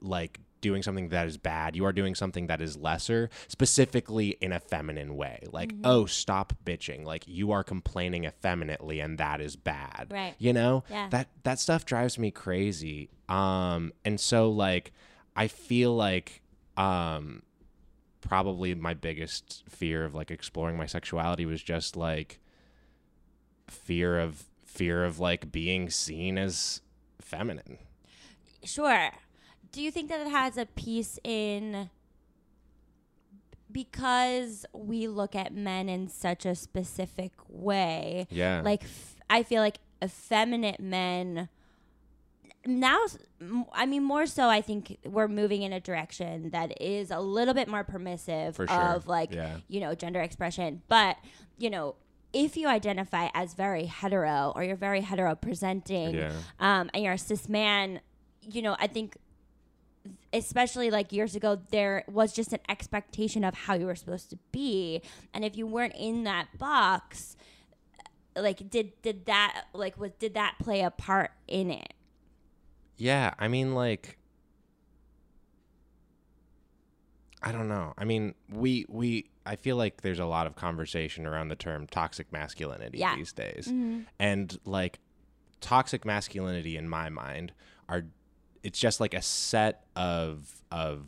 like 0.00 0.40
doing 0.60 0.82
something 0.82 1.08
that 1.08 1.26
is 1.26 1.36
bad. 1.36 1.76
You 1.76 1.84
are 1.84 1.92
doing 1.92 2.14
something 2.14 2.46
that 2.48 2.60
is 2.60 2.76
lesser, 2.76 3.30
specifically 3.48 4.36
in 4.40 4.52
a 4.52 4.60
feminine 4.60 5.16
way. 5.16 5.42
Like, 5.52 5.74
oh, 5.84 6.06
stop 6.06 6.52
bitching. 6.64 7.04
Like 7.04 7.26
you 7.26 7.52
are 7.52 7.64
complaining 7.64 8.24
effeminately 8.24 9.00
and 9.00 9.18
that 9.18 9.40
is 9.40 9.56
bad. 9.56 10.08
Right. 10.10 10.34
You 10.38 10.52
know? 10.52 10.84
Yeah. 10.90 11.08
That 11.10 11.28
that 11.44 11.58
stuff 11.58 11.84
drives 11.84 12.18
me 12.18 12.30
crazy. 12.30 13.10
Um 13.28 13.92
and 14.04 14.20
so 14.20 14.50
like 14.50 14.92
I 15.36 15.48
feel 15.48 15.94
like 15.94 16.42
um 16.76 17.42
probably 18.20 18.74
my 18.74 18.94
biggest 18.94 19.64
fear 19.68 20.04
of 20.04 20.14
like 20.14 20.30
exploring 20.30 20.76
my 20.76 20.86
sexuality 20.86 21.46
was 21.46 21.62
just 21.62 21.96
like 21.96 22.40
fear 23.68 24.18
of 24.18 24.44
fear 24.64 25.04
of 25.04 25.18
like 25.18 25.50
being 25.50 25.90
seen 25.90 26.38
as 26.38 26.82
feminine. 27.20 27.78
Sure. 28.64 29.10
Do 29.72 29.82
you 29.82 29.90
think 29.90 30.08
that 30.08 30.20
it 30.20 30.30
has 30.30 30.56
a 30.56 30.66
piece 30.66 31.18
in 31.24 31.90
because 33.70 34.64
we 34.72 35.06
look 35.08 35.34
at 35.34 35.52
men 35.52 35.88
in 35.88 36.08
such 36.08 36.46
a 36.46 36.54
specific 36.54 37.32
way? 37.48 38.26
Yeah. 38.30 38.62
Like 38.64 38.84
f- 38.84 39.16
I 39.28 39.42
feel 39.42 39.60
like 39.62 39.78
effeminate 40.02 40.78
men 40.80 41.48
now 42.66 42.98
i 43.72 43.84
mean 43.86 44.02
more 44.04 44.26
so 44.26 44.48
I 44.48 44.60
think 44.60 44.98
we're 45.04 45.26
moving 45.28 45.62
in 45.62 45.72
a 45.72 45.80
direction 45.80 46.50
that 46.50 46.80
is 46.82 47.10
a 47.10 47.18
little 47.18 47.54
bit 47.54 47.66
more 47.68 47.82
permissive 47.82 48.56
sure. 48.56 48.68
of 48.70 49.06
like 49.08 49.32
Yeah. 49.34 49.56
you 49.68 49.80
know 49.80 49.94
gender 49.94 50.20
expression 50.20 50.82
but 50.88 51.16
you 51.56 51.70
know 51.70 51.94
if 52.32 52.56
you 52.56 52.68
identify 52.68 53.28
as 53.34 53.54
very 53.54 53.86
hetero 53.86 54.52
or 54.54 54.62
you're 54.62 54.76
very 54.76 55.00
hetero 55.00 55.34
presenting 55.34 56.14
Yeah. 56.14 56.32
um, 56.60 56.90
and 56.94 57.02
you're 57.02 57.14
a 57.14 57.18
cis 57.18 57.48
man, 57.48 58.00
you 58.42 58.60
know, 58.62 58.76
I 58.78 58.86
think 58.86 59.16
especially 60.32 60.90
like 60.90 61.12
years 61.12 61.34
ago 61.34 61.58
there 61.70 62.04
was 62.06 62.32
just 62.32 62.52
an 62.52 62.60
expectation 62.68 63.44
of 63.44 63.54
how 63.54 63.74
you 63.74 63.86
were 63.86 63.94
supposed 63.94 64.28
to 64.30 64.38
be 64.52 65.00
and 65.32 65.44
if 65.44 65.56
you 65.56 65.66
weren't 65.66 65.94
in 65.96 66.24
that 66.24 66.46
box 66.58 67.36
uh, 68.36 68.42
like 68.42 68.68
did 68.70 68.92
did 69.02 69.24
that 69.26 69.64
like 69.72 69.98
was 69.98 70.10
did 70.18 70.34
that 70.34 70.54
play 70.60 70.82
a 70.82 70.90
part 70.90 71.30
in 71.46 71.70
it 71.70 71.94
Yeah, 72.98 73.32
I 73.38 73.48
mean 73.48 73.74
like 73.74 74.18
I 77.42 77.52
don't 77.52 77.68
know. 77.68 77.94
I 77.96 78.04
mean, 78.04 78.34
we 78.50 78.84
we 78.88 79.30
I 79.46 79.56
feel 79.56 79.76
like 79.76 80.02
there's 80.02 80.18
a 80.18 80.24
lot 80.26 80.46
of 80.46 80.56
conversation 80.56 81.24
around 81.24 81.48
the 81.48 81.56
term 81.56 81.86
toxic 81.86 82.32
masculinity 82.32 82.98
Yeah. 82.98 83.14
these 83.16 83.32
days. 83.32 83.68
Mm-hmm. 83.68 84.00
And 84.18 84.58
like 84.64 84.98
toxic 85.60 86.04
masculinity 86.04 86.76
in 86.76 86.88
my 86.88 87.08
mind 87.08 87.52
are 87.88 88.04
it's 88.62 88.78
just 88.78 89.00
like 89.00 89.14
a 89.14 89.22
set 89.22 89.84
of 89.96 90.62
of 90.70 91.06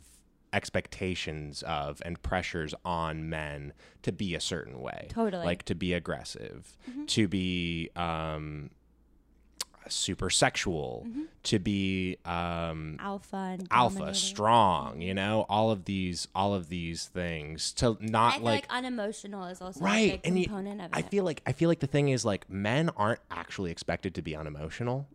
expectations 0.53 1.63
of 1.63 2.01
and 2.05 2.21
pressures 2.21 2.73
on 2.83 3.29
men 3.29 3.73
to 4.03 4.11
be 4.11 4.35
a 4.35 4.39
certain 4.41 4.79
way. 4.81 5.07
Totally. 5.09 5.45
Like 5.45 5.63
to 5.63 5.75
be 5.75 5.93
aggressive, 5.93 6.77
to 7.07 7.27
be 7.27 7.89
um 7.95 8.69
super 9.87 10.29
sexual, 10.29 11.05
to 11.43 11.57
be 11.59 12.17
um 12.25 12.97
alpha 12.99 13.35
and 13.59 13.67
alpha, 13.71 14.13
strong, 14.13 15.01
you 15.01 15.13
know, 15.13 15.45
all 15.49 15.71
of 15.71 15.85
these 15.85 16.27
all 16.35 16.53
of 16.53 16.69
these 16.69 17.05
things 17.07 17.73
to 17.73 17.97
not 17.99 18.41
like 18.43 18.43
like, 18.43 18.65
unemotional 18.69 19.45
is 19.45 19.61
also 19.61 19.79
right 19.83 20.19
and 20.23 20.37
you- 20.39 20.45
of 20.53 20.65
it. 20.67 20.89
i 20.93 21.01
feel 21.01 21.23
like 21.23 21.41
i 21.47 21.51
feel 21.51 21.67
like 21.67 21.79
the 21.79 21.87
thing 21.87 22.09
is 22.09 22.23
like 22.23 22.47
men 22.49 22.89
aren't 22.95 23.19
actually 23.31 23.71
expected 23.71 24.13
to 24.15 24.21
be 24.21 24.35
unemotional. 24.35 25.07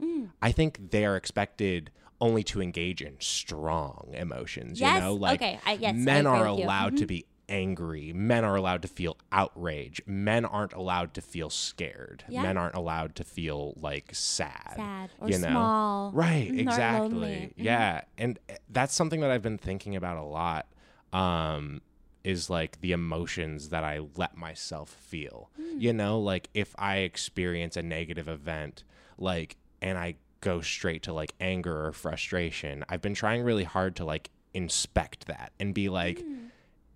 I 0.42 0.52
think 0.52 0.90
they 0.90 1.04
are 1.06 1.16
expected 1.16 1.90
only 2.20 2.42
to 2.44 2.60
engage 2.62 3.02
in 3.02 3.16
strong 3.20 4.08
emotions 4.14 4.80
Yes, 4.80 4.94
you 4.94 5.00
know 5.00 5.14
like 5.14 5.40
okay, 5.40 5.60
I- 5.66 5.72
yes, 5.74 5.94
men 5.96 6.26
agree 6.26 6.38
are 6.38 6.46
allowed 6.46 6.96
to 6.98 7.06
be 7.06 7.26
angry. 7.48 8.12
Men 8.12 8.44
are 8.44 8.56
allowed 8.56 8.82
to 8.82 8.88
feel 8.88 9.16
outrage. 9.30 10.00
Men 10.04 10.44
aren't 10.44 10.72
allowed 10.72 11.14
to 11.14 11.20
feel 11.22 11.48
scared. 11.48 12.24
Yeah. 12.28 12.42
Men 12.42 12.56
aren't 12.56 12.74
allowed 12.74 13.14
to 13.16 13.24
feel 13.24 13.74
like 13.80 14.14
sad. 14.14 14.72
Sad 14.74 15.10
or 15.20 15.28
you 15.28 15.38
know? 15.38 15.48
small. 15.50 16.10
Right, 16.12 16.50
or 16.50 16.54
exactly. 16.54 17.28
Mhm. 17.36 17.52
Yeah. 17.56 18.00
And 18.18 18.38
uh, 18.50 18.54
that's 18.68 18.94
something 18.94 19.20
that 19.20 19.30
I've 19.30 19.42
been 19.42 19.58
thinking 19.58 19.94
about 19.94 20.16
a 20.16 20.24
lot. 20.24 20.66
Um 21.12 21.82
is 22.24 22.50
like 22.50 22.80
the 22.80 22.90
emotions 22.90 23.68
that 23.68 23.84
I 23.84 24.00
let 24.16 24.36
myself 24.36 24.88
feel. 24.90 25.50
Hmm. 25.56 25.78
You 25.78 25.92
know, 25.92 26.18
like 26.18 26.48
if 26.54 26.74
I 26.76 26.96
experience 26.98 27.76
a 27.76 27.82
negative 27.82 28.26
event, 28.28 28.82
like 29.16 29.56
and 29.80 29.96
I 29.96 30.16
go 30.40 30.60
straight 30.60 31.02
to 31.04 31.12
like 31.12 31.32
anger 31.40 31.86
or 31.86 31.92
frustration, 31.92 32.84
I've 32.88 33.02
been 33.02 33.14
trying 33.14 33.42
really 33.42 33.64
hard 33.64 33.96
to 33.96 34.04
like 34.04 34.30
inspect 34.54 35.26
that 35.26 35.52
and 35.60 35.74
be 35.74 35.88
like 35.88 36.20
Hmm. 36.20 36.46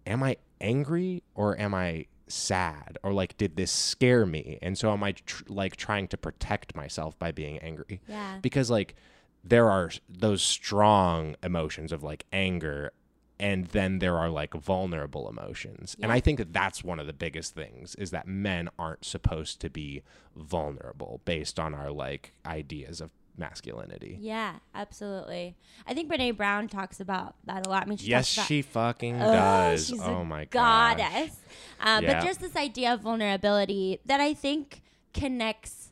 am 0.07 0.23
I 0.23 0.37
angry 0.61 1.23
or 1.35 1.59
am 1.59 1.75
I 1.75 2.07
sad? 2.29 2.97
Or 3.03 3.13
like 3.13 3.37
did 3.37 3.57
this 3.57 3.71
scare 3.73 4.25
me? 4.25 4.59
And 4.63 4.79
so 4.79 4.93
am 4.93 5.03
I 5.03 5.13
tr- 5.13 5.45
like 5.49 5.77
trying 5.77 6.09
to 6.09 6.17
protect 6.17 6.75
myself 6.75 7.19
by 7.19 7.33
being 7.33 7.59
angry? 7.59 8.01
Yeah. 8.09 8.39
because 8.41 8.71
like 8.71 8.95
there 9.43 9.71
are 9.71 9.91
those 10.09 10.43
strong 10.43 11.35
emotions 11.43 11.93
of 11.93 12.03
like 12.03 12.25
anger 12.33 12.93
and 13.39 13.69
then 13.69 14.01
there 14.01 14.19
are 14.19 14.29
like 14.29 14.53
vulnerable 14.53 15.29
emotions. 15.31 15.97
And 16.03 16.13
i 16.13 16.21
think 16.21 16.37
that 16.39 16.53
that's 16.53 16.85
one 16.85 17.01
of 17.01 17.07
the 17.07 17.15
biggest 17.15 17.55
things 17.55 17.95
is 17.95 18.11
that 18.11 18.29
men 18.29 18.69
aren't 18.79 19.05
supposed 19.05 19.61
to 19.63 19.71
be 19.71 20.03
vulnerable 20.37 21.21
based 21.25 21.59
on 21.59 21.75
our 21.75 21.91
like 21.91 22.33
ideas 22.45 23.01
of 23.01 23.11
masculinity 23.41 24.17
Yeah, 24.21 24.57
absolutely. 24.75 25.57
I 25.87 25.95
think 25.95 26.13
Brene 26.13 26.37
Brown 26.37 26.69
talks 26.69 27.01
about 27.01 27.35
that 27.47 27.67
a 27.67 27.71
lot. 27.71 27.83
I 27.83 27.87
mean, 27.87 27.99
she 27.99 28.09
yes 28.09 28.27
she 28.27 28.63
fucking 28.63 29.21
Oh, 29.21 29.33
does 29.33 29.89
she's 29.89 30.01
oh 30.01 30.17
a 30.19 30.25
my 30.25 30.45
god 30.45 30.99
goddess. 30.99 31.37
Uh, 31.81 32.01
Yeah. 32.03 32.21
But 32.21 32.25
just 32.25 32.41
this 32.41 32.55
idea 32.55 32.95
of 32.95 33.01
vulnerability 33.01 33.99
that 34.07 34.21
I 34.21 34.35
think 34.35 34.83
connects 35.13 35.89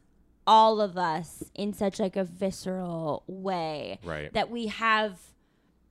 all 0.46 0.80
of 0.80 0.96
us 0.96 1.42
in 1.54 1.72
such 1.72 1.98
like 1.98 2.16
a 2.16 2.24
visceral 2.24 3.22
way 3.26 3.98
right 4.04 4.32
that 4.32 4.50
we 4.50 4.68
have 4.68 5.18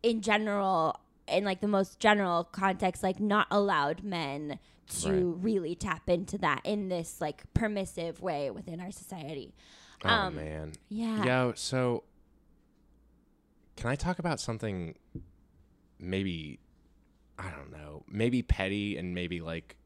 in 0.02 0.22
general 0.22 1.00
in 1.28 1.44
like 1.44 1.60
the 1.62 1.68
most 1.68 2.00
general 2.00 2.44
context 2.46 3.04
like 3.04 3.20
not 3.20 3.46
allowed 3.52 4.04
men 4.04 4.58
to 4.90 5.38
really 5.42 5.76
tap 5.76 6.10
into 6.10 6.38
that 6.38 6.62
in 6.64 6.88
this 6.88 7.20
like 7.20 7.44
permissive 7.54 8.22
way 8.22 8.50
within 8.50 8.80
our 8.80 8.90
society 8.92 9.54
oh 10.06 10.10
um, 10.10 10.36
man 10.36 10.74
yeah 10.90 11.24
Yo, 11.24 11.54
so 11.56 12.04
can 13.76 13.90
I 13.90 13.96
talk 13.96 14.20
about 14.20 14.40
something 14.40 14.96
maybe 16.00 16.60
I 17.40 17.50
don't 17.52 17.72
know, 17.72 18.04
maybe 18.08 18.42
petty 18.42 18.98
and 18.98 19.14
maybe 19.14 19.42
like 19.42 19.78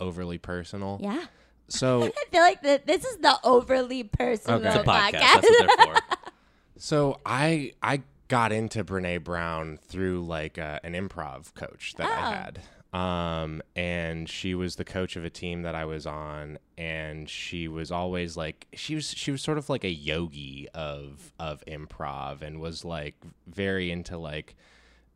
overly 0.00 0.38
personal? 0.38 0.98
yeah 1.02 1.24
So 1.68 2.04
I 2.16 2.24
feel 2.30 2.40
like 2.40 2.62
that 2.62 2.86
this 2.86 3.04
is 3.04 3.16
the 3.18 3.38
overly 3.44 4.04
personal 4.04 4.58
Okay. 4.60 4.82
Podcast. 4.82 4.84
podcast. 4.84 5.20
That's 5.20 5.48
what 5.50 5.76
they're 5.78 5.86
for. 5.86 6.00
so 6.78 7.20
I 7.26 7.72
I 7.82 8.02
got 8.28 8.52
into 8.52 8.82
Brene 8.84 9.22
Brown 9.22 9.78
through 9.86 10.24
like 10.24 10.58
uh, 10.58 10.80
an 10.82 10.94
improv 10.94 11.52
coach 11.54 11.94
that 11.98 12.06
I 12.06 12.20
Oh. 12.22 12.32
had. 12.34 12.60
Um 12.94 13.60
and 13.74 14.28
she 14.28 14.54
was 14.54 14.76
the 14.76 14.84
coach 14.84 15.16
of 15.16 15.24
a 15.24 15.30
team 15.30 15.62
that 15.62 15.74
I 15.74 15.84
was 15.84 16.06
on 16.06 16.58
and 16.78 17.28
she 17.28 17.66
was 17.66 17.90
always 17.90 18.36
like 18.36 18.68
she 18.72 18.94
was 18.94 19.10
she 19.10 19.32
was 19.32 19.42
sort 19.42 19.58
of 19.58 19.68
like 19.68 19.82
a 19.82 19.90
yogi 19.90 20.68
of 20.72 21.32
of 21.40 21.64
improv 21.66 22.40
and 22.40 22.60
was 22.60 22.84
like 22.84 23.16
very 23.48 23.90
into 23.90 24.16
like 24.16 24.54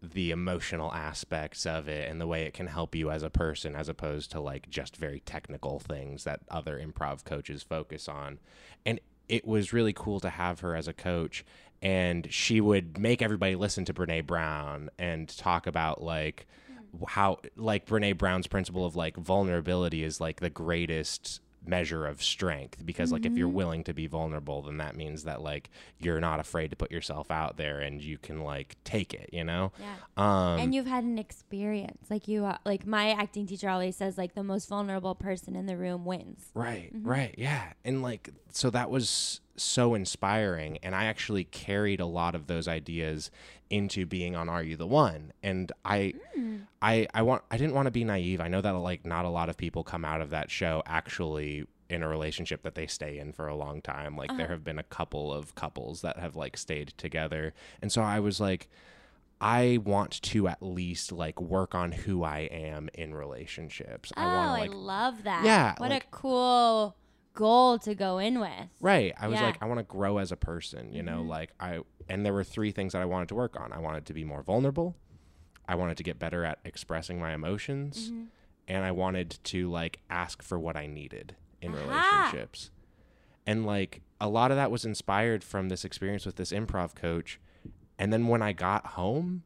the 0.03 0.33
emotional 0.33 0.93
aspects 0.93 1.67
of 1.67 1.88
it 1.88 2.11
and 2.11 2.21
the 2.21 2.27
way 2.27 2.43
it 2.43 2.55
can 2.55 2.67
help 2.67 2.97
you 2.97 3.11
as 3.11 3.23
a 3.23 3.31
person 3.31 3.77
as 3.77 3.88
opposed 3.88 4.33
to 4.33 4.41
like 4.41 4.69
just 4.69 4.97
very 4.97 5.21
technical 5.21 5.79
things 5.79 6.25
that 6.25 6.41
other 6.51 6.79
improv 6.79 7.25
coaches 7.25 7.62
focus 7.62 8.09
on. 8.09 8.38
And 8.85 8.99
it 9.29 9.47
was 9.47 9.73
really 9.73 9.93
cool 9.93 10.21
to 10.21 10.31
have 10.31 10.61
her 10.61 10.75
as 10.75 10.88
a 10.88 10.93
coach 10.93 11.45
and 11.81 12.27
she 12.33 12.61
would 12.61 12.99
make 12.99 13.23
everybody 13.23 13.55
listen 13.55 13.85
to 13.85 13.95
Brene 13.95 14.27
Brown 14.27 14.91
and 14.99 15.29
talk 15.29 15.67
about 15.67 16.03
like 16.03 16.47
how 17.09 17.38
like 17.57 17.87
Brene 17.87 18.16
Brown's 18.18 18.46
principle 18.46 18.85
of 18.87 18.96
like 18.96 19.16
vulnerability 19.16 20.03
is 20.05 20.20
like 20.20 20.40
the 20.40 20.51
greatest 20.51 21.40
measure 21.66 22.07
of 22.07 22.22
strength 22.22 22.87
because 22.87 23.12
like 23.12 23.27
if 23.27 23.37
you're 23.37 23.46
willing 23.48 23.85
to 23.85 23.92
be 23.92 24.07
vulnerable 24.07 24.62
then 24.62 24.79
that 24.79 24.96
means 24.96 25.24
that 25.24 25.42
like 25.42 25.68
you're 25.98 26.20
not 26.20 26.40
afraid 26.40 26.70
to 26.70 26.77
put 26.77 26.90
yourself 26.90 27.31
out 27.31 27.59
there 27.59 27.81
and 27.81 28.01
you 28.01 28.16
can 28.16 28.42
like 28.42 28.77
take 28.85 29.12
it 29.12 29.29
you 29.35 29.44
know 29.44 29.70
Yeah. 29.79 29.94
um 30.16 30.61
and 30.61 30.74
you've 30.74 30.87
had 30.87 31.05
an 31.05 31.18
experience 31.18 32.07
like 32.09 32.27
you 32.27 32.46
uh, 32.46 32.57
like 32.64 32.87
my 32.87 33.11
acting 33.11 33.46
teacher 33.46 33.68
always 33.68 33.96
says 33.96 34.16
like 34.16 34.35
the 34.35 34.44
most 34.44 34.66
vulnerable 34.68 35.14
person 35.14 35.55
in 35.57 35.66
the 35.66 35.77
room 35.77 36.07
wins 36.07 36.46
Right, 36.55 36.94
Mm-hmm. 36.94 37.07
right, 37.09 37.35
yeah. 37.37 37.72
And 37.85 38.03
like 38.03 38.31
so 38.53 38.70
that 38.70 38.88
was 38.88 39.40
so 39.59 39.94
inspiring 39.94 40.79
and 40.83 40.94
I 40.94 41.05
actually 41.05 41.44
carried 41.44 42.01
a 42.01 42.07
lot 42.07 42.35
of 42.35 42.47
those 42.47 42.66
ideas 42.68 43.31
into 43.71 44.07
being 44.07 44.35
on 44.37 44.49
Are 44.49 44.62
You 44.62 44.77
the 44.77 44.87
One? 44.87 45.33
And 45.42 45.71
I 45.85 46.14
Hmm. 46.35 46.57
I 46.81 47.07
I 47.12 47.23
want 47.23 47.42
I 47.51 47.57
didn't 47.59 47.75
want 47.75 47.87
to 47.87 47.90
be 47.92 48.05
naive. 48.05 48.40
I 48.40 48.49
know 48.49 48.61
that 48.61 48.71
like 48.73 49.05
not 49.05 49.25
a 49.25 49.29
lot 49.31 49.49
of 49.49 49.57
people 49.57 49.85
come 49.85 50.05
out 50.05 50.21
of 50.21 50.31
that 50.31 50.51
show 50.51 50.83
actually 50.87 51.66
in 51.90 52.03
a 52.03 52.09
relationship 52.09 52.62
that 52.62 52.75
they 52.75 52.87
stay 52.87 53.18
in 53.18 53.33
for 53.33 53.49
a 53.49 53.55
long 53.57 53.81
time. 53.81 54.14
Like 54.16 54.37
there 54.37 54.49
have 54.49 54.62
been 54.62 54.79
a 54.79 54.83
couple 54.83 55.33
of 55.33 55.55
couples 55.55 56.03
that 56.03 56.18
have 56.18 56.37
like 56.37 56.57
stayed 56.57 56.88
together. 56.99 57.55
And 57.81 57.90
so 57.90 58.03
I 58.03 58.21
was 58.21 58.40
like 58.40 58.68
I 59.40 59.79
want 59.85 60.21
to 60.23 60.49
at 60.49 60.61
least 60.62 61.12
like 61.12 61.40
work 61.40 61.75
on 61.75 61.92
who 61.92 62.25
I 62.25 62.40
am 62.40 62.88
in 62.94 63.14
relationships. 63.14 64.12
oh 64.16 64.21
I 64.21 64.27
wanna, 64.35 64.53
like 64.53 64.71
love 64.75 65.23
that 65.25 65.44
Yeah, 65.44 65.75
what 65.79 65.90
like- 65.90 66.05
a 66.05 66.07
cool 66.11 66.97
goal 67.38 67.79
to 67.79 67.94
go 67.94 68.18
in 68.18 68.40
with 68.40 68.68
Right. 68.81 69.14
I 69.16 69.29
was 69.29 69.38
Yeah. 69.38 69.46
like, 69.46 69.62
I 69.62 69.66
want 69.66 69.79
to 69.79 69.85
grow 69.85 70.18
as 70.18 70.33
a 70.33 70.37
person, 70.37 70.92
you 70.92 71.05
know, 71.05 71.20
mm-hmm. 71.20 71.29
like 71.29 71.53
I, 71.61 71.81
and 72.09 72.27
there 72.27 72.33
were 72.33 72.42
three 72.42 72.72
things 72.72 72.94
that 72.94 73.01
I 73.01 73.05
wanted 73.05 73.29
to 73.29 73.37
work 73.37 73.59
on. 73.59 73.72
I 73.72 73.79
wanted 73.79 74.07
to 74.07 74.12
be 74.12 74.24
more 74.24 74.42
vulnerable. 74.42 74.96
I 75.68 75.77
wanted 75.77 75.96
to 75.98 76.03
get 76.03 76.18
better 76.18 76.44
at 76.44 76.59
expressing 76.64 77.20
my 77.20 77.33
emotions. 77.33 78.11
Mm-hmm. 78.11 78.24
And 78.66 78.85
I 78.85 78.90
wanted 78.90 79.38
to 79.44 79.70
like 79.70 80.01
ask 80.11 80.42
for 80.42 80.59
what 80.59 80.77
I 80.77 80.87
needed 80.87 81.37
in 81.62 81.74
Aha. 81.74 81.81
relationships. 81.81 82.70
And 83.46 83.64
like 83.64 84.03
a 84.20 84.29
lot 84.29 84.51
of 84.51 84.57
that 84.57 84.72
was 84.72 84.85
inspired 84.85 85.44
from 85.44 85.68
this 85.68 85.85
experience 85.85 86.27
with 86.27 86.37
this 86.37 86.51
improv 86.51 86.96
coach. 86.96 87.38
And 88.01 88.12
then 88.12 88.27
when 88.27 88.42
I 88.42 88.53
got 88.53 88.85
home, 88.88 89.44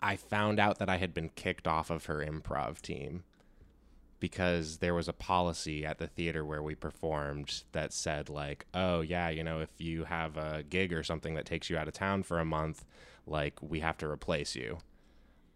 I 0.00 0.16
found 0.16 0.58
out 0.58 0.78
that 0.78 0.88
I 0.88 0.96
had 0.96 1.12
been 1.12 1.28
kicked 1.28 1.68
off 1.68 1.90
of 1.90 2.06
her 2.06 2.24
improv 2.24 2.80
team 2.80 3.24
because 4.22 4.78
there 4.78 4.94
was 4.94 5.08
a 5.08 5.12
policy 5.12 5.84
at 5.84 5.98
the 5.98 6.06
theater 6.06 6.44
where 6.44 6.62
we 6.62 6.76
performed 6.76 7.64
that 7.72 7.92
said 7.92 8.28
like 8.28 8.64
oh 8.72 9.00
yeah 9.00 9.28
you 9.28 9.42
know 9.42 9.58
if 9.60 9.68
you 9.78 10.04
have 10.04 10.36
a 10.36 10.62
gig 10.62 10.92
or 10.92 11.02
something 11.02 11.34
that 11.34 11.44
takes 11.44 11.68
you 11.68 11.76
out 11.76 11.88
of 11.88 11.92
town 11.92 12.22
for 12.22 12.38
a 12.38 12.44
month 12.44 12.84
like 13.26 13.54
we 13.60 13.80
have 13.80 13.98
to 13.98 14.06
replace 14.08 14.54
you. 14.54 14.78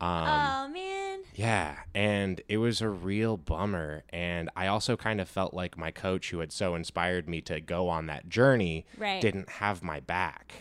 Um 0.01 0.27
oh 0.29 0.69
man. 0.69 1.21
yeah 1.37 1.77
and 1.95 2.41
it 2.49 2.57
was 2.59 2.81
a 2.81 2.89
real 2.89 3.37
bummer 3.37 4.03
and 4.11 4.51
i 4.57 4.67
also 4.67 4.97
kind 4.97 5.21
of 5.21 5.29
felt 5.29 5.55
like 5.55 5.79
my 5.79 5.91
coach 5.93 6.31
who 6.31 6.41
had 6.41 6.51
so 6.53 6.75
inspired 6.75 7.29
me 7.29 7.41
to 7.43 7.61
go 7.61 7.89
on 7.89 8.07
that 8.07 8.29
journey 8.29 8.85
Right. 8.99 9.23
didn't 9.23 9.49
have 9.49 9.83
my 9.83 10.01
back. 10.01 10.53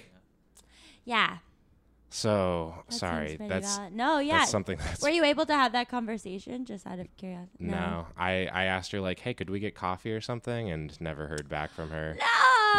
Yeah 1.04 1.38
so 2.10 2.74
that 2.88 2.94
sorry 2.94 3.38
that's 3.50 3.78
valid. 3.78 3.94
no 3.94 4.20
yeah 4.20 4.40
that's 4.40 4.52
something 4.52 4.78
that's 4.86 5.02
were 5.02 5.10
you 5.10 5.24
able 5.24 5.46
to 5.46 5.54
have 5.54 5.72
that 5.72 5.90
conversation 5.90 6.66
just 6.66 6.86
out 6.88 7.00
of 7.00 7.08
curiosity 7.18 7.66
no, 7.66 8.08
I, 8.18 8.48
I 8.52 8.66
asked 8.66 8.92
her 8.92 9.02
like, 9.02 9.20
hey, 9.20 9.34
could 9.34 9.50
we 9.50 9.60
get 9.60 9.76
coffee 9.76 10.12
or 10.12 10.22
something, 10.22 10.70
and 10.70 11.00
never 11.02 11.28
heard 11.28 11.50
back 11.50 11.72
from 11.72 11.90
her. 11.90 12.16
no 12.18 12.26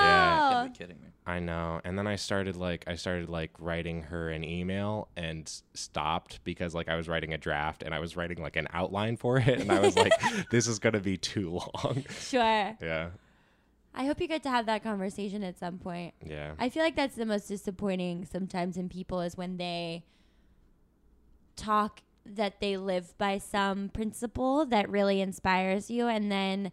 Yeah. 0.00 0.38
Gotta 0.52 0.68
be 0.70 0.76
kidding 0.76 1.00
me. 1.00 1.08
I 1.26 1.40
know. 1.40 1.80
And 1.84 1.98
then 1.98 2.06
I 2.06 2.16
started 2.16 2.56
like 2.56 2.84
I 2.86 2.94
started 2.94 3.28
like 3.28 3.50
writing 3.58 4.02
her 4.02 4.30
an 4.30 4.44
email 4.44 5.08
and 5.16 5.50
stopped 5.74 6.44
because 6.44 6.74
like 6.74 6.88
I 6.88 6.94
was 6.96 7.08
writing 7.08 7.32
a 7.34 7.38
draft 7.38 7.82
and 7.82 7.94
I 7.94 7.98
was 7.98 8.16
writing 8.16 8.40
like 8.40 8.56
an 8.56 8.68
outline 8.72 9.16
for 9.16 9.38
it 9.38 9.60
and 9.60 9.72
I 9.72 9.80
was 9.80 9.96
like 9.96 10.12
this 10.50 10.66
is 10.68 10.78
going 10.78 10.92
to 10.92 11.00
be 11.00 11.16
too 11.16 11.50
long. 11.50 12.04
sure 12.10 12.40
yeah. 12.80 13.08
I 13.96 14.04
hope 14.06 14.20
you 14.20 14.28
get 14.28 14.42
to 14.42 14.50
have 14.50 14.66
that 14.66 14.82
conversation 14.82 15.42
at 15.42 15.58
some 15.58 15.78
point 15.78 16.14
Yeah. 16.24 16.52
I 16.58 16.68
feel 16.68 16.82
like 16.82 16.94
that's 16.96 17.16
the 17.16 17.26
most 17.26 17.48
disappointing 17.48 18.24
sometimes 18.30 18.76
in 18.76 18.88
people 18.88 19.20
is 19.22 19.36
when 19.36 19.56
they 19.56 20.04
talk 21.56 22.02
that 22.24 22.60
they 22.60 22.76
live 22.76 23.16
by 23.18 23.38
some 23.38 23.88
principle 23.88 24.66
that 24.66 24.88
really 24.90 25.20
inspires 25.20 25.90
you 25.90 26.08
and 26.08 26.30
then 26.30 26.72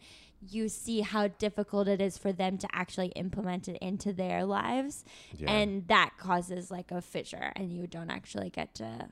you 0.49 0.67
see 0.67 1.01
how 1.01 1.27
difficult 1.27 1.87
it 1.87 2.01
is 2.01 2.17
for 2.17 2.33
them 2.33 2.57
to 2.57 2.67
actually 2.73 3.07
implement 3.09 3.67
it 3.67 3.77
into 3.81 4.11
their 4.11 4.43
lives 4.43 5.05
Yeah. 5.37 5.51
and 5.51 5.87
that 5.87 6.11
causes 6.17 6.69
like 6.71 6.91
a 6.91 7.01
fissure 7.01 7.53
and 7.55 7.71
you 7.71 7.87
don't 7.87 8.09
actually 8.09 8.49
get 8.49 8.73
to 8.75 9.07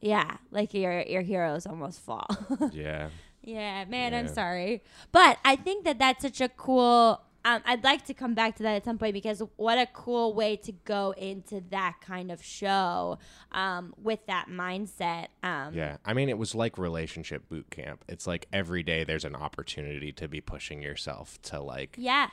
yeah 0.00 0.36
like 0.50 0.74
your 0.74 1.00
your 1.02 1.22
heroes 1.22 1.64
almost 1.64 2.00
fall 2.00 2.26
yeah. 2.72 3.08
yeah 3.42 3.84
man 3.86 4.12
i'm 4.12 4.28
sorry 4.28 4.82
but 5.12 5.38
i 5.44 5.56
think 5.56 5.84
that 5.84 5.98
that's 5.98 6.22
such 6.22 6.40
a 6.42 6.48
cool 6.50 7.20
um, 7.44 7.60
I'd 7.66 7.84
like 7.84 8.06
to 8.06 8.14
come 8.14 8.34
back 8.34 8.56
to 8.56 8.62
that 8.62 8.76
at 8.76 8.84
some 8.84 8.96
point 8.96 9.12
because 9.12 9.42
what 9.56 9.76
a 9.76 9.86
cool 9.92 10.32
way 10.32 10.56
to 10.56 10.72
go 10.72 11.14
into 11.16 11.62
that 11.70 11.96
kind 12.00 12.30
of 12.30 12.42
show 12.42 13.18
um, 13.52 13.94
with 14.02 14.24
that 14.26 14.46
mindset. 14.48 15.28
Um, 15.42 15.74
Yeah, 15.74 15.98
I 16.06 16.14
mean, 16.14 16.30
it 16.30 16.38
was 16.38 16.54
like 16.54 16.78
relationship 16.78 17.48
boot 17.50 17.68
camp. 17.70 18.04
It's 18.08 18.26
like 18.26 18.48
every 18.52 18.82
day 18.82 19.04
there's 19.04 19.26
an 19.26 19.36
opportunity 19.36 20.10
to 20.12 20.26
be 20.26 20.40
pushing 20.40 20.80
yourself 20.80 21.40
to 21.42 21.60
like 21.60 21.96
yeah. 21.98 22.28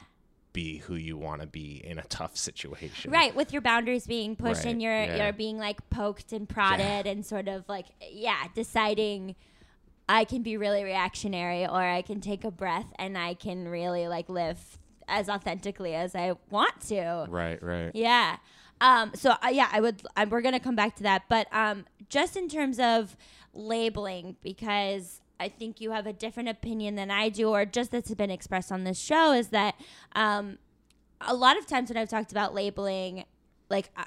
be 0.54 0.78
who 0.78 0.95
you 0.95 1.17
want 1.17 1.41
to 1.41 1.47
be 1.47 1.82
in 1.84 2.00
a 2.00 2.04
tough 2.04 2.38
situation. 2.38 3.12
Right, 3.12 3.36
with 3.36 3.52
your 3.52 3.62
boundaries 3.62 4.08
being 4.08 4.38
pushed 4.38 4.63
and 4.63 4.76
Right, 4.76 4.82
you're 4.82 5.04
yeah. 5.17 5.24
you're 5.26 5.34
being 5.34 5.58
like 5.58 5.89
poked 5.89 6.32
and 6.32 6.47
prodded 6.47 7.06
and 7.06 7.26
sort 7.26 7.50
of 7.50 7.67
like 7.67 7.88
yeah, 8.10 8.45
deciding 8.56 9.36
I 10.08 10.24
can 10.24 10.41
be 10.41 10.56
really 10.56 10.86
reactionary 10.86 11.65
or 11.65 11.82
I 11.82 12.02
can 12.02 12.21
take 12.21 12.45
a 12.45 12.52
breath 12.52 12.88
and 12.97 13.17
I 13.17 13.34
can 13.34 13.67
really 13.67 14.08
like 14.08 14.30
live 14.30 14.80
as 15.12 15.30
authentically 15.30 15.93
as 15.93 16.15
I 16.15 16.34
want 16.50 16.80
to. 16.88 17.28
Right, 17.30 17.62
right. 17.62 17.91
Yeah. 17.93 18.38
Um, 18.80 19.12
so 19.13 19.32
uh, 19.32 19.50
yeah, 19.52 19.69
I 19.71 19.80
would. 19.80 20.02
I, 20.15 20.26
we're 20.26 20.41
gonna 20.41 20.60
come 20.60 20.76
back 20.76 20.95
to 20.95 21.04
that, 21.04 21.24
but 21.30 21.47
um, 21.54 21.86
just 22.10 22.36
in 22.36 22.50
terms 22.50 22.80
of 22.80 23.15
labeling, 23.54 24.38
because 24.41 25.21
I 25.39 25.50
think 25.50 25.80
you 25.80 25.91
have 25.91 26.08
a 26.08 26.13
different 26.13 26.50
opinion 26.50 26.95
than 26.95 27.12
I 27.12 27.30
do, 27.30 27.50
or 27.50 27.65
just 27.65 27.91
that's 27.91 28.13
been 28.15 28.32
expressed 28.32 28.71
on 28.71 28.84
this 28.84 29.00
show, 29.00 29.34
is 29.34 29.50
that 29.50 29.76
um, 30.15 30.58
a 31.19 31.36
lot 31.36 31.60
of 31.60 31.67
times 31.67 31.89
when 31.89 31.97
I've 31.97 32.10
talked 32.10 32.32
about 32.32 32.56
labeling, 32.56 33.26
like. 33.69 33.91
I, 33.95 34.06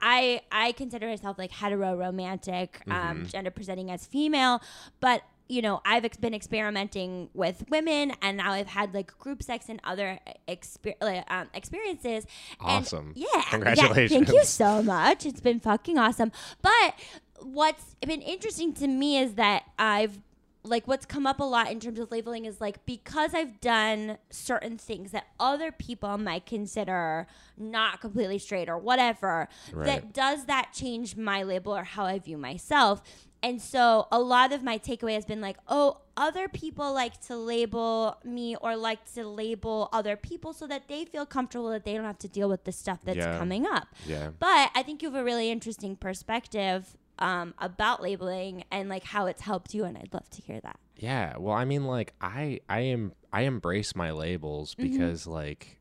I 0.00 0.40
I 0.50 0.72
consider 0.72 1.06
myself 1.06 1.38
like 1.38 1.52
hetero 1.52 1.94
romantic, 1.94 2.80
um, 2.90 3.26
gender 3.26 3.50
presenting 3.50 3.92
as 3.92 4.06
female, 4.06 4.60
but 4.98 5.22
you 5.48 5.62
know 5.62 5.80
I've 5.84 6.04
ex- 6.04 6.16
been 6.16 6.34
experimenting 6.34 7.30
with 7.34 7.64
women, 7.70 8.12
and 8.22 8.36
now 8.36 8.52
I've 8.52 8.66
had 8.68 8.94
like 8.94 9.16
group 9.18 9.42
sex 9.42 9.66
and 9.68 9.80
other 9.84 10.18
exper- 10.46 10.94
like, 11.00 11.24
um, 11.30 11.48
experiences. 11.54 12.26
And- 12.60 12.84
Awesome. 12.84 13.12
yeah, 13.16 13.26
yeah, 13.74 13.92
thank 13.94 14.28
you 14.28 14.44
so 14.44 14.82
much. 14.82 15.24
It's 15.26 15.40
been 15.40 15.60
fucking 15.60 15.98
awesome. 15.98 16.32
But 16.62 16.94
what's 17.40 17.94
been 18.06 18.20
interesting 18.22 18.72
to 18.74 18.86
me 18.86 19.18
is 19.18 19.34
that 19.34 19.64
I've 19.78 20.20
like 20.64 20.86
what's 20.88 21.06
come 21.06 21.26
up 21.26 21.40
a 21.40 21.44
lot 21.44 21.70
in 21.70 21.80
terms 21.80 21.98
of 21.98 22.10
labeling 22.10 22.44
is 22.44 22.60
like 22.60 22.84
because 22.84 23.32
I've 23.32 23.58
done 23.60 24.18
certain 24.28 24.76
things 24.76 25.12
that 25.12 25.28
other 25.40 25.72
people 25.72 26.18
might 26.18 26.44
consider 26.44 27.26
not 27.56 28.00
completely 28.02 28.38
straight 28.38 28.68
or 28.68 28.76
whatever, 28.76 29.48
Right. 29.72 29.86
that 29.86 30.12
does 30.12 30.44
that 30.46 30.72
change 30.74 31.16
my 31.16 31.42
label 31.42 31.74
or 31.74 31.84
how 31.84 32.04
I 32.04 32.18
view 32.18 32.36
myself? 32.36 33.02
And 33.42 33.62
so 33.62 34.08
a 34.10 34.18
lot 34.20 34.52
of 34.52 34.62
my 34.64 34.78
takeaway 34.78 35.14
has 35.14 35.24
been 35.24 35.40
like, 35.40 35.56
oh, 35.68 35.98
other 36.16 36.48
people 36.48 36.92
like 36.92 37.20
to 37.26 37.36
label 37.36 38.18
me 38.24 38.56
or 38.56 38.76
like 38.76 39.04
to 39.14 39.24
label 39.24 39.88
other 39.92 40.16
people 40.16 40.52
so 40.52 40.66
that 40.66 40.88
they 40.88 41.04
feel 41.04 41.24
comfortable 41.24 41.70
that 41.70 41.84
they 41.84 41.94
don't 41.94 42.04
have 42.04 42.18
to 42.18 42.28
deal 42.28 42.48
with 42.48 42.64
the 42.64 42.72
stuff 42.72 42.98
that's 43.04 43.18
Yeah. 43.18 43.38
coming 43.38 43.64
up. 43.66 43.88
Yeah. 44.06 44.30
But 44.38 44.70
I 44.74 44.82
think 44.82 45.02
you 45.02 45.10
have 45.10 45.20
a 45.20 45.24
really 45.24 45.50
interesting 45.50 45.94
perspective 45.96 46.96
um, 47.20 47.54
about 47.58 48.02
labeling 48.02 48.64
and 48.70 48.88
like 48.88 49.04
how 49.04 49.26
it's 49.26 49.42
helped 49.42 49.74
you, 49.74 49.84
and 49.84 49.96
I'd 49.96 50.12
love 50.12 50.28
to 50.30 50.42
hear 50.42 50.60
that. 50.60 50.78
Yeah, 50.96 51.36
well, 51.36 51.54
I 51.54 51.64
mean, 51.64 51.84
like 51.84 52.14
I, 52.20 52.60
I 52.68 52.80
am, 52.80 53.12
I 53.32 53.42
embrace 53.42 53.94
my 53.94 54.10
labels 54.10 54.74
Mm-hmm. 54.74 54.90
because 54.98 55.26
like 55.28 55.78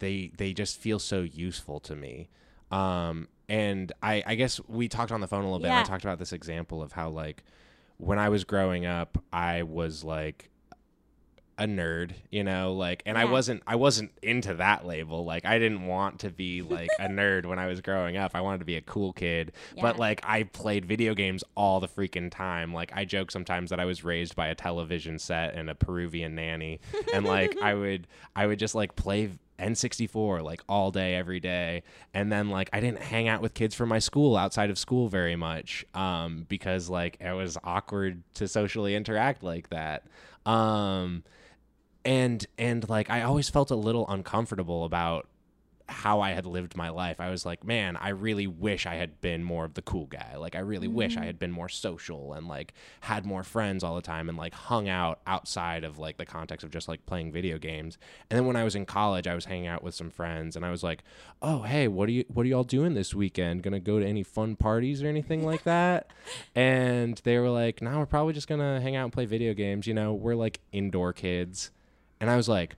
they, 0.00 0.32
they 0.36 0.52
just 0.52 0.78
feel 0.78 0.98
so 0.98 1.22
useful 1.22 1.78
to 1.80 1.94
me. 1.96 2.28
Um, 2.70 3.28
and 3.48 3.92
I, 4.02 4.22
I 4.26 4.34
guess 4.34 4.60
we 4.68 4.88
talked 4.88 5.12
on 5.12 5.20
the 5.20 5.28
phone 5.28 5.42
a 5.42 5.46
little 5.46 5.58
bit. 5.60 5.66
And 5.68 5.74
Yeah. 5.76 5.80
I 5.80 5.84
talked 5.84 6.04
about 6.04 6.18
this 6.18 6.32
example 6.32 6.82
of 6.82 6.92
how 6.92 7.10
like 7.10 7.42
when 7.98 8.18
I 8.18 8.28
was 8.28 8.44
growing 8.44 8.86
up, 8.86 9.22
I 9.32 9.62
was 9.62 10.04
like 10.04 10.50
a 11.58 11.64
nerd, 11.64 12.10
you 12.30 12.44
know, 12.44 12.74
like, 12.74 13.02
and 13.06 13.16
I 13.16 13.24
wasn't, 13.24 13.62
I 13.66 13.76
wasn't 13.76 14.10
into 14.22 14.52
that 14.56 14.84
label. 14.84 15.24
Like, 15.24 15.46
I 15.46 15.58
didn't 15.58 15.86
want 15.86 16.18
to 16.20 16.30
be 16.30 16.60
like 16.60 16.90
a 16.98 17.08
nerd 17.08 17.46
when 17.46 17.58
I 17.58 17.66
was 17.66 17.80
growing 17.80 18.18
up. 18.18 18.32
I 18.34 18.42
wanted 18.42 18.58
to 18.58 18.66
be 18.66 18.76
a 18.76 18.82
cool 18.82 19.14
kid, 19.14 19.52
but 19.80 19.98
like, 19.98 20.20
I 20.22 20.42
played 20.42 20.84
video 20.84 21.14
games 21.14 21.42
all 21.54 21.80
the 21.80 21.88
freaking 21.88 22.30
time. 22.30 22.74
Like, 22.74 22.92
I 22.94 23.06
joke 23.06 23.30
sometimes 23.30 23.70
that 23.70 23.80
I 23.80 23.86
was 23.86 24.04
raised 24.04 24.36
by 24.36 24.48
a 24.48 24.54
television 24.54 25.18
set 25.18 25.54
and 25.54 25.70
a 25.70 25.74
Peruvian 25.74 26.34
nanny, 26.34 26.78
and 27.14 27.24
like, 27.24 27.56
I 27.62 27.72
would, 27.72 28.06
I 28.34 28.46
would 28.46 28.58
just 28.58 28.74
like 28.74 28.94
play. 28.94 29.30
N64 29.58 30.42
like 30.42 30.62
all 30.68 30.90
day 30.90 31.14
every 31.14 31.40
day. 31.40 31.82
And 32.14 32.30
then 32.30 32.50
like 32.50 32.70
I 32.72 32.80
didn't 32.80 33.02
hang 33.02 33.28
out 33.28 33.42
with 33.42 33.54
kids 33.54 33.74
from 33.74 33.88
my 33.88 33.98
school 33.98 34.36
outside 34.36 34.70
of 34.70 34.78
school 34.78 35.08
very 35.08 35.36
much 35.36 35.84
um 35.94 36.46
because 36.48 36.88
like 36.88 37.16
it 37.20 37.32
was 37.32 37.58
awkward 37.64 38.22
to 38.34 38.48
socially 38.48 38.94
interact 38.94 39.42
like 39.42 39.70
that. 39.70 40.04
Um 40.44 41.24
and 42.04 42.46
and 42.56 42.88
like 42.88 43.10
I 43.10 43.22
always 43.22 43.48
felt 43.48 43.70
a 43.70 43.76
little 43.76 44.06
uncomfortable 44.08 44.84
about 44.84 45.28
how 45.88 46.20
I 46.20 46.32
had 46.32 46.46
lived 46.46 46.76
my 46.76 46.88
life. 46.88 47.20
I 47.20 47.30
was 47.30 47.46
like, 47.46 47.64
man, 47.64 47.96
I 47.96 48.08
really 48.08 48.46
wish 48.46 48.86
I 48.86 48.96
had 48.96 49.20
been 49.20 49.44
more 49.44 49.64
of 49.64 49.74
the 49.74 49.82
cool 49.82 50.06
guy. 50.06 50.34
Like 50.36 50.56
I 50.56 50.58
really 50.58 50.88
wish 50.88 51.16
I 51.16 51.20
mm. 51.20 51.26
had 51.26 51.38
been 51.38 51.52
more 51.52 51.68
social 51.68 52.32
and 52.32 52.48
like 52.48 52.74
had 53.02 53.24
more 53.24 53.44
friends 53.44 53.84
all 53.84 53.94
the 53.94 54.02
time 54.02 54.28
and 54.28 54.36
like 54.36 54.52
hung 54.52 54.88
out 54.88 55.20
outside 55.26 55.84
of 55.84 55.98
like 55.98 56.16
the 56.16 56.26
context 56.26 56.64
of 56.64 56.70
just 56.70 56.88
like 56.88 57.06
playing 57.06 57.30
video 57.30 57.56
games. 57.58 57.98
And 58.28 58.36
then 58.36 58.46
when 58.46 58.56
I 58.56 58.64
was 58.64 58.74
in 58.74 58.84
college, 58.84 59.28
I 59.28 59.34
was 59.34 59.44
hanging 59.44 59.68
out 59.68 59.84
with 59.84 59.94
some 59.94 60.10
friends 60.10 60.56
and 60.56 60.64
I 60.64 60.70
was 60.70 60.82
like, 60.82 61.04
"Oh, 61.40 61.62
hey, 61.62 61.86
what 61.86 62.08
are 62.08 62.12
you 62.12 62.24
what 62.28 62.44
are 62.44 62.48
y'all 62.48 62.64
doing 62.64 62.94
this 62.94 63.14
weekend? 63.14 63.62
To 63.62 63.78
go 63.78 64.00
to 64.00 64.06
any 64.06 64.22
fun 64.24 64.56
parties 64.56 65.02
or 65.02 65.06
anything 65.06 65.44
like 65.44 65.62
that?" 65.64 66.10
and 66.54 67.20
they 67.24 67.38
were 67.38 67.50
like, 67.50 67.80
"No, 67.80 67.98
we're 67.98 68.06
probably 68.06 68.32
just 68.32 68.48
to 68.48 68.56
hang 68.56 68.96
out 68.96 69.04
and 69.04 69.12
play 69.12 69.26
video 69.26 69.54
games, 69.54 69.86
you 69.86 69.94
know. 69.94 70.12
We're 70.12 70.34
like 70.34 70.60
indoor 70.72 71.12
kids." 71.12 71.70
And 72.20 72.30
I 72.30 72.36
was 72.36 72.48
like, 72.48 72.76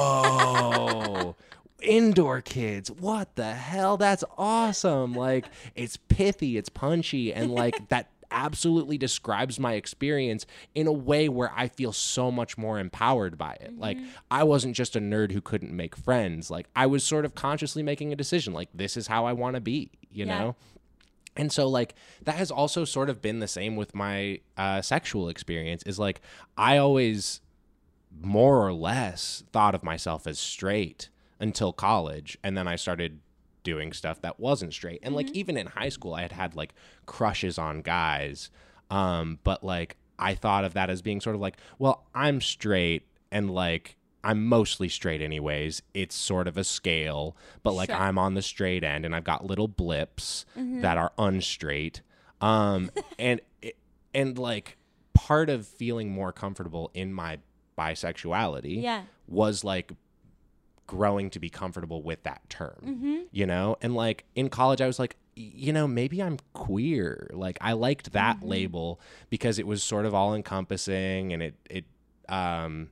Whoa. 0.00 1.36
Indoor 1.82 2.40
kids. 2.42 2.90
What 2.90 3.36
the 3.36 3.54
hell? 3.54 3.96
That's 3.96 4.22
awesome. 4.36 5.14
Like, 5.14 5.46
it's 5.74 5.96
pithy, 5.96 6.56
it's 6.58 6.68
punchy, 6.68 7.32
and 7.32 7.50
like 7.50 7.88
that 7.88 8.10
absolutely 8.32 8.96
describes 8.96 9.58
my 9.58 9.72
experience 9.72 10.46
in 10.74 10.86
a 10.86 10.92
way 10.92 11.28
where 11.28 11.50
I 11.56 11.66
feel 11.68 11.92
so 11.92 12.30
much 12.30 12.56
more 12.56 12.78
empowered 12.78 13.36
by 13.36 13.54
it. 13.60 13.76
Like, 13.76 13.98
I 14.30 14.44
wasn't 14.44 14.76
just 14.76 14.94
a 14.94 15.00
nerd 15.00 15.32
who 15.32 15.40
couldn't 15.40 15.72
make 15.74 15.96
friends. 15.96 16.48
Like, 16.50 16.68
I 16.76 16.86
was 16.86 17.02
sort 17.02 17.24
of 17.24 17.34
consciously 17.34 17.82
making 17.82 18.12
a 18.12 18.16
decision. 18.16 18.52
Like, 18.52 18.68
this 18.72 18.96
is 18.96 19.08
how 19.08 19.24
I 19.26 19.32
want 19.32 19.54
to 19.56 19.60
be, 19.60 19.90
you 20.12 20.26
Yeah. 20.26 20.38
know? 20.38 20.56
And 21.36 21.50
so 21.52 21.68
like 21.68 21.94
that 22.24 22.34
has 22.34 22.50
also 22.50 22.84
sort 22.84 23.08
of 23.08 23.22
been 23.22 23.38
the 23.38 23.46
same 23.48 23.76
with 23.76 23.94
my 23.94 24.40
uh, 24.56 24.82
sexual 24.82 25.28
experience 25.28 25.82
is 25.86 25.96
like 25.96 26.20
I 26.58 26.76
always 26.78 27.40
more 28.22 28.64
or 28.66 28.72
less 28.72 29.42
thought 29.52 29.74
of 29.74 29.82
myself 29.82 30.26
as 30.26 30.38
straight 30.38 31.08
until 31.38 31.72
college 31.72 32.36
and 32.44 32.56
then 32.56 32.68
I 32.68 32.76
started 32.76 33.20
doing 33.62 33.92
stuff 33.92 34.20
that 34.22 34.38
wasn't 34.40 34.72
straight. 34.72 35.00
And 35.02 35.14
like 35.14 35.30
even 35.32 35.56
in 35.56 35.66
high 35.68 35.88
school 35.90 36.14
I 36.14 36.22
had 36.22 36.32
had 36.32 36.54
like 36.56 36.74
crushes 37.06 37.58
on 37.58 37.82
guys 37.82 38.50
um 38.90 39.38
but 39.44 39.62
like 39.64 39.96
I 40.18 40.34
thought 40.34 40.64
of 40.64 40.74
that 40.74 40.90
as 40.90 41.00
being 41.02 41.20
sort 41.20 41.34
of 41.36 41.40
like 41.40 41.56
well 41.78 42.06
I'm 42.14 42.40
straight 42.40 43.06
and 43.30 43.50
like 43.50 43.96
I'm 44.22 44.44
mostly 44.44 44.90
straight 44.90 45.22
anyways. 45.22 45.80
It's 45.94 46.14
sort 46.14 46.46
of 46.46 46.58
a 46.58 46.64
scale, 46.64 47.34
but 47.62 47.72
like 47.72 47.88
Sure. 47.88 47.96
I'm 47.98 48.18
on 48.18 48.34
the 48.34 48.42
straight 48.42 48.84
end 48.84 49.06
and 49.06 49.16
I've 49.16 49.24
got 49.24 49.46
little 49.46 49.68
blips 49.68 50.44
that 50.56 50.98
are 50.98 51.12
unstraight. 51.18 52.02
Um 52.42 52.90
and 53.18 53.40
and 54.12 54.38
like 54.38 54.76
part 55.14 55.48
of 55.48 55.66
feeling 55.66 56.10
more 56.10 56.32
comfortable 56.32 56.90
in 56.92 57.12
my 57.12 57.38
bisexuality 57.78 58.82
Yeah. 58.82 59.02
was 59.26 59.64
like 59.64 59.92
growing 60.86 61.30
to 61.30 61.38
be 61.38 61.48
comfortable 61.48 62.02
with 62.02 62.22
that 62.24 62.48
term 62.50 62.76
Mm-hmm. 62.84 63.16
you 63.30 63.46
know 63.46 63.76
and 63.80 63.94
like 63.94 64.24
in 64.34 64.48
college 64.48 64.80
i 64.80 64.86
was 64.86 64.98
like 64.98 65.16
you 65.36 65.72
know 65.72 65.86
maybe 65.86 66.20
i'm 66.22 66.38
queer 66.52 67.28
like 67.32 67.56
i 67.60 67.72
liked 67.72 68.12
that 68.12 68.38
Mm-hmm. 68.38 68.48
label 68.48 69.00
because 69.30 69.58
it 69.60 69.66
was 69.66 69.82
sort 69.84 70.04
of 70.04 70.14
all 70.14 70.34
encompassing 70.34 71.32
and 71.32 71.42
it 71.42 71.54
it 71.70 71.84
um 72.28 72.88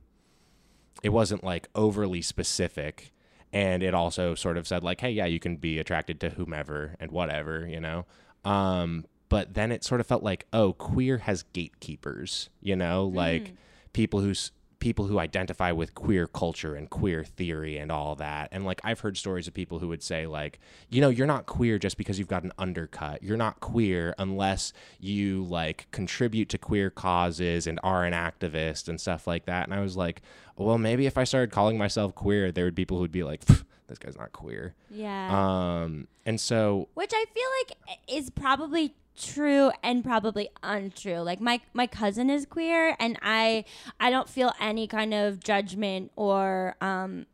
it 1.03 1.09
wasn't 1.09 1.43
like 1.43 1.67
overly 1.75 2.21
specific 2.21 3.11
and 3.51 3.83
it 3.83 3.93
also 3.93 4.33
sort 4.35 4.57
of 4.57 4.65
said 4.67 4.81
like 4.83 5.01
hey 5.01 5.11
yeah 5.11 5.25
you 5.25 5.39
can 5.39 5.57
be 5.57 5.77
attracted 5.77 6.19
to 6.21 6.29
whomever 6.29 6.95
and 7.01 7.11
whatever 7.11 7.67
you 7.67 7.79
know 7.81 8.05
um 8.45 9.05
but 9.27 9.53
then 9.55 9.71
it 9.73 9.83
sort 9.83 9.99
of 9.99 10.07
felt 10.07 10.23
like 10.23 10.45
oh 10.53 10.71
queer 10.73 11.17
has 11.19 11.43
gatekeepers 11.53 12.49
you 12.61 12.75
know 12.77 13.05
like 13.07 13.53
people 13.91 14.21
who's 14.21 14.51
people 14.79 15.07
who 15.07 15.19
identify 15.19 15.71
with 15.71 15.93
queer 15.93 16.25
culture 16.27 16.75
and 16.75 16.89
queer 16.89 17.23
theory 17.23 17.77
and 17.77 17.91
all 17.91 18.15
that. 18.15 18.49
And 18.51 18.65
like 18.65 18.81
i've 18.83 19.01
heard 19.01 19.17
stories 19.17 19.47
of 19.47 19.53
people 19.53 19.79
who 19.79 19.87
would 19.89 20.03
say 20.03 20.25
like 20.27 20.59
you 20.89 21.01
know 21.01 21.09
you're 21.09 21.27
not 21.27 21.45
queer 21.45 21.77
just 21.77 21.97
because 21.97 22.17
you've 22.17 22.27
got 22.27 22.43
an 22.43 22.53
undercut. 22.57 23.21
You're 23.23 23.37
not 23.37 23.59
queer 23.59 24.15
unless 24.17 24.73
you 24.99 25.43
like 25.43 25.87
contribute 25.91 26.49
to 26.49 26.57
queer 26.57 26.89
causes 26.89 27.67
and 27.67 27.79
are 27.83 28.05
an 28.05 28.13
activist 28.13 28.87
and 28.87 28.99
stuff 28.99 29.27
like 29.27 29.45
that. 29.45 29.65
And 29.65 29.73
i 29.73 29.81
was 29.81 29.97
like 29.97 30.21
well 30.55 30.77
maybe 30.77 31.05
if 31.05 31.17
i 31.17 31.23
started 31.23 31.51
calling 31.51 31.77
myself 31.77 32.13
queer 32.15 32.51
there 32.51 32.65
would 32.65 32.75
be 32.75 32.83
people 32.83 32.97
who'd 32.99 33.11
be 33.11 33.23
like 33.23 33.43
this 33.87 33.97
guy's 33.97 34.17
not 34.17 34.31
queer. 34.31 34.75
Yeah. 34.89 35.81
um 35.83 36.07
and 36.25 36.39
so 36.39 36.89
Which 36.93 37.11
I 37.13 37.25
feel 37.33 37.49
like 37.59 37.97
is 38.07 38.29
probably 38.29 38.93
true 39.19 39.71
and 39.83 40.03
probably 40.03 40.49
untrue. 40.63 41.19
Like 41.19 41.41
my 41.41 41.61
my 41.73 41.87
cousin 41.87 42.29
is 42.29 42.45
queer 42.45 42.95
and 42.99 43.17
I 43.21 43.65
I 43.99 44.09
don't 44.09 44.29
feel 44.29 44.53
any 44.59 44.87
kind 44.87 45.13
of 45.13 45.43
judgment 45.43 46.11
or 46.15 46.75
um 46.81 47.25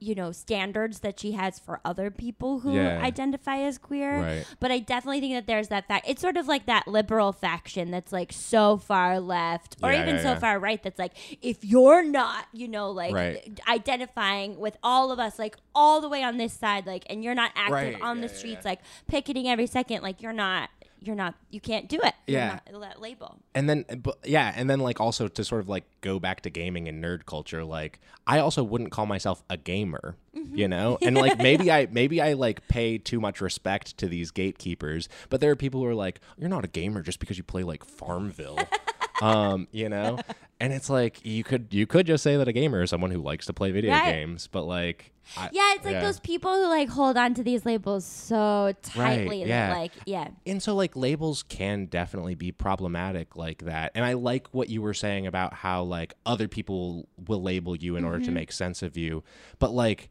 you 0.00 0.14
know 0.14 0.32
standards 0.32 1.00
that 1.00 1.18
she 1.18 1.32
has 1.32 1.58
for 1.58 1.80
other 1.84 2.10
people 2.10 2.60
who 2.60 2.74
Yeah. 2.74 2.98
identify 3.00 3.58
as 3.60 3.78
queer 3.78 4.20
Right. 4.20 4.46
but 4.60 4.70
i 4.70 4.78
definitely 4.78 5.20
think 5.20 5.32
that 5.34 5.46
there's 5.46 5.68
that 5.68 5.88
fact 5.88 6.06
it's 6.08 6.20
sort 6.20 6.36
of 6.36 6.46
like 6.46 6.66
that 6.66 6.86
liberal 6.86 7.32
faction 7.32 7.90
that's 7.90 8.12
like 8.12 8.30
so 8.32 8.76
far 8.76 9.18
left 9.18 9.76
or 9.82 9.92
Yeah, 9.92 10.00
even 10.02 10.16
yeah, 10.16 10.22
so 10.22 10.36
far 10.36 10.58
right 10.58 10.82
that's 10.82 10.98
like 10.98 11.12
if 11.40 11.64
you're 11.64 12.02
not 12.02 12.46
you 12.52 12.68
know 12.68 12.90
like 12.90 13.14
Right. 13.14 13.58
identifying 13.66 14.58
with 14.58 14.76
all 14.82 15.10
of 15.10 15.18
us 15.18 15.38
like 15.38 15.56
all 15.74 16.00
the 16.02 16.08
way 16.08 16.22
on 16.22 16.36
this 16.36 16.52
side 16.52 16.86
like 16.86 17.04
and 17.08 17.24
you're 17.24 17.34
not 17.34 17.52
active 17.54 17.72
Right, 17.94 18.02
on 18.02 18.20
the 18.20 18.28
streets 18.28 18.64
like 18.64 18.80
picketing 19.06 19.48
every 19.48 19.66
second 19.66 20.02
like 20.02 20.20
you're 20.20 20.32
not 20.34 20.68
you're 21.06 21.16
not 21.16 21.34
you 21.50 21.60
can't 21.60 21.88
do 21.88 21.98
it. 22.02 22.14
You're 22.26 22.40
Yeah. 22.40 22.58
not 22.72 22.80
that 22.80 23.00
label. 23.00 23.38
And 23.54 23.68
then 23.68 23.84
but 24.02 24.18
yeah 24.24 24.52
and 24.56 24.68
then 24.68 24.80
like 24.80 25.00
also 25.00 25.28
to 25.28 25.44
sort 25.44 25.60
of 25.60 25.68
like 25.68 25.84
go 26.00 26.18
back 26.18 26.40
to 26.42 26.50
gaming 26.50 26.88
and 26.88 27.02
nerd 27.02 27.26
culture 27.26 27.64
like 27.64 28.00
i 28.26 28.38
also 28.38 28.62
wouldn't 28.62 28.90
call 28.90 29.06
myself 29.06 29.42
a 29.50 29.56
gamer 29.56 30.16
Mm-hmm. 30.36 30.56
you 30.56 30.66
know? 30.66 30.98
And 31.02 31.16
like 31.16 31.38
maybe 31.38 31.70
i 31.70 31.86
maybe 31.90 32.20
i 32.20 32.32
like 32.32 32.66
pay 32.66 32.98
too 32.98 33.20
much 33.20 33.40
respect 33.40 33.96
to 33.98 34.08
these 34.08 34.30
gatekeepers 34.32 35.08
but 35.28 35.40
there 35.40 35.50
are 35.52 35.56
people 35.56 35.80
who 35.80 35.86
are 35.86 35.94
like 35.94 36.20
you're 36.36 36.48
not 36.48 36.64
a 36.64 36.68
gamer 36.68 37.02
just 37.02 37.20
because 37.20 37.38
you 37.38 37.44
play 37.44 37.62
like 37.62 37.84
farmville 37.84 38.58
um 39.24 39.68
you 39.72 39.88
know 39.88 40.18
and 40.60 40.72
it's 40.72 40.88
like 40.90 41.24
you 41.24 41.42
could 41.44 41.68
you 41.72 41.86
could 41.86 42.06
just 42.06 42.22
say 42.22 42.36
that 42.36 42.46
a 42.48 42.52
gamer 42.52 42.82
is 42.82 42.90
someone 42.90 43.10
who 43.10 43.20
likes 43.20 43.46
to 43.46 43.52
play 43.52 43.70
video 43.70 43.90
Right. 43.92 44.12
games 44.12 44.48
but 44.50 44.64
like 44.64 45.12
I, 45.36 45.48
yeah 45.52 45.72
it's 45.74 45.84
like 45.84 45.94
yeah. 45.94 46.00
those 46.00 46.20
people 46.20 46.52
who 46.52 46.68
like 46.68 46.88
hold 46.90 47.16
on 47.16 47.32
to 47.34 47.42
these 47.42 47.64
labels 47.64 48.04
so 48.04 48.74
tightly 48.82 49.40
that 49.44 49.48
yeah. 49.48 49.74
like 49.74 49.92
yeah 50.04 50.28
and 50.46 50.62
so 50.62 50.74
like 50.74 50.94
labels 50.96 51.42
can 51.44 51.86
definitely 51.86 52.34
be 52.34 52.52
problematic 52.52 53.34
like 53.36 53.62
that 53.64 53.92
and 53.94 54.04
i 54.04 54.12
like 54.12 54.48
what 54.52 54.68
you 54.68 54.82
were 54.82 54.92
saying 54.94 55.26
about 55.26 55.54
how 55.54 55.82
like 55.82 56.12
other 56.26 56.46
people 56.48 57.08
will 57.26 57.42
label 57.42 57.74
you 57.76 57.96
in 57.96 58.04
order 58.04 58.18
Mm-hmm. 58.18 58.26
to 58.26 58.32
make 58.32 58.52
sense 58.52 58.82
of 58.82 58.96
you 58.98 59.22
but 59.58 59.72
like 59.72 60.10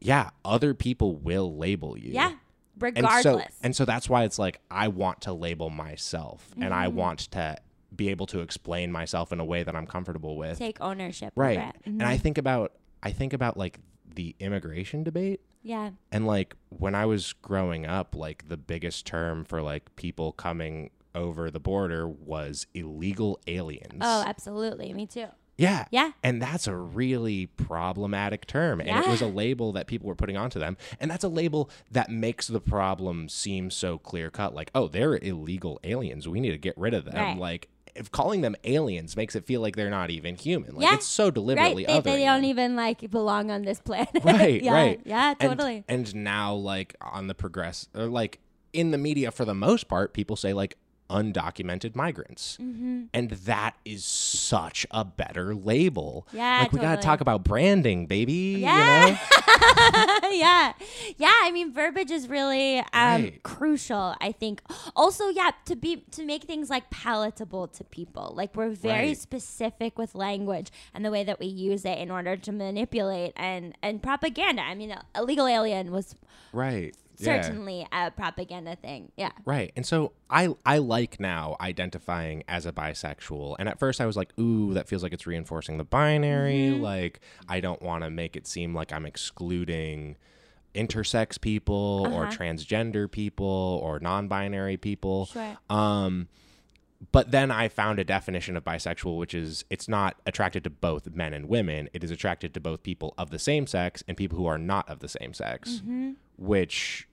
yeah 0.00 0.30
other 0.44 0.74
people 0.74 1.16
will 1.16 1.56
label 1.56 1.98
you 1.98 2.12
yeah 2.12 2.30
and 2.30 2.38
regardless 2.80 3.22
so 3.22 3.42
and 3.62 3.76
so 3.76 3.84
that's 3.84 4.08
why 4.08 4.24
it's 4.24 4.38
like 4.38 4.60
i 4.70 4.88
want 4.88 5.20
to 5.20 5.32
label 5.32 5.68
myself 5.70 6.48
and 6.54 6.64
Mm-hmm. 6.64 6.72
i 6.72 6.88
want 6.88 7.18
to 7.32 7.56
be 7.94 8.08
able 8.08 8.26
to 8.26 8.40
explain 8.40 8.90
myself 8.90 9.32
in 9.32 9.40
a 9.40 9.44
way 9.44 9.62
that 9.62 9.74
i'm 9.74 9.86
comfortable 9.86 10.36
with 10.36 10.58
take 10.58 10.80
ownership 10.80 11.32
right 11.36 11.58
it. 11.58 11.76
and 11.84 12.02
i 12.02 12.14
mm-hmm. 12.14 12.22
think 12.22 12.38
about 12.38 12.72
i 13.02 13.10
think 13.10 13.32
about 13.32 13.56
like 13.56 13.78
the 14.14 14.34
immigration 14.40 15.02
debate 15.02 15.40
yeah 15.62 15.90
and 16.10 16.26
like 16.26 16.54
when 16.68 16.94
I 16.94 17.06
was 17.06 17.32
growing 17.34 17.86
up, 17.86 18.14
like 18.14 18.48
the 18.48 18.56
biggest 18.56 19.06
term 19.06 19.44
for 19.44 19.62
like 19.62 19.94
people 19.96 20.32
coming 20.32 20.90
over 21.14 21.50
the 21.50 21.60
border 21.60 22.08
was 22.08 22.66
illegal 22.74 23.38
aliens. 23.46 24.00
oh 24.00 24.24
absolutely 24.26 24.92
me 24.92 25.06
too 25.06 25.28
yeah. 25.58 25.84
yeah 25.90 26.12
And 26.22 26.40
that's 26.40 26.66
a 26.66 26.74
really 26.74 27.46
problematic 27.46 28.46
term. 28.46 28.80
And 28.80 28.88
it 28.88 29.06
was 29.06 29.20
a 29.20 29.26
label 29.26 29.72
that 29.72 29.86
people 29.86 30.08
were 30.08 30.14
putting 30.14 30.36
onto 30.36 30.58
them. 30.58 30.76
And 30.98 31.10
that's 31.10 31.24
a 31.24 31.28
label 31.28 31.70
that 31.90 32.10
makes 32.10 32.48
the 32.48 32.60
problem 32.60 33.28
seem 33.28 33.70
so 33.70 33.98
clear 33.98 34.30
cut. 34.30 34.54
Like, 34.54 34.70
oh, 34.74 34.88
they're 34.88 35.18
illegal 35.18 35.78
aliens. 35.84 36.26
We 36.26 36.40
need 36.40 36.52
to 36.52 36.58
get 36.58 36.76
rid 36.76 36.94
of 36.94 37.04
them. 37.04 37.14
Right. 37.14 37.38
Like, 37.38 37.68
if 37.94 38.10
calling 38.10 38.40
them 38.40 38.56
aliens 38.64 39.16
makes 39.16 39.34
it 39.36 39.44
feel 39.44 39.60
like 39.60 39.76
they're 39.76 39.90
not 39.90 40.10
even 40.10 40.34
human. 40.36 40.74
Like, 40.74 40.84
Yeah. 40.86 40.94
it's 40.94 41.06
so 41.06 41.24
right. 41.26 41.34
deliberately 41.34 41.84
they, 41.84 42.00
they 42.00 42.24
don't 42.24 42.44
even 42.44 42.74
like 42.76 43.10
belong 43.10 43.50
on 43.50 43.62
this 43.62 43.80
planet. 43.80 44.08
Right 44.24 44.62
yeah, 44.62 44.72
right. 44.72 45.00
yeah 45.04 45.34
And- 45.38 45.50
totally. 45.50 45.84
and, 45.88 46.14
now 46.14 46.54
like 46.54 46.94
on 47.00 47.26
the 47.26 47.34
progress 47.34 47.88
or 47.94 48.06
like 48.06 48.38
in 48.72 48.90
the 48.90 48.98
media 48.98 49.30
for 49.30 49.44
the 49.44 49.54
most 49.54 49.88
part 49.88 50.12
people 50.14 50.36
say 50.36 50.52
like 50.54 50.76
undocumented 51.10 51.94
migrants. 51.94 52.56
Mm-hmm. 52.60 53.04
and 53.12 53.30
that 53.30 53.76
is 53.84 54.04
such 54.04 54.86
a 54.90 55.04
better 55.04 55.54
label. 55.54 56.26
Yeah, 56.32 56.60
like 56.60 56.72
we 56.72 56.78
gotta 56.80 57.02
talk 57.02 57.20
about 57.20 57.44
branding 57.44 58.06
baby 58.06 58.56
Yeah. 58.60 59.06
you 59.06 59.12
know? 59.12 59.18
Yeah. 60.32 60.72
Yeah 61.18 61.32
i 61.42 61.50
mean 61.52 61.72
verbiage 61.72 62.10
is 62.10 62.28
really 62.28 62.78
um 62.78 62.84
Right. 63.22 63.42
crucial 63.42 64.14
i 64.20 64.32
think. 64.32 64.62
Also 64.96 65.28
yeah 65.28 65.50
to 65.66 65.76
be 65.76 66.04
to 66.12 66.24
make 66.24 66.44
things 66.44 66.70
like 66.70 66.88
palatable 66.90 67.68
to 67.68 67.84
people. 67.84 68.32
Like 68.36 68.54
we're 68.56 68.70
very 68.70 69.08
Right. 69.08 69.16
specific 69.18 69.98
with 69.98 70.14
language 70.14 70.70
and 70.94 71.04
the 71.04 71.10
way 71.10 71.24
that 71.24 71.38
we 71.38 71.46
use 71.46 71.84
it 71.84 71.98
in 71.98 72.10
order 72.10 72.36
to 72.36 72.52
manipulate 72.52 73.32
and 73.36 73.76
and 73.82 74.02
propaganda. 74.02 74.62
I 74.62 74.74
mean 74.74 74.96
illegal 75.14 75.46
alien 75.46 75.90
was 75.92 76.14
right 76.52 76.94
yeah. 77.22 77.40
certainly 77.42 77.86
a 77.92 78.10
propaganda 78.10 78.76
thing 78.76 79.10
yeah 79.16 79.30
Right. 79.44 79.72
And 79.76 79.86
so 79.86 80.12
I 80.30 80.54
I 80.66 80.78
like 80.78 81.18
now 81.20 81.56
identifying 81.60 82.42
as 82.48 82.66
a 82.66 82.72
bisexual. 82.72 83.56
And 83.58 83.68
at 83.68 83.78
first 83.78 84.00
I 84.00 84.06
was 84.06 84.16
like, 84.16 84.32
ooh, 84.38 84.74
that 84.74 84.88
feels 84.88 85.02
like 85.02 85.12
it's 85.12 85.26
reinforcing 85.26 85.78
the 85.78 85.84
binary. 85.84 86.70
Mm-hmm. 86.72 86.82
Like 86.82 87.20
I 87.48 87.60
don't 87.60 87.82
want 87.82 88.04
to 88.04 88.10
make 88.10 88.36
it 88.36 88.46
seem 88.46 88.74
like 88.74 88.92
I'm 88.92 89.06
excluding 89.06 90.16
intersex 90.74 91.40
people 91.40 92.08
or 92.12 92.24
Uh-huh. 92.26 92.32
transgender 92.36 93.10
people 93.10 93.80
or 93.82 94.00
non-binary 94.00 94.76
people. 94.78 95.26
Sure. 95.26 95.56
Um 95.68 96.28
but 97.10 97.32
then 97.32 97.50
I 97.50 97.66
found 97.68 97.98
a 97.98 98.04
definition 98.04 98.56
of 98.56 98.62
bisexual, 98.64 99.18
which 99.18 99.34
is 99.34 99.64
it's 99.70 99.88
not 99.88 100.20
attracted 100.24 100.62
to 100.64 100.70
both 100.70 101.10
men 101.10 101.34
and 101.34 101.48
women. 101.48 101.88
It 101.92 102.04
is 102.04 102.12
attracted 102.12 102.54
to 102.54 102.60
both 102.60 102.84
people 102.84 103.12
of 103.18 103.30
the 103.30 103.40
same 103.40 103.66
sex 103.66 104.04
and 104.06 104.16
people 104.16 104.38
who 104.38 104.46
are 104.46 104.56
not 104.56 104.88
of 104.88 105.00
the 105.00 105.08
same 105.08 105.34
sex, 105.34 105.80
Mm-hmm. 105.80 106.12
which 106.38 107.08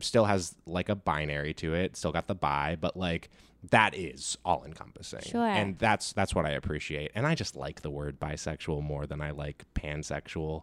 still 0.00 0.24
has 0.24 0.54
like 0.66 0.88
a 0.88 0.94
binary 0.94 1.54
to 1.54 1.74
it, 1.74 1.96
still 1.96 2.12
got 2.12 2.26
the 2.26 2.34
bi, 2.34 2.76
but 2.80 2.96
like 2.96 3.30
that 3.70 3.94
is 3.96 4.38
all 4.44 4.64
encompassing. 4.64 5.22
Sure. 5.22 5.46
And 5.46 5.78
that's 5.78 6.12
that's 6.12 6.34
what 6.34 6.46
I 6.46 6.50
appreciate. 6.50 7.10
And 7.14 7.26
I 7.26 7.34
just 7.34 7.56
like 7.56 7.82
the 7.82 7.90
word 7.90 8.20
bisexual 8.20 8.82
more 8.82 9.06
than 9.06 9.20
I 9.20 9.30
like 9.32 9.64
pansexual. 9.74 10.62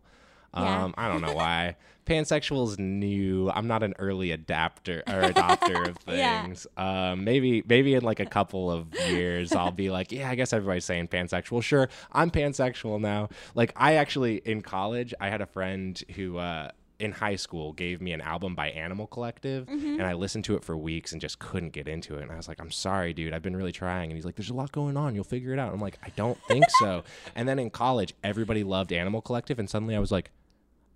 Yeah. 0.56 0.84
Um, 0.84 0.94
I 0.98 1.08
don't 1.08 1.22
know 1.22 1.34
why. 1.34 1.78
Pansexual 2.06 2.68
is 2.68 2.78
new. 2.78 3.50
I'm 3.50 3.66
not 3.66 3.82
an 3.82 3.96
early 3.98 4.30
adapter 4.32 5.02
or 5.08 5.22
adopter 5.24 5.88
of 5.88 5.98
Yeah. 6.08 6.44
things. 6.44 6.68
Um, 6.78 7.24
maybe 7.24 7.64
maybe 7.66 7.96
in 7.96 8.04
like 8.04 8.20
a 8.20 8.26
couple 8.28 8.70
of 8.70 8.94
years 9.10 9.54
I'll 9.54 9.72
be 9.72 9.90
like, 9.90 10.12
yeah, 10.12 10.30
I 10.30 10.36
guess 10.36 10.54
everybody's 10.54 10.86
saying 10.86 11.08
pansexual. 11.08 11.64
Sure, 11.64 11.90
I'm 12.12 12.30
pansexual 12.30 13.02
now. 13.02 13.30
Like 13.56 13.74
I 13.76 13.96
actually 13.96 14.36
in 14.46 14.62
college 14.62 15.14
I 15.20 15.30
had 15.30 15.42
a 15.42 15.48
friend 15.48 16.00
who 16.16 16.38
uh, 16.38 16.70
in 17.00 17.12
high 17.12 17.36
school 17.36 17.74
gave 17.74 18.02
me 18.02 18.12
an 18.14 18.22
album 18.22 18.56
by 18.56 18.70
Animal 18.70 19.08
Collective 19.08 19.66
Mm-hmm. 19.68 19.94
and 20.00 20.04
I 20.04 20.14
listened 20.14 20.46
to 20.46 20.56
it 20.56 20.64
for 20.64 20.78
weeks 20.78 21.12
and 21.12 21.20
just 21.22 21.40
couldn't 21.40 21.72
get 21.72 21.88
into 21.88 22.16
it. 22.16 22.22
And 22.24 22.32
I 22.32 22.36
was 22.38 22.48
like, 22.48 22.60
I'm 22.62 22.72
sorry, 22.72 23.14
dude. 23.14 23.34
I've 23.34 23.42
been 23.42 23.56
really 23.56 23.72
trying. 23.72 24.12
And 24.12 24.18
he's 24.18 24.26
like, 24.26 24.36
there's 24.36 24.50
a 24.50 24.54
lot 24.54 24.72
going 24.72 24.96
on. 24.98 25.16
You'll 25.16 25.24
figure 25.24 25.54
it 25.54 25.60
out. 25.60 25.74
I'm 25.74 25.82
like, 25.82 25.98
I 26.04 26.12
don't 26.16 26.38
think 26.48 26.66
so. 26.80 27.04
and 27.36 27.48
then 27.48 27.60
in 27.60 27.70
college, 27.70 28.14
everybody 28.24 28.64
loved 28.64 28.94
Animal 28.94 29.22
Collective. 29.22 29.60
And 29.60 29.70
suddenly 29.70 29.96
I 29.96 30.00
was 30.00 30.12
like, 30.12 30.32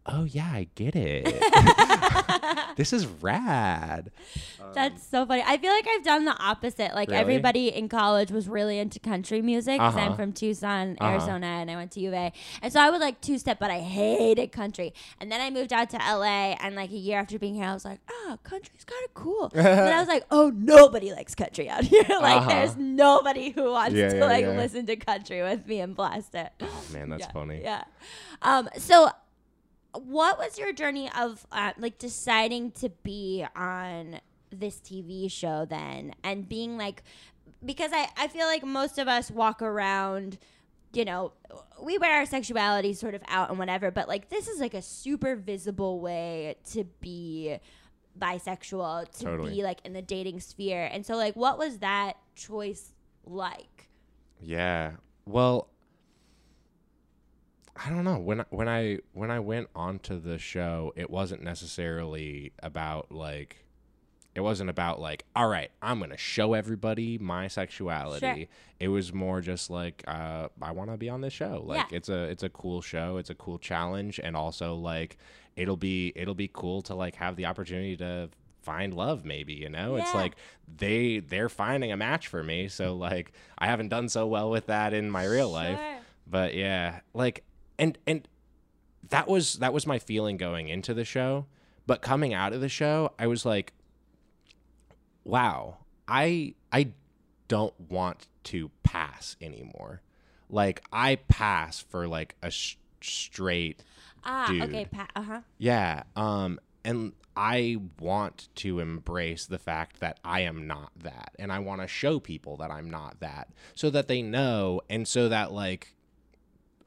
oh, 0.08 0.24
yeah, 0.24 0.50
I 0.52 0.68
get 0.76 0.96
it. 0.96 1.26
this 2.78 2.94
is 2.94 3.06
rad. 3.22 4.12
That's 4.74 5.06
so 5.08 5.26
funny. 5.26 5.44
I 5.46 5.58
feel 5.58 5.72
like 5.72 5.88
I've 5.88 6.04
done 6.04 6.26
the 6.26 6.38
opposite. 6.38 6.94
Like 6.94 7.10
Really? 7.10 7.20
everybody 7.22 7.68
in 7.70 7.90
college 7.90 8.32
was 8.32 8.48
really 8.48 8.78
into 8.80 9.00
country 9.00 9.42
music 9.42 9.76
because 9.80 9.96
I'm 9.96 10.08
Uh-huh. 10.10 10.16
from 10.16 10.34
Tucson, 10.34 10.98
Uh-huh. 11.00 11.12
Arizona, 11.12 11.48
and 11.48 11.72
I 11.72 11.76
went 11.76 11.92
to 11.94 12.00
UVA, 12.00 12.32
and 12.62 12.72
so 12.72 12.80
I 12.80 12.90
would 12.90 13.02
like 13.02 13.20
two 13.22 13.38
step, 13.40 13.60
but 13.60 13.72
I 13.72 13.80
hated 13.80 14.52
country. 14.52 14.94
And 15.20 15.32
then 15.32 15.42
I 15.42 15.50
moved 15.50 15.74
out 15.74 15.90
to 15.92 15.98
LA, 15.98 16.56
and 16.62 16.76
like 16.76 16.92
a 16.92 16.98
year 16.98 17.20
after 17.20 17.40
being 17.40 17.56
here, 17.56 17.66
I 17.66 17.74
was 17.74 17.86
like, 17.86 18.00
oh, 18.10 18.38
country's 18.44 18.84
kind 18.84 19.04
of 19.06 19.14
cool. 19.14 19.52
and 19.56 19.66
then 19.66 19.94
I 19.94 20.00
was 20.00 20.08
like, 20.10 20.26
oh, 20.32 20.52
nobody 20.56 21.12
likes 21.12 21.34
country 21.34 21.70
out 21.70 21.84
here. 21.86 22.04
like 22.10 22.38
Uh-huh. 22.38 22.50
there's 22.50 22.76
nobody 22.78 23.50
who 23.52 23.72
wants 23.72 23.96
Yeah, 23.96 24.10
to 24.10 24.18
yeah, 24.18 24.26
like 24.26 24.46
yeah. 24.46 24.52
listen 24.58 24.86
to 24.86 24.96
country 24.98 25.42
with 25.42 25.66
me 25.66 25.80
and 25.80 25.96
blast 25.96 26.36
it. 26.36 26.50
Oh, 26.62 26.84
man, 26.94 27.10
that's 27.10 27.26
funny. 27.28 27.62
Yeah. 27.64 27.84
Um. 28.42 28.70
So, 28.78 29.10
what 29.94 30.38
was 30.38 30.58
your 30.58 30.74
journey 30.74 31.10
of 31.18 31.46
uh, 31.52 31.74
like 31.78 31.98
deciding 31.98 32.72
to 32.72 32.90
be 33.04 33.46
on 33.56 34.20
this 34.52 34.78
TV 34.80 35.32
show 35.32 35.66
then, 35.66 36.14
and 36.24 36.48
being 36.48 36.78
like, 36.78 37.04
because 37.66 37.92
I 37.94 38.08
I 38.18 38.28
feel 38.28 38.46
like 38.46 38.66
most 38.66 38.98
of 38.98 39.08
us 39.08 39.32
walk 39.32 39.62
around. 39.62 40.38
You 40.94 41.04
know, 41.06 41.34
we 41.82 41.98
wear 41.98 42.16
our 42.16 42.26
sexuality 42.26 42.94
sort 42.94 43.14
of 43.14 43.22
out 43.28 43.50
and 43.50 43.60
whatever, 43.60 43.92
but 43.92 44.08
like 44.08 44.30
this 44.30 44.48
is 44.48 44.60
like 44.60 44.74
a 44.74 44.82
super 44.82 45.36
visible 45.36 46.00
way 46.00 46.56
to 46.72 46.86
be 47.02 47.58
bisexual, 48.18 49.10
to 49.20 49.24
Totally. 49.24 49.56
be 49.56 49.64
like 49.64 49.80
in 49.84 49.94
the 49.94 50.02
dating 50.02 50.40
sphere. 50.40 50.90
And 50.92 51.06
so, 51.06 51.16
like, 51.16 51.36
what 51.36 51.58
was 51.58 51.80
that 51.80 52.14
choice 52.36 52.94
like? 53.26 53.90
Yeah. 54.42 54.94
Well, 55.26 55.68
I 57.84 57.90
don't 57.90 58.04
know. 58.04 58.18
When 58.18 58.42
I- 58.42 58.46
when 58.50 58.68
I 58.68 59.00
when 59.14 59.30
I 59.32 59.40
went 59.40 59.70
onto 59.76 60.20
the 60.20 60.38
show, 60.40 60.94
it 60.96 61.10
wasn't 61.10 61.44
necessarily 61.44 62.52
about 62.64 63.12
like 63.12 63.64
it 64.36 64.42
wasn't 64.42 64.70
about 64.70 65.00
like, 65.00 65.26
all 65.36 65.48
right, 65.48 65.72
I'm 65.82 65.98
going 65.98 66.12
to 66.12 66.18
show 66.18 66.54
everybody 66.54 67.18
my 67.18 67.48
sexuality. 67.48 68.50
It 68.80 68.88
was 68.90 69.12
more 69.12 69.42
just 69.42 69.70
like 69.70 70.04
uh 70.08 70.50
I 70.62 70.72
want 70.72 70.92
to 70.92 70.98
be 70.98 71.10
on 71.10 71.22
this 71.22 71.34
show. 71.34 71.64
Like 71.66 71.92
Yeah. 71.92 71.98
it's 71.98 72.10
a 72.10 72.24
it's 72.24 72.44
a 72.44 72.50
cool 72.50 72.82
show, 72.82 73.18
it's 73.18 73.30
a 73.30 73.36
cool 73.36 73.58
challenge 73.60 74.20
and 74.24 74.36
also 74.36 74.76
like 74.76 75.18
it'll 75.56 75.78
be 75.78 76.14
it'll 76.16 76.36
be 76.36 76.50
cool 76.52 76.82
to 76.84 76.96
like 76.96 77.16
have 77.16 77.36
the 77.36 77.46
opportunity 77.46 77.98
to 77.98 78.30
find 78.62 78.94
love 78.94 79.24
maybe 79.24 79.54
you 79.54 79.70
know 79.70 79.96
it's 79.96 80.14
like 80.14 80.36
they 80.78 81.20
they're 81.20 81.48
finding 81.48 81.90
a 81.94 81.96
match 81.96 82.28
for 82.28 82.44
me 82.44 82.68
so 82.68 82.94
like 82.96 83.32
i 83.58 83.66
haven't 83.66 83.88
done 83.88 84.10
so 84.10 84.28
well 84.28 84.50
with 84.50 84.66
that 84.66 84.94
in 84.94 85.10
my 85.10 85.24
real 85.24 85.50
life 85.50 85.80
but 86.30 86.54
yeah 86.54 87.00
like 87.14 87.46
and 87.80 87.98
and 88.08 88.28
that 89.10 89.28
was 89.28 89.56
that 89.56 89.74
was 89.74 89.86
my 89.88 90.00
feeling 90.00 90.38
going 90.38 90.68
into 90.70 90.94
the 90.94 91.06
show 91.06 91.46
but 91.86 92.02
coming 92.02 92.34
out 92.34 92.54
of 92.54 92.62
the 92.62 92.70
show 92.70 93.12
i 93.20 93.26
was 93.28 93.46
like 93.46 93.74
wow 95.24 95.78
i 96.08 96.54
i 96.72 96.90
don't 97.48 97.74
want 97.90 98.28
to 98.44 98.70
pass 98.84 99.36
anymore 99.42 100.02
like 100.50 100.82
i 100.92 101.16
pass 101.16 101.80
for 101.80 102.08
like 102.08 102.36
a 102.42 102.50
sh- 102.52 102.76
straight 103.02 103.84
Ah, 104.30 104.48
Dude. 104.50 104.64
okay, 104.64 104.86
Pat. 104.86 105.10
Uh 105.16 105.22
huh. 105.22 105.42
yeah 105.58 106.04
um 106.16 106.60
and 106.84 107.14
i 107.36 107.78
want 108.00 108.50
to 108.56 108.80
embrace 108.80 109.46
the 109.46 109.60
fact 109.60 110.00
that 110.02 110.20
i 110.24 110.42
am 110.42 110.68
not 110.68 110.92
that 111.02 111.32
and 111.40 111.52
i 111.52 111.60
want 111.60 111.82
to 111.82 111.88
show 111.88 112.20
people 112.20 112.58
that 112.58 112.72
i'm 112.72 112.90
not 112.90 113.20
that 113.22 113.50
so 113.76 113.90
that 113.90 114.08
they 114.10 114.22
know 114.22 114.82
and 114.90 115.08
so 115.08 115.30
that 115.30 115.54
like 115.54 115.96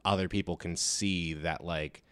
other 0.03 0.27
people 0.27 0.57
can 0.57 0.75
see 0.75 1.33
that 1.33 1.63
like 1.63 2.03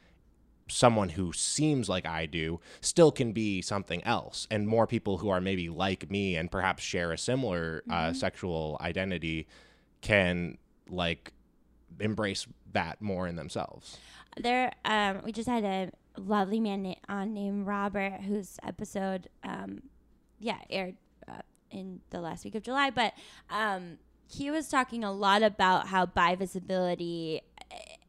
someone 0.68 1.10
who 1.10 1.34
seems 1.34 1.90
like 1.90 2.06
I 2.06 2.26
do 2.26 2.60
still 2.82 3.12
can 3.12 3.32
be 3.32 3.62
something 3.62 4.04
else, 4.04 4.48
and 4.52 4.68
more 4.68 4.88
people 4.88 5.18
who 5.18 5.30
are 5.30 5.42
maybe 5.42 5.70
like 5.70 6.10
me 6.10 6.36
and 6.36 6.50
perhaps 6.52 6.84
share 6.84 7.12
a 7.12 7.18
similar 7.18 7.84
uh, 7.90 8.14
sexual 8.14 8.78
identity 8.82 9.48
can 10.02 10.58
like 10.90 11.34
embrace 12.00 12.48
that 12.72 13.02
more 13.02 13.28
in 13.28 13.36
themselves. 13.36 13.98
There, 14.38 14.72
um, 14.86 15.22
we 15.24 15.32
just 15.32 15.50
had 15.50 15.64
a 15.64 15.92
lovely 16.18 16.60
man 16.60 16.84
na- 16.84 16.96
on 17.08 17.34
named 17.34 17.66
Robert, 17.66 18.22
whose 18.22 18.58
episode, 18.64 19.28
um, 19.44 19.82
yeah, 20.40 20.60
aired 20.70 20.96
uh, 21.28 21.42
in 21.72 22.02
the 22.12 22.22
last 22.22 22.46
week 22.46 22.56
of 22.56 22.64
July. 22.64 22.90
But 22.92 23.14
um, 23.50 23.98
he 24.30 24.52
was 24.52 24.68
talking 24.70 25.04
a 25.04 25.12
lot 25.12 25.42
about 25.44 25.88
how 25.88 26.06
bi 26.06 26.36
visibility 26.36 27.42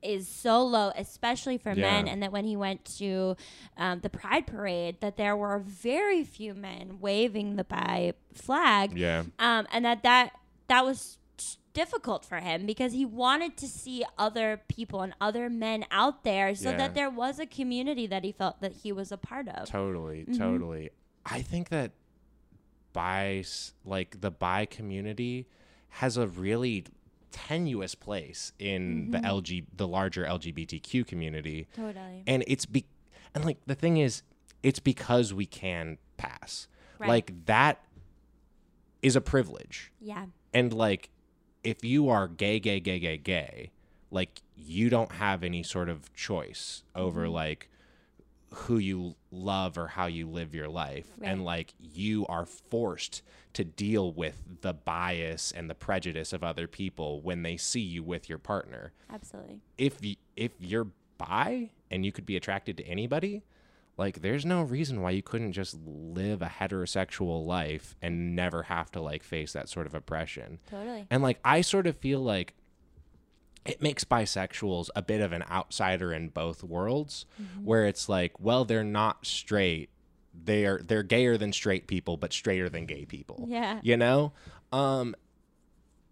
is 0.02 0.26
so 0.28 0.64
low, 0.64 0.92
especially 0.96 1.58
for 1.58 1.74
men, 1.74 2.08
and 2.08 2.22
that 2.22 2.32
when 2.32 2.44
he 2.44 2.56
went 2.56 2.84
to 2.98 3.36
um, 3.76 4.00
the 4.00 4.08
Pride 4.08 4.46
Parade, 4.46 4.96
that 5.00 5.16
there 5.18 5.36
were 5.36 5.58
very 5.58 6.24
few 6.24 6.54
men 6.54 6.98
waving 7.00 7.56
the 7.56 7.64
bi 7.64 8.14
flag 8.32 8.96
Yeah, 8.96 9.24
um, 9.38 9.66
and 9.72 9.84
that 9.84 10.02
that 10.04 10.32
that 10.68 10.84
was 10.84 11.18
difficult 11.72 12.24
for 12.24 12.38
him 12.38 12.66
because 12.66 12.92
he 12.92 13.04
wanted 13.04 13.56
to 13.58 13.68
see 13.68 14.04
other 14.18 14.60
people 14.68 15.02
and 15.02 15.12
other 15.20 15.48
men 15.48 15.84
out 15.90 16.24
there 16.24 16.54
so 16.54 16.70
Yeah. 16.70 16.76
that 16.78 16.94
there 16.94 17.10
was 17.10 17.38
a 17.38 17.46
community 17.46 18.06
that 18.08 18.24
he 18.24 18.32
felt 18.32 18.60
that 18.60 18.72
he 18.82 18.90
was 18.92 19.12
a 19.12 19.16
part 19.16 19.48
of 19.48 19.68
totally, 19.68 20.22
Mm-hmm. 20.22 20.38
totally. 20.38 20.90
I 21.24 21.42
think 21.42 21.68
that 21.68 21.92
bi 22.92 23.44
like 23.84 24.20
the 24.20 24.30
bi 24.30 24.66
community 24.66 25.46
has 25.91 26.16
a 26.16 26.26
really 26.26 26.84
tenuous 27.32 27.95
place 27.95 28.53
in 28.59 29.11
the 29.12 29.18
Mm-hmm. 29.18 29.26
LG 29.26 29.64
the 29.76 29.86
larger 29.88 30.24
LGBTQ 30.24 31.07
community. 31.07 31.68
totally 31.76 32.22
and 32.26 32.43
it's 32.47 32.66
be 32.66 32.86
and 33.34 33.45
like 33.45 33.59
the 33.66 33.74
thing 33.74 33.97
is 33.99 34.22
it's 34.62 34.80
because 34.80 35.32
we 35.32 35.47
can 35.47 35.99
pass 36.16 36.66
Right. 36.99 37.09
like 37.09 37.47
that 37.47 37.80
is 39.03 39.16
a 39.16 39.20
privilege 39.20 39.93
yeah 40.01 40.26
and 40.53 40.72
like 40.72 41.11
if 41.64 41.84
you 41.84 42.09
are 42.09 42.26
gay 42.28 42.59
gay 42.61 42.80
gay 42.80 42.99
gay 42.99 43.16
gay 43.16 43.70
like 44.11 44.43
you 44.57 44.91
don't 44.91 45.12
have 45.12 45.43
any 45.45 45.62
sort 45.62 45.88
of 45.88 46.12
choice 46.14 46.82
over 46.95 47.22
Mm-hmm. 47.24 47.32
like 47.34 47.70
who 48.53 48.78
you 48.78 49.14
love 49.30 49.78
or 49.78 49.88
how 49.88 50.07
you 50.07 50.28
live 50.28 50.55
your 50.55 50.68
life. 50.68 51.07
And 51.22 51.44
like 51.44 51.74
you 51.78 52.26
are 52.26 52.46
forced 52.46 53.22
to 53.53 53.64
deal 53.64 54.12
with 54.12 54.42
the 54.62 54.72
bias 54.72 55.53
and 55.53 55.68
the 55.68 55.74
prejudice 55.74 56.32
of 56.32 56.42
other 56.42 56.66
people 56.66 57.20
when 57.20 57.42
they 57.42 57.57
see 57.57 57.80
you 57.80 58.03
with 58.03 58.28
your 58.28 58.38
partner. 58.38 58.92
Absolutely. 59.12 59.61
If 59.78 60.05
you, 60.05 60.16
if 60.36 60.53
you're 60.59 60.88
bi 61.18 61.70
and 61.90 62.05
you 62.05 62.12
could 62.12 62.26
be 62.26 62.36
attracted 62.36 62.76
to 62.78 62.84
anybody, 62.86 63.42
like 63.96 64.22
there's 64.22 64.46
no 64.46 64.62
reason 64.62 65.03
why 65.03 65.11
you 65.11 65.22
couldn't 65.22 65.53
just 65.53 65.76
live 65.84 66.42
a 66.42 66.46
heterosexual 66.46 67.44
life 67.44 67.94
and 68.01 68.34
never 68.34 68.64
have 68.64 68.90
to 68.92 69.01
like 69.01 69.22
face 69.22 69.53
that 69.53 69.68
sort 69.68 69.86
of 69.86 69.94
oppression. 69.94 70.59
totally. 70.68 71.07
And 71.11 71.22
like 71.22 71.38
I 71.44 71.61
sort 71.61 71.86
of 71.86 71.96
feel 71.96 72.20
like 72.20 72.55
it 73.64 73.82
makes 73.82 74.04
bisexuals 74.04 74.88
a 74.96 75.02
bit 75.02 75.20
of 75.20 75.32
an 75.32 75.44
outsider 75.50 76.12
in 76.12 76.28
both 76.28 76.64
worlds 76.64 77.26
where 77.62 77.86
it's 77.86 78.08
like, 78.08 78.40
well, 78.40 78.64
they're 78.64 78.84
not 78.84 79.26
straight. 79.26 79.90
They're 80.32 80.80
they're 80.82 81.02
gayer 81.02 81.36
than 81.36 81.52
straight 81.52 81.86
people, 81.86 82.16
but 82.16 82.32
straighter 82.32 82.68
than 82.68 82.86
gay 82.86 83.04
people 83.04 83.46
yeah. 83.48 83.80
you 83.82 83.96
know? 83.96 84.32
Um 84.72 85.14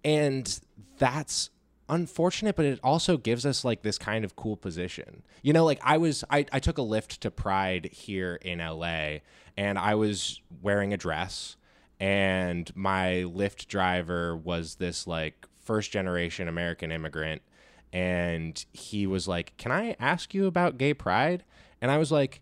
and 0.05 0.61
that's 0.99 1.51
unfortunate 1.91 2.55
but 2.55 2.67
it 2.67 2.79
also 2.83 3.17
gives 3.17 3.47
us 3.47 3.65
like 3.65 3.81
this 3.81 3.97
kind 3.97 4.25
of 4.25 4.37
cool 4.37 4.57
position. 4.57 5.23
You 5.43 5.53
know 5.53 5.65
like 5.65 5.81
i 5.83 5.97
was 5.97 6.25
i, 6.31 6.45
I 6.53 6.59
took 6.59 6.77
a 6.79 6.83
lift 6.83 7.21
to 7.23 7.31
pride 7.31 7.89
here 7.93 8.35
in 8.43 8.59
la 8.59 9.19
and 9.57 9.79
i 9.79 9.95
was 9.95 10.43
wearing 10.61 10.93
a 10.93 10.97
dress 10.97 11.57
and 12.01 12.71
my 12.77 13.25
Lyft 13.27 13.67
driver 13.67 14.37
was 14.37 14.77
this 14.77 15.07
like 15.07 15.48
first 15.69 15.93
generation 15.93 16.49
american 16.49 16.91
immigrant 16.91 17.43
and 17.93 18.65
he 18.73 19.07
was 19.07 19.29
like 19.29 19.55
can 19.59 19.71
i 19.71 19.95
ask 20.01 20.33
you 20.33 20.47
about 20.47 20.79
gay 20.79 20.95
pride 20.95 21.45
and 21.83 21.91
i 21.91 21.99
was 21.99 22.11
like 22.11 22.41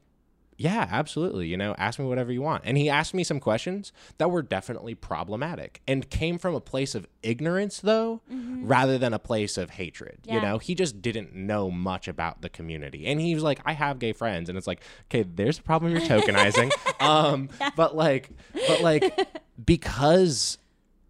yeah, 0.59 0.89
absolutely. 0.91 1.49
You 1.49 1.57
know, 1.57 1.75
ask 1.79 1.99
me 1.99 2.07
whatever 2.07 2.33
you 2.33 2.41
want. 2.41 2.63
And 2.65 2.77
he 2.77 2.89
asked 2.89 3.15
me 3.15 3.25
some 3.25 3.41
questions 3.41 3.93
that 4.19 4.31
were 4.31 4.43
definitely 4.43 4.95
problematic 4.95 5.83
and 5.87 6.09
came 6.09 6.39
from 6.39 6.55
a 6.55 6.61
place 6.61 6.95
of 6.95 7.07
ignorance, 7.23 7.81
though, 7.81 8.23
rather 8.63 8.97
than 8.99 9.13
a 9.13 9.19
place 9.19 9.59
of 9.59 9.71
hatred. 9.71 10.19
You 10.25 10.41
know, 10.41 10.59
he 10.59 10.75
just 10.75 11.03
didn't 11.03 11.35
know 11.35 11.71
much 11.71 12.09
about 12.09 12.43
the 12.43 12.49
community. 12.49 13.07
And 13.07 13.21
he 13.21 13.35
was 13.35 13.43
like, 13.43 13.61
I 13.65 13.73
have 13.75 13.99
gay 13.99 14.13
friends. 14.13 14.49
And 14.49 14.57
it's 14.57 14.67
like, 14.67 14.81
okay, 15.11 15.23
there's 15.23 15.59
a 15.59 15.63
problem 15.63 15.93
you're 15.93 16.01
tokenizing. 16.01 16.73
um, 17.03 17.51
but 17.77 17.95
like, 17.95 18.31
but 18.67 18.81
like, 18.81 19.29
because 19.65 20.59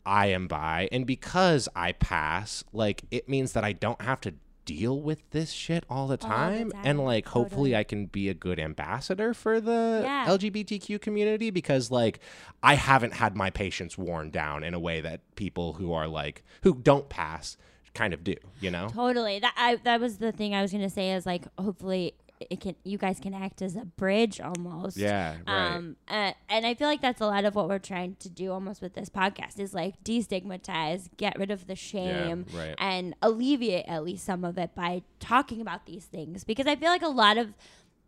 I 0.07 0.27
am 0.27 0.47
bi 0.47 0.89
and 0.93 1.07
because 1.07 1.69
I 1.77 1.93
pass, 1.93 2.65
like, 2.73 3.03
it 3.11 3.29
means 3.29 3.53
that 3.53 3.65
I 3.65 3.73
don't 3.73 4.01
have 4.01 4.21
to 4.23 4.35
deal 4.65 5.01
with 5.01 5.31
this 5.31 5.53
shit 5.53 5.85
all 5.89 6.09
the 6.09 6.13
All 6.13 6.17
the 6.17 6.27
time, 6.27 6.71
time, 6.73 6.83
and 6.85 6.99
like 7.05 7.29
hopefully 7.29 7.71
totally. 7.71 7.77
I 7.77 7.85
can 7.85 8.07
be 8.07 8.29
a 8.29 8.35
good 8.35 8.59
ambassador 8.59 9.33
for 9.33 9.61
the 9.61 10.01
Yeah. 10.03 10.27
LGBTQ 10.27 11.01
community 11.01 11.51
because 11.51 11.91
like 11.93 12.19
I 12.65 12.75
haven't 12.75 13.15
had 13.15 13.37
my 13.37 13.51
patience 13.51 13.97
worn 13.97 14.31
down 14.31 14.65
in 14.65 14.75
a 14.75 14.81
way 14.81 15.01
that 15.03 15.21
people 15.37 15.75
who 15.75 15.93
are 15.93 16.09
like 16.09 16.43
who 16.63 16.75
don't 16.75 17.09
pass 17.09 17.57
kind 17.95 18.13
of 18.13 18.25
do, 18.25 18.35
you 18.61 18.71
know? 18.73 18.89
Totally. 18.89 19.39
That 19.39 19.55
I 19.57 19.77
that 19.85 20.01
was 20.01 20.19
the 20.19 20.33
thing 20.33 20.53
I 20.53 20.63
was 20.63 20.73
gonna 20.73 20.91
say 20.91 21.13
is 21.13 21.27
like 21.27 21.45
hopefully 21.59 22.15
it 22.41 22.61
can 22.61 22.77
you 22.85 22.99
guys 22.99 23.19
can 23.21 23.35
act 23.35 23.63
as 23.63 23.77
a 23.77 23.85
bridge 23.85 24.41
almost. 24.41 24.97
Yeah, 24.97 25.37
right. 25.47 25.75
Um, 25.75 25.97
uh, 26.09 26.33
and 26.49 26.67
I 26.67 26.75
feel 26.75 26.89
like 26.89 27.01
that's 27.01 27.21
a 27.21 27.27
lot 27.27 27.45
of 27.45 27.55
what 27.55 27.69
we're 27.69 27.79
trying 27.79 28.17
to 28.21 28.29
do 28.29 28.53
almost 28.53 28.83
with 28.83 28.95
this 28.95 29.09
podcast 29.09 29.59
is 29.59 29.75
like 29.75 30.03
destigmatize, 30.05 31.09
get 31.17 31.39
rid 31.39 31.51
of 31.51 31.67
the 31.67 31.77
shame, 31.77 32.47
right. 32.55 32.75
and 32.79 33.15
alleviate 33.23 33.87
at 33.89 34.05
least 34.05 34.25
some 34.25 34.45
of 34.45 34.59
it 34.59 34.75
by 34.75 35.03
talking 35.21 35.61
about 35.61 35.87
these 35.87 36.05
things. 36.05 36.45
Because 36.45 36.67
I 36.67 36.77
feel 36.77 36.91
like 36.91 37.03
a 37.03 37.09
lot 37.09 37.39
of 37.39 37.55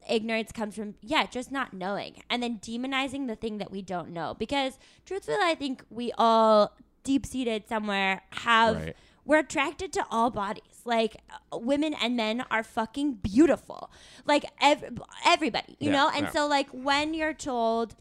ignorance 0.08 0.52
comes 0.52 0.74
from 0.74 0.94
yeah 1.02 1.26
just 1.26 1.52
not 1.52 1.74
knowing 1.74 2.14
and 2.30 2.42
then 2.42 2.58
demonizing 2.60 3.26
the 3.26 3.36
thing 3.36 3.58
that 3.58 3.70
we 3.70 3.82
don't 3.82 4.08
know 4.08 4.34
because 4.38 4.78
truthfully 5.04 5.36
i 5.42 5.54
think 5.54 5.84
we 5.90 6.10
all 6.16 6.74
deep 7.04 7.26
seated 7.26 7.68
somewhere 7.68 8.22
have 8.30 8.76
Right. 8.76 8.96
We're 9.28 9.40
attracted 9.40 9.92
to 9.92 10.04
all 10.10 10.30
bodies. 10.30 10.64
Like 10.84 11.18
uh, 11.52 11.58
women 11.58 11.92
and 11.94 12.16
men 12.16 12.44
are 12.50 12.62
fucking 12.64 13.08
beautiful. 13.22 13.90
Like 14.24 14.44
ev- 14.60 14.98
everybody, 15.24 15.76
you 15.78 15.90
Yeah, 15.90 15.96
know? 15.98 16.10
And 16.14 16.24
yeah. 16.26 16.30
so 16.30 16.46
like 16.48 16.68
when 16.70 17.12
you're 17.14 17.34
told 17.34 17.94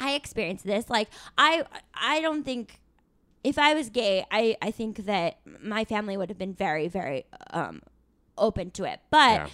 I 0.00 0.12
experienced 0.14 0.64
this, 0.66 0.90
like 0.90 1.08
I 1.38 1.64
I 1.94 2.20
don't 2.20 2.42
think 2.44 2.80
if 3.44 3.58
I 3.58 3.74
was 3.74 3.88
gay, 3.90 4.24
I 4.30 4.56
I 4.60 4.70
think 4.72 5.06
that 5.06 5.38
my 5.62 5.84
family 5.84 6.16
would 6.16 6.28
have 6.30 6.38
been 6.38 6.52
very 6.54 6.88
very 6.88 7.24
um 7.52 7.80
open 8.36 8.70
to 8.72 8.84
it. 8.84 9.00
But 9.10 9.34
Yeah. 9.40 9.48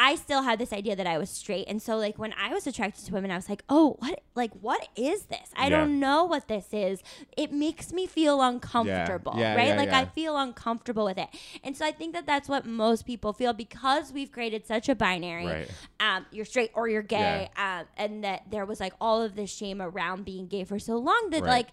I 0.00 0.14
still 0.14 0.42
had 0.42 0.60
this 0.60 0.72
idea 0.72 0.94
that 0.94 1.06
I 1.08 1.18
was 1.18 1.28
straight, 1.28 1.66
and 1.66 1.82
so 1.82 1.96
like 1.96 2.18
when 2.18 2.32
I 2.40 2.54
was 2.54 2.66
attracted 2.68 3.04
to 3.06 3.12
women, 3.12 3.30
I 3.32 3.36
was 3.36 3.48
like, 3.48 3.64
"Oh, 3.68 3.96
what? 3.98 4.20
Like, 4.36 4.52
what 4.60 4.86
is 4.94 5.22
this? 5.24 5.48
I 5.56 5.64
Yeah. 5.64 5.70
don't 5.78 5.98
know 5.98 6.24
what 6.24 6.46
this 6.46 6.68
is. 6.72 7.02
It 7.36 7.50
makes 7.52 7.92
me 7.92 8.06
feel 8.06 8.40
uncomfortable, 8.40 9.34
Yeah, 9.36 9.56
right? 9.56 9.68
yeah, 9.68 9.76
like 9.76 9.88
yeah. 9.88 9.98
I 9.98 10.04
feel 10.04 10.36
uncomfortable 10.36 11.04
with 11.04 11.18
it, 11.18 11.28
and 11.64 11.76
so 11.76 11.84
I 11.84 11.90
think 11.90 12.12
that 12.14 12.26
that's 12.26 12.48
what 12.48 12.64
most 12.64 13.06
people 13.06 13.32
feel 13.32 13.52
because 13.52 14.12
we've 14.12 14.30
created 14.30 14.66
such 14.66 14.88
a 14.88 14.94
binary. 14.94 15.46
Right. 15.46 15.70
Um, 15.98 16.26
you're 16.30 16.44
straight 16.44 16.70
or 16.74 16.86
you're 16.88 17.02
gay, 17.02 17.48
um, 17.56 17.84
and 17.96 18.22
that 18.22 18.42
there 18.50 18.64
was 18.66 18.78
like 18.78 18.92
all 19.00 19.20
of 19.20 19.34
this 19.34 19.50
shame 19.50 19.82
around 19.82 20.24
being 20.24 20.46
gay 20.46 20.62
for 20.64 20.78
so 20.78 20.96
long 20.96 21.30
that 21.30 21.42
Right. 21.42 21.50
like, 21.50 21.68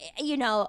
eh, 0.00 0.22
you 0.24 0.36
know. 0.38 0.68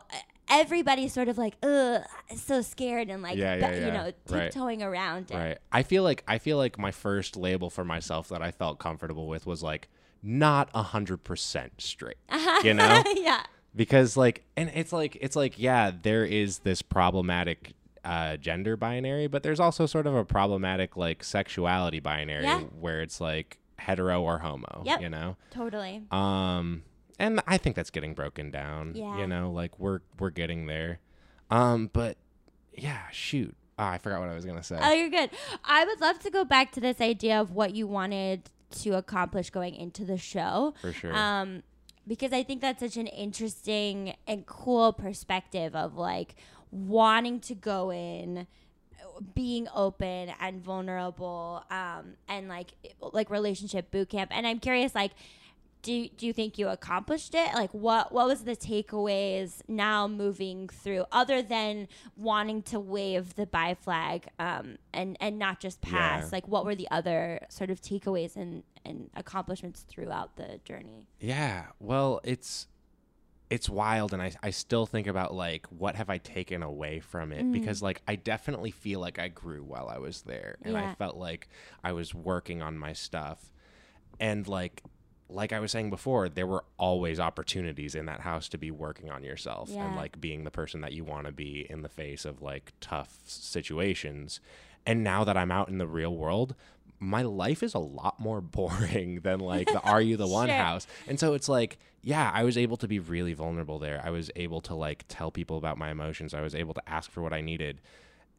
Everybody's 0.49 1.13
sort 1.13 1.27
of 1.27 1.37
like, 1.37 1.55
ugh, 1.63 2.01
so 2.35 2.61
scared 2.61 3.09
and 3.09 3.21
like, 3.21 3.37
Yeah, 3.37 3.55
be- 3.55 3.61
yeah, 3.61 3.71
you 3.73 3.79
yeah. 3.87 3.93
know, 3.93 4.03
Right. 4.03 4.51
tiptoeing 4.51 4.81
around 4.83 5.31
it. 5.31 5.35
Right. 5.35 5.57
I 5.71 5.83
feel 5.83 6.03
like 6.03 6.23
I 6.27 6.37
feel 6.37 6.57
like 6.57 6.77
my 6.79 6.91
first 6.91 7.35
label 7.37 7.69
for 7.69 7.83
myself 7.85 8.29
that 8.29 8.41
I 8.41 8.51
felt 8.51 8.79
comfortable 8.79 9.27
with 9.27 9.45
was 9.45 9.61
like 9.63 9.87
not 10.23 10.69
a 10.73 10.83
hundred 10.83 11.23
percent 11.23 11.73
straight. 11.79 12.17
You 12.63 12.73
know? 12.73 13.03
yeah. 13.15 13.43
because 13.75 14.17
like 14.17 14.43
and 14.57 14.69
it's 14.73 14.91
like 14.91 15.17
it's 15.21 15.35
like 15.35 15.57
yeah 15.59 15.91
there 16.01 16.25
is 16.25 16.59
this 16.59 16.81
problematic 16.81 17.73
uh 18.03 18.35
gender 18.37 18.75
binary 18.75 19.27
but 19.27 19.43
there's 19.43 19.59
also 19.59 19.85
sort 19.85 20.07
of 20.07 20.15
a 20.15 20.25
problematic 20.25 20.97
like 20.97 21.23
sexuality 21.23 21.99
binary 21.99 22.43
Yeah. 22.43 22.61
where 22.79 23.01
it's 23.01 23.21
like 23.21 23.59
hetero 23.77 24.21
or 24.23 24.39
homo 24.39 24.81
Yep. 24.85 25.01
you 25.01 25.09
know 25.09 25.37
Totally. 25.51 26.01
um 26.11 26.83
and 27.19 27.41
i 27.47 27.57
think 27.57 27.75
that's 27.75 27.89
getting 27.91 28.13
broken 28.13 28.49
down 28.49 28.93
Yeah. 28.95 29.19
you 29.19 29.27
know 29.27 29.51
like 29.51 29.77
we're 29.79 29.99
we're 30.19 30.29
getting 30.31 30.65
there 30.67 30.99
um 31.51 31.89
but 31.93 32.17
yeah 32.73 33.01
shoot 33.11 33.55
Ah, 33.77 33.91
i 33.91 33.97
forgot 33.97 34.19
what 34.21 34.29
i 34.29 34.33
was 34.35 34.45
gonna 34.45 34.63
say 34.63 34.77
Oh, 34.81 34.91
you're 34.93 35.09
good. 35.09 35.29
I 35.63 35.85
would 35.85 36.01
love 36.01 36.19
to 36.19 36.29
go 36.31 36.43
back 36.43 36.71
to 36.73 36.79
this 36.81 36.99
idea 36.99 37.39
of 37.39 37.51
what 37.51 37.75
you 37.75 37.85
wanted 37.87 38.49
to 38.81 38.91
accomplish 38.91 39.49
going 39.49 39.73
into 39.75 40.03
the 40.05 40.17
show. 40.17 40.73
for 40.81 40.91
sure 40.93 41.15
Um, 41.15 41.63
because 42.07 42.33
I 42.33 42.43
think 42.43 42.61
that's 42.61 42.79
such 42.81 42.97
an 42.97 43.07
interesting 43.07 44.15
and 44.27 44.45
cool 44.45 44.93
perspective 44.93 45.75
of 45.75 45.95
like 45.95 46.35
wanting 46.71 47.39
to 47.41 47.55
go 47.55 47.91
in 47.91 48.47
being 49.35 49.67
open 49.75 50.31
and 50.39 50.61
vulnerable 50.63 51.63
um 51.69 52.13
and 52.29 52.47
like 52.47 52.71
like 53.01 53.29
relationship 53.29 53.91
boot 53.91 54.07
camp 54.09 54.31
and 54.33 54.47
i'm 54.47 54.59
curious 54.59 54.95
like 54.95 55.11
do, 55.81 56.09
do 56.09 56.25
you 56.27 56.33
think 56.33 56.57
you 56.57 56.67
accomplished 56.67 57.33
it 57.33 57.53
like 57.53 57.73
what 57.73 58.11
what 58.11 58.27
was 58.27 58.43
the 58.43 58.55
takeaways 58.55 59.61
now 59.67 60.07
moving 60.07 60.67
through 60.67 61.05
other 61.11 61.41
than 61.41 61.87
wanting 62.17 62.61
to 62.63 62.79
wave 62.79 63.35
the 63.35 63.45
bi 63.45 63.73
flag 63.73 64.27
um 64.39 64.77
and 64.93 65.15
and 65.21 65.39
not 65.39 65.59
just 65.59 65.79
pass 65.81 66.23
Yeah. 66.23 66.29
like 66.33 66.47
what 66.47 66.65
were 66.65 66.75
the 66.75 66.89
other 66.91 67.45
sort 67.49 67.69
of 67.69 67.81
takeaways 67.81 68.35
and 68.35 68.63
and 68.85 69.09
accomplishments 69.15 69.85
throughout 69.87 70.35
the 70.35 70.59
journey 70.65 71.07
Yeah, 71.19 71.67
well, 71.79 72.19
it's 72.23 72.67
it's 73.49 73.67
wild 73.67 74.13
and 74.13 74.21
I 74.21 74.31
I 74.43 74.51
still 74.51 74.85
think 74.85 75.07
about 75.07 75.33
like 75.33 75.65
what 75.67 75.95
have 75.95 76.09
I 76.09 76.17
taken 76.19 76.61
away 76.61 76.99
from 76.99 77.31
Mm. 77.31 77.39
it 77.39 77.51
because 77.51 77.81
like 77.81 78.01
I 78.07 78.15
definitely 78.15 78.71
feel 78.71 78.99
like 78.99 79.17
I 79.17 79.27
grew 79.27 79.63
while 79.63 79.87
I 79.89 79.97
was 79.97 80.21
there 80.23 80.57
and 80.61 80.77
I 80.77 80.93
felt 80.95 81.15
like 81.17 81.47
I 81.83 81.93
was 81.93 82.13
working 82.13 82.61
on 82.61 82.77
my 82.77 82.93
stuff. 82.93 83.51
And 84.19 84.47
like 84.47 84.83
like 85.29 85.53
I 85.53 85.59
was 85.59 85.71
saying 85.71 85.89
before, 85.91 86.27
there 86.27 86.47
were 86.47 86.63
always 86.77 87.19
opportunities 87.19 87.93
in 87.95 88.05
that 88.07 88.21
house 88.21 88.49
to 88.49 88.57
be 88.57 88.71
working 88.71 89.09
on 89.11 89.23
yourself 89.23 89.69
and 89.79 89.95
like 89.95 90.19
being 90.19 90.43
the 90.43 90.51
person 90.51 90.81
that 90.81 90.93
you 90.93 91.03
want 91.03 91.27
to 91.27 91.31
be 91.31 91.67
in 91.69 91.83
the 91.83 91.89
face 91.89 92.25
of 92.25 92.41
like 92.41 92.73
tough 92.81 93.19
situations. 93.25 94.39
And 94.85 95.03
now 95.03 95.23
that 95.23 95.37
I'm 95.37 95.51
out 95.51 95.69
in 95.69 95.77
the 95.77 95.87
real 95.87 96.15
world, 96.15 96.55
my 96.99 97.21
life 97.21 97.61
is 97.63 97.73
a 97.73 97.79
lot 97.79 98.19
more 98.19 98.41
boring 98.59 99.19
than 99.21 99.39
like 99.39 99.67
the 99.67 99.79
Are 99.81 100.01
You 100.01 100.17
the 100.17 100.27
One 100.39 100.47
Sure. 100.49 100.57
house. 100.57 100.87
And 101.07 101.19
so 101.19 101.33
it's 101.33 101.47
like, 101.49 101.77
yeah, 102.01 102.31
I 102.33 102.43
was 102.43 102.57
able 102.57 102.77
to 102.77 102.87
be 102.87 102.99
really 102.99 103.33
vulnerable 103.33 103.77
there. 103.79 104.01
I 104.03 104.09
was 104.09 104.31
able 104.35 104.61
to 104.61 104.73
like 104.73 105.05
tell 105.07 105.31
people 105.31 105.57
about 105.57 105.77
my 105.77 105.91
emotions. 105.91 106.33
I 106.33 106.41
was 106.41 106.55
able 106.55 106.73
to 106.73 106.89
ask 106.89 107.11
for 107.11 107.21
what 107.21 107.33
I 107.33 107.41
needed. 107.41 107.81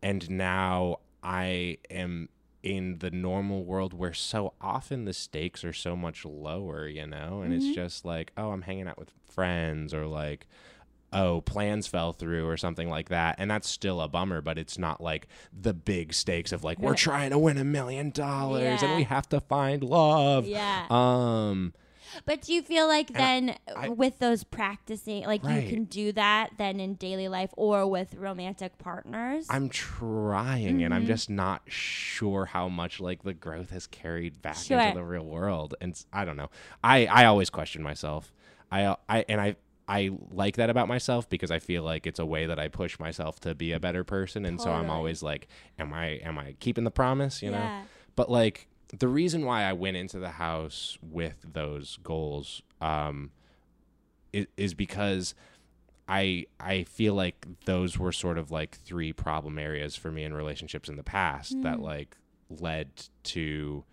And 0.03 0.29
now 0.31 0.97
I 1.23 1.79
am 1.91 2.31
in 2.63 2.99
the 2.99 3.11
normal 3.11 3.65
world 3.65 3.95
where 3.95 4.13
so 4.13 4.53
often 4.61 5.05
the 5.05 5.13
stakes 5.13 5.65
are 5.65 5.73
so 5.73 5.97
much 5.97 6.25
lower, 6.25 6.87
you 6.87 7.07
know? 7.07 7.41
And 7.43 7.55
it's 7.55 7.75
just 7.75 8.05
like, 8.05 8.33
oh, 8.37 8.51
I'm 8.51 8.63
hanging 8.63 8.87
out 8.87 8.99
with 8.99 9.11
friends 9.29 9.95
or 9.95 10.07
like, 10.07 10.47
oh, 11.13 11.41
plans 11.41 11.87
fell 11.87 12.13
through 12.13 12.47
or 12.47 12.57
something 12.57 12.89
like 12.89 13.09
that. 13.09 13.35
And 13.39 13.51
that's 13.51 13.69
still 13.69 14.01
a 14.01 14.09
bummer, 14.09 14.41
but 14.41 14.59
it's 14.59 14.79
not 14.79 15.01
like 15.01 15.27
the 15.53 15.75
big 15.75 16.13
stakes 16.13 16.53
of 16.53 16.63
like, 16.63 16.79
we're 16.79 16.95
trying 16.95 17.31
to 17.31 17.39
win 17.39 17.57
a 17.59 17.65
million 17.65 18.11
dollars 18.11 18.83
and 18.83 18.97
we 18.97 19.03
have 19.05 19.29
to 19.31 19.41
find 19.41 19.83
love. 19.83 20.47
yeah 20.47 20.87
Um, 20.91 21.73
But 22.25 22.43
do 22.43 22.53
you 22.53 22.63
feel 22.63 22.87
like 22.87 23.13
then 23.13 23.57
I- 23.77 23.89
with 23.89 24.19
those 24.19 24.45
practicing, 24.45 25.25
like 25.25 25.45
Right. 25.45 25.63
you 25.65 25.69
can 25.71 25.85
do 25.85 26.13
that 26.13 26.51
then 26.59 26.81
in 26.81 26.95
daily 26.95 27.29
life 27.29 27.51
or 27.57 27.87
with 27.87 28.15
romantic 28.15 28.79
partners? 28.79 29.47
I'm 29.51 29.69
trying, 29.69 30.83
and 30.83 30.93
I'm 30.95 31.03
Mm-hmm. 31.03 31.07
just 31.09 31.31
not 31.31 31.63
sure 31.67 32.47
how 32.47 32.69
much 32.69 33.01
like 33.01 33.23
the 33.23 33.35
growth 33.35 33.71
has 33.71 33.87
carried 33.87 34.43
back 34.43 34.57
Sure. 34.57 34.81
into 34.81 34.95
the 34.99 35.05
real 35.05 35.25
world. 35.25 35.75
And 35.81 36.01
I 36.13 36.25
don't 36.25 36.37
know. 36.37 36.51
I 36.83 37.07
I 37.07 37.25
always 37.27 37.51
question 37.51 37.83
myself. 37.83 38.33
I 38.71 38.97
I 39.09 39.25
and 39.29 39.41
I. 39.41 39.57
I 39.89 40.13
like 40.31 40.55
that 40.55 40.71
about 40.71 40.87
myself 40.87 41.29
because 41.29 41.51
I 41.51 41.59
feel 41.59 41.83
like 41.83 42.07
it's 42.07 42.21
a 42.21 42.25
way 42.25 42.47
that 42.47 42.61
I 42.61 42.69
push 42.69 43.01
myself 43.01 43.41
to 43.41 43.57
be 43.57 43.73
a 43.73 43.81
better 43.81 44.05
person 44.05 44.45
and 44.47 44.61
so 44.61 44.71
I'm 44.71 44.89
always 44.89 45.21
like 45.21 45.49
am 45.81 45.93
I 45.93 46.21
am 46.23 46.39
I 46.39 46.55
keeping 46.61 46.85
the 46.85 46.93
promise, 46.93 47.43
you 47.43 47.51
know? 47.51 47.83
But 48.15 48.31
like 48.31 48.69
the 48.99 49.09
reason 49.09 49.45
why 49.45 49.65
I 49.65 49.73
went 49.73 49.97
into 49.97 50.19
the 50.19 50.31
house 50.31 50.99
with 51.03 51.37
those 51.53 51.99
goals 52.03 52.63
um 52.81 53.31
is, 54.33 54.47
is 54.57 54.75
because 54.75 55.35
I 56.09 56.47
I 56.59 56.85
feel 56.85 57.15
like 57.15 57.47
those 57.67 57.99
were 57.99 58.13
sort 58.13 58.37
of 58.37 58.51
like 58.51 58.77
three 58.77 59.13
problem 59.13 59.59
areas 59.59 59.95
for 59.97 60.11
me 60.11 60.25
in 60.25 60.35
relationships 60.35 60.89
in 60.89 60.97
the 60.97 61.05
past 61.05 61.63
that 61.63 61.81
like 61.81 62.17
led 62.49 62.89
to 63.23 63.85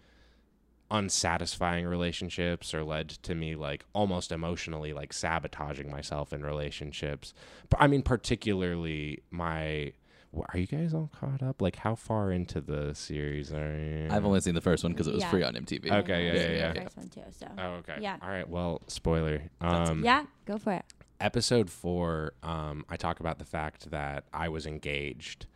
unsatisfying 0.89 1.85
relationships 1.85 2.73
or 2.73 2.83
led 2.83 3.09
to 3.09 3.35
me 3.35 3.55
like 3.55 3.85
almost 3.93 4.31
emotionally 4.31 4.93
like 4.93 5.11
sabotaging 5.13 5.91
myself 5.91 6.33
in 6.33 6.43
relationships. 6.43 7.33
But 7.69 7.81
I 7.81 7.87
mean 7.87 8.01
particularly 8.01 9.21
my 9.29 9.93
are 10.33 10.57
you 10.59 10.67
guys 10.67 10.93
all 10.93 11.09
caught 11.19 11.41
up? 11.41 11.61
Like 11.61 11.77
how 11.77 11.95
far 11.95 12.31
into 12.31 12.61
the 12.61 12.93
series 12.93 13.51
are 13.51 13.77
you? 13.77 14.07
I've 14.11 14.25
only 14.25 14.39
seen 14.41 14.55
the 14.55 14.61
first 14.61 14.83
one 14.83 14.93
because 14.93 15.07
it 15.07 15.13
was 15.13 15.23
Yeah. 15.23 15.29
free 15.31 15.43
on 15.43 15.55
MTV. 15.55 15.91
Okay, 15.91 16.25
yeah, 16.27 16.33
yeah, 16.33 16.51
yeah. 16.51 16.73
The 16.73 16.81
first 16.81 16.97
one 16.97 17.07
too, 17.09 17.21
so. 17.31 17.47
Oh, 17.57 17.69
okay. 17.79 17.97
Yeah. 18.01 18.17
All 18.21 18.29
right. 18.29 18.47
Well, 18.47 18.81
spoiler. 18.87 19.41
Um, 19.61 20.03
yeah, 20.03 20.25
go 20.45 20.57
for 20.57 20.73
it. 20.73 20.85
episode 21.19 21.69
four, 21.69 22.33
um, 22.43 22.85
I 22.89 22.95
talk 22.97 23.19
about 23.19 23.39
the 23.39 23.45
fact 23.45 23.89
that 23.89 24.25
I 24.33 24.49
was 24.49 24.67
engaged, 24.67 25.47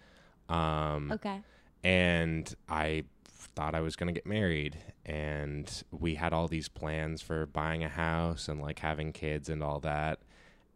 um, 0.50 1.12
Okay. 1.12 1.42
and 1.84 2.54
I 2.68 3.04
thought 3.26 3.76
I 3.76 3.82
was 3.82 3.96
gonna 3.96 4.12
get 4.12 4.26
married, 4.26 4.78
and 5.06 5.84
we 5.92 6.16
had 6.16 6.34
all 6.34 6.48
these 6.48 6.68
plans 6.70 7.22
for 7.22 7.46
buying 7.46 7.84
a 7.84 7.90
house 7.90 8.48
and 8.48 8.60
like 8.62 8.80
having 8.80 9.12
kids 9.14 9.50
and 9.50 9.62
all 9.62 9.80
that, 9.82 10.20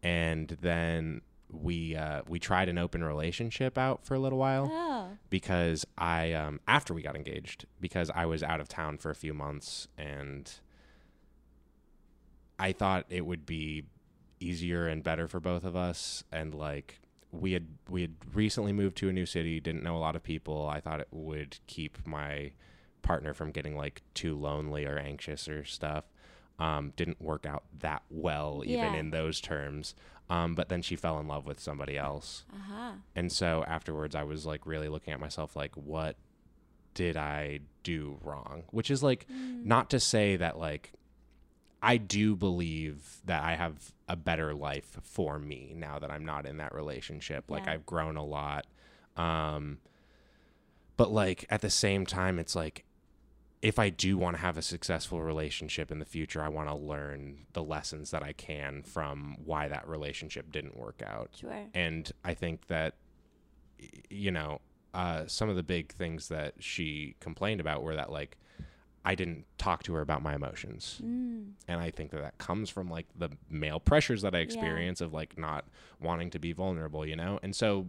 and 0.04 0.50
then 0.62 1.22
we 1.52 1.96
uh, 1.96 2.22
we 2.28 2.39
tried 2.39 2.70
an 2.70 2.78
open 2.78 3.04
relationship 3.04 3.78
out 3.78 4.06
for 4.06 4.16
a 4.16 4.20
little 4.20 4.39
while 4.39 4.68
Oh. 4.72 5.10
because 5.30 5.86
I 5.98 6.34
um 6.34 6.60
after 6.68 6.93
we 6.93 7.02
got 7.02 7.16
engaged 7.16 7.66
because 7.80 8.10
I 8.14 8.26
was 8.26 8.41
out 8.43 8.60
of 8.60 8.68
town 8.68 8.98
for 8.98 9.10
a 9.12 9.16
few 9.16 9.34
months 9.34 9.88
and 9.98 10.52
I 12.58 12.72
thought 12.72 13.06
it 13.10 13.26
would 13.26 13.46
be 13.46 13.84
easier 14.39 14.88
and 14.88 15.04
better 15.04 15.28
for 15.28 15.39
both 15.39 15.64
of 15.64 15.76
us. 15.76 16.24
And 16.32 16.54
like 16.54 17.00
we 17.32 17.52
had 17.54 17.68
we 17.89 18.02
had 18.02 18.16
recently 18.34 18.72
moved 18.74 18.98
to 18.98 19.10
a 19.10 19.14
new 19.14 19.26
city 19.26 19.60
didn't 19.60 19.84
know 19.84 19.98
a 19.98 20.00
lot 20.00 20.16
of 20.16 20.24
people. 20.24 20.68
I 20.68 20.80
thought 20.80 21.00
it 21.02 21.08
would 21.12 21.58
keep 21.68 22.06
my 22.08 22.52
partner 23.02 23.34
from 23.34 23.52
getting 23.52 23.76
like 23.78 24.02
too 24.14 24.36
lonely 24.36 24.86
or 24.86 24.98
anxious 24.98 25.48
or 25.48 25.64
stuff 25.64 26.06
um 26.60 26.93
didn't 26.95 27.22
work 27.22 27.45
out 27.45 27.64
that 27.80 28.01
well 28.10 28.64
even 28.66 28.93
Yeah. 28.93 28.99
in 28.99 29.10
those 29.12 29.41
terms 29.41 29.93
um 30.30 30.56
but 30.56 30.70
then 30.70 30.82
she 30.82 30.95
fell 30.95 31.20
in 31.20 31.28
love 31.28 31.45
with 31.45 31.60
somebody 31.60 31.97
else 31.97 32.45
Uh-huh. 32.53 32.93
and 33.16 33.32
so 33.32 33.64
afterwards, 33.68 34.16
I 34.16 34.24
was 34.24 34.45
like 34.45 34.66
really 34.66 34.88
looking 34.89 35.14
at 35.14 35.20
myself 35.20 35.56
like, 35.56 35.76
what 35.76 36.16
did 36.93 37.18
I 37.18 37.60
do 37.84 38.18
wrong? 38.24 38.64
Which 38.72 38.89
is 38.89 39.03
like 39.03 39.28
not 39.30 39.89
to 39.89 39.99
say 39.99 40.38
that 40.38 40.58
like 40.58 40.93
I 41.84 41.97
do 41.97 42.36
believe 42.36 43.18
that 43.26 43.43
I 43.43 43.56
have 43.56 43.93
a 44.08 44.16
better 44.16 44.53
life 44.56 44.97
for 45.03 45.38
me 45.38 45.74
now 45.76 45.99
that 45.99 46.10
I'm 46.10 46.26
not 46.26 46.45
in 46.47 46.58
that 46.58 46.74
relationship. 46.74 47.51
Like 47.51 47.68
I've 47.68 47.86
grown 47.86 48.16
a 48.18 48.24
lot. 48.24 48.66
Um 49.18 49.80
but 50.97 51.12
like 51.12 51.45
at 51.49 51.62
the 51.62 51.70
same 51.70 52.06
time 52.06 52.39
it's 52.39 52.56
like 52.56 52.86
if 53.66 53.80
I 53.80 53.89
do 53.89 54.16
want 54.16 54.36
to 54.36 54.41
have 54.41 54.57
a 54.57 54.61
successful 54.61 55.24
relationship 55.24 55.89
in 55.91 55.97
the 55.97 56.05
future, 56.05 56.39
I 56.43 56.49
want 56.49 56.70
to 56.70 56.76
learn 56.76 57.47
the 57.53 57.63
lessons 57.63 58.11
that 58.11 58.22
I 58.22 58.32
can 58.32 58.84
from 58.84 59.38
why 59.43 59.68
that 59.70 59.88
relationship 59.88 60.51
didn't 60.51 60.78
work 60.78 61.01
out 61.05 61.32
Sure. 61.39 61.63
and 61.74 62.11
I 62.24 62.34
think 62.36 62.68
that 62.68 62.93
you 64.09 64.32
know 64.32 64.61
uh, 64.93 65.26
some 65.28 65.49
of 65.49 65.55
the 65.55 65.63
big 65.63 65.91
things 65.91 66.28
that 66.30 66.53
she 66.59 67.16
complained 67.20 67.59
about 67.59 67.82
were 67.84 67.95
that 67.95 68.11
like 68.11 68.38
I 69.03 69.13
didn't 69.16 69.45
talk 69.57 69.84
to 69.84 69.93
her 69.95 70.01
about 70.01 70.22
my 70.24 70.34
emotions, 70.36 70.99
Mm. 71.03 71.51
and 71.68 71.80
I 71.82 71.89
think 71.91 72.11
that 72.11 72.22
that 72.22 72.38
comes 72.38 72.70
from 72.70 72.89
like 72.89 73.07
the 73.16 73.30
male 73.49 73.80
pressures 73.80 74.22
that 74.24 74.34
I 74.36 74.39
experience 74.39 74.99
of 75.01 75.11
like 75.13 75.38
not 75.38 75.66
wanting 75.99 76.30
to 76.32 76.39
be 76.39 76.53
vulnerable, 76.53 77.05
you 77.05 77.16
know, 77.16 77.39
and 77.43 77.55
so 77.55 77.88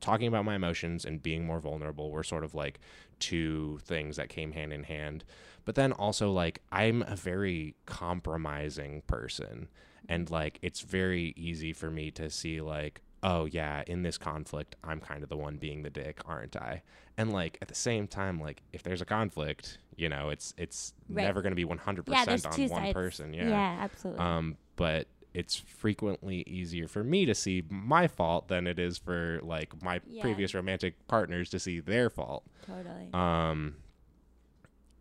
talking 0.00 0.26
about 0.26 0.44
my 0.44 0.56
emotions 0.56 1.04
and 1.04 1.22
being 1.22 1.44
more 1.46 1.60
vulnerable 1.60 2.10
were 2.10 2.24
sort 2.24 2.42
of 2.42 2.54
like 2.56 2.80
two 3.22 3.78
things 3.84 4.16
that 4.16 4.28
came 4.28 4.52
hand 4.52 4.72
in 4.72 4.82
hand. 4.84 5.24
But 5.64 5.76
then 5.76 5.92
also 5.92 6.30
like 6.32 6.60
I'm 6.72 7.02
a 7.02 7.14
very 7.16 7.76
compromising 7.86 9.02
person 9.06 9.68
and 10.08 10.28
like 10.30 10.58
it's 10.62 10.80
very 10.80 11.32
easy 11.36 11.72
for 11.72 11.88
me 11.90 12.10
to 12.12 12.28
see 12.30 12.60
like 12.60 13.00
oh 13.24 13.44
yeah, 13.44 13.84
in 13.86 14.02
this 14.02 14.18
conflict, 14.18 14.74
I'm 14.82 14.98
kind 14.98 15.22
of 15.22 15.28
the 15.28 15.36
one 15.36 15.56
being 15.56 15.84
the 15.84 15.90
dick, 15.90 16.20
aren't 16.26 16.56
I? 16.56 16.82
And 17.16 17.32
like 17.32 17.56
at 17.62 17.68
the 17.68 17.74
same 17.76 18.08
time, 18.08 18.40
like 18.40 18.62
if 18.72 18.82
there's 18.82 19.00
a 19.00 19.04
conflict, 19.04 19.78
you 19.96 20.08
know, 20.08 20.30
it's 20.30 20.52
it's 20.58 20.92
Right. 21.08 21.22
never 21.24 21.40
going 21.40 21.52
to 21.52 21.56
be 21.56 21.64
100% 21.64 22.08
yeah, 22.08 22.50
on 22.50 22.68
one 22.68 22.82
sides. 22.82 22.92
person. 22.92 23.32
yeah, 23.32 23.78
absolutely. 23.80 24.20
Um, 24.24 24.56
but 24.74 25.06
it's 25.34 25.56
frequently 25.56 26.42
easier 26.46 26.86
for 26.88 27.02
me 27.02 27.24
to 27.24 27.34
see 27.34 27.62
my 27.70 28.06
fault 28.06 28.48
than 28.48 28.66
it 28.66 28.78
is 28.78 28.98
for 28.98 29.40
like 29.42 29.82
my 29.82 30.00
Yeah. 30.06 30.22
previous 30.22 30.54
romantic 30.54 31.06
partners 31.08 31.48
to 31.50 31.58
see 31.58 31.80
their 31.80 32.10
fault. 32.10 32.44
totally. 32.66 33.08
Um, 33.14 33.76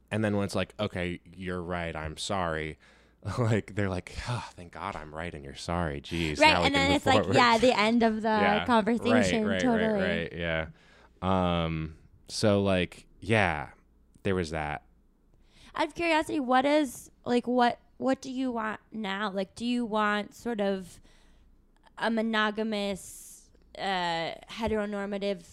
and 0.10 0.24
then 0.24 0.36
when 0.36 0.46
it's 0.46 0.56
like, 0.56 0.74
okay, 0.80 1.20
you're 1.36 1.62
right, 1.62 1.96
I'm 1.96 2.18
sorry. 2.18 2.78
Like 3.38 3.76
they're 3.76 3.88
like, 3.90 4.16
oh, 4.30 4.46
thank 4.56 4.72
God 4.72 4.96
I'm 4.96 5.14
right 5.14 5.32
and 5.32 5.44
you're 5.44 5.54
sorry. 5.54 6.02
Jeez, 6.02 6.40
right, 6.40 6.54
now 6.54 6.64
and 6.64 6.74
then 6.74 6.90
it's 6.92 7.06
like, 7.06 7.24
yeah, 7.32 7.60
the 7.60 7.78
end 7.78 8.02
of 8.02 8.24
the 8.24 8.28
Yeah, 8.30 8.66
conversation. 8.66 9.46
Right, 9.46 9.52
right, 9.54 9.62
totally. 9.62 9.94
right, 10.02 10.32
right. 10.32 10.34
Yeah. 10.34 10.66
Um. 11.22 11.96
So 12.30 12.64
like, 12.64 13.06
yeah, 13.20 13.68
there 14.24 14.34
was 14.34 14.50
that. 14.52 14.82
Out 15.76 15.88
of 15.88 15.94
curiosity, 15.94 16.40
what 16.40 16.66
is 16.66 17.12
like 17.24 17.48
what 17.48 17.78
what 18.02 18.20
do 18.20 18.32
you 18.32 18.52
want 18.52 18.80
now? 18.92 19.30
Like, 19.32 19.54
do 19.54 19.64
you 19.64 19.86
want 19.86 20.34
sort 20.34 20.60
of 20.60 21.00
a 22.00 22.10
monogamous, 22.10 23.44
uh, 23.78 24.32
heteronormative 24.50 25.44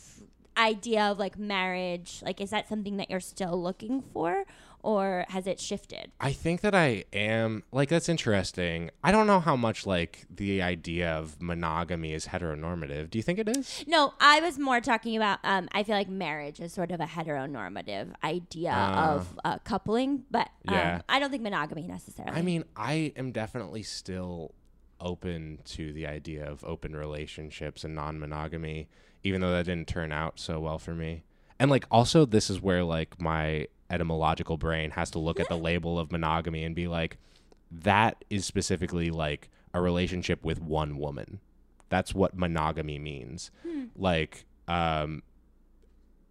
idea 0.56 1.02
of 1.02 1.18
like 1.18 1.38
marriage? 1.38 2.22
Like, 2.24 2.40
is 2.40 2.48
that 2.50 2.66
something 2.66 2.96
that 2.96 3.10
you're 3.10 3.20
still 3.20 3.62
looking 3.62 4.00
for, 4.00 4.44
or 4.82 5.24
has 5.28 5.46
it 5.46 5.60
shifted? 5.60 6.10
I 6.20 6.32
think 6.32 6.60
that 6.62 6.74
I 6.74 7.04
am 7.12 7.62
like 7.72 7.88
that's 7.88 8.08
interesting. 8.08 8.90
I 9.02 9.12
don't 9.12 9.26
know 9.26 9.40
how 9.40 9.56
much 9.56 9.86
like 9.86 10.26
the 10.34 10.62
idea 10.62 11.10
of 11.12 11.40
monogamy 11.40 12.12
is 12.12 12.26
heteronormative. 12.26 13.10
Do 13.10 13.18
you 13.18 13.22
think 13.22 13.38
it 13.38 13.48
is? 13.48 13.84
No, 13.86 14.14
I 14.20 14.40
was 14.40 14.58
more 14.58 14.80
talking 14.80 15.16
about. 15.16 15.38
Um, 15.44 15.68
I 15.72 15.82
feel 15.82 15.94
like 15.96 16.08
marriage 16.08 16.60
is 16.60 16.72
sort 16.72 16.90
of 16.90 17.00
a 17.00 17.06
heteronormative 17.06 18.12
idea 18.24 18.72
Ah. 18.74 19.14
of 19.14 19.38
uh, 19.44 19.58
coupling, 19.64 20.24
but 20.30 20.48
um, 20.68 20.74
Yeah. 20.74 21.02
I 21.08 21.18
don't 21.18 21.30
think 21.30 21.42
monogamy 21.42 21.86
necessarily. 21.86 22.36
I 22.36 22.42
mean, 22.42 22.64
I 22.76 23.12
am 23.16 23.32
definitely 23.32 23.82
still 23.82 24.54
open 25.00 25.58
to 25.64 25.92
the 25.92 26.06
idea 26.06 26.44
of 26.50 26.64
open 26.64 26.94
relationships 26.96 27.84
and 27.84 27.94
non-monogamy, 27.94 28.88
even 29.22 29.40
though 29.40 29.52
that 29.52 29.66
didn't 29.66 29.86
turn 29.88 30.10
out 30.12 30.40
so 30.40 30.58
well 30.60 30.78
for 30.78 30.94
me. 30.94 31.22
And 31.58 31.70
like 31.70 31.86
also 31.90 32.24
this 32.24 32.50
is 32.50 32.60
where 32.60 32.84
like 32.84 33.20
my 33.20 33.66
etymological 33.90 34.56
brain 34.56 34.90
has 34.90 35.10
to 35.10 35.18
look 35.18 35.40
at 35.40 35.48
the 35.48 35.56
label 35.56 35.98
of 35.98 36.12
monogamy 36.12 36.64
and 36.64 36.74
be 36.74 36.88
like 36.88 37.16
that 37.70 38.24
is 38.30 38.44
specifically 38.44 39.10
like 39.10 39.50
a 39.74 39.80
relationship 39.80 40.44
with 40.44 40.60
one 40.60 40.98
woman. 40.98 41.40
That's 41.88 42.14
what 42.14 42.36
monogamy 42.36 42.98
means. 42.98 43.50
Hmm. 43.62 43.84
Like 43.96 44.44
um 44.66 45.22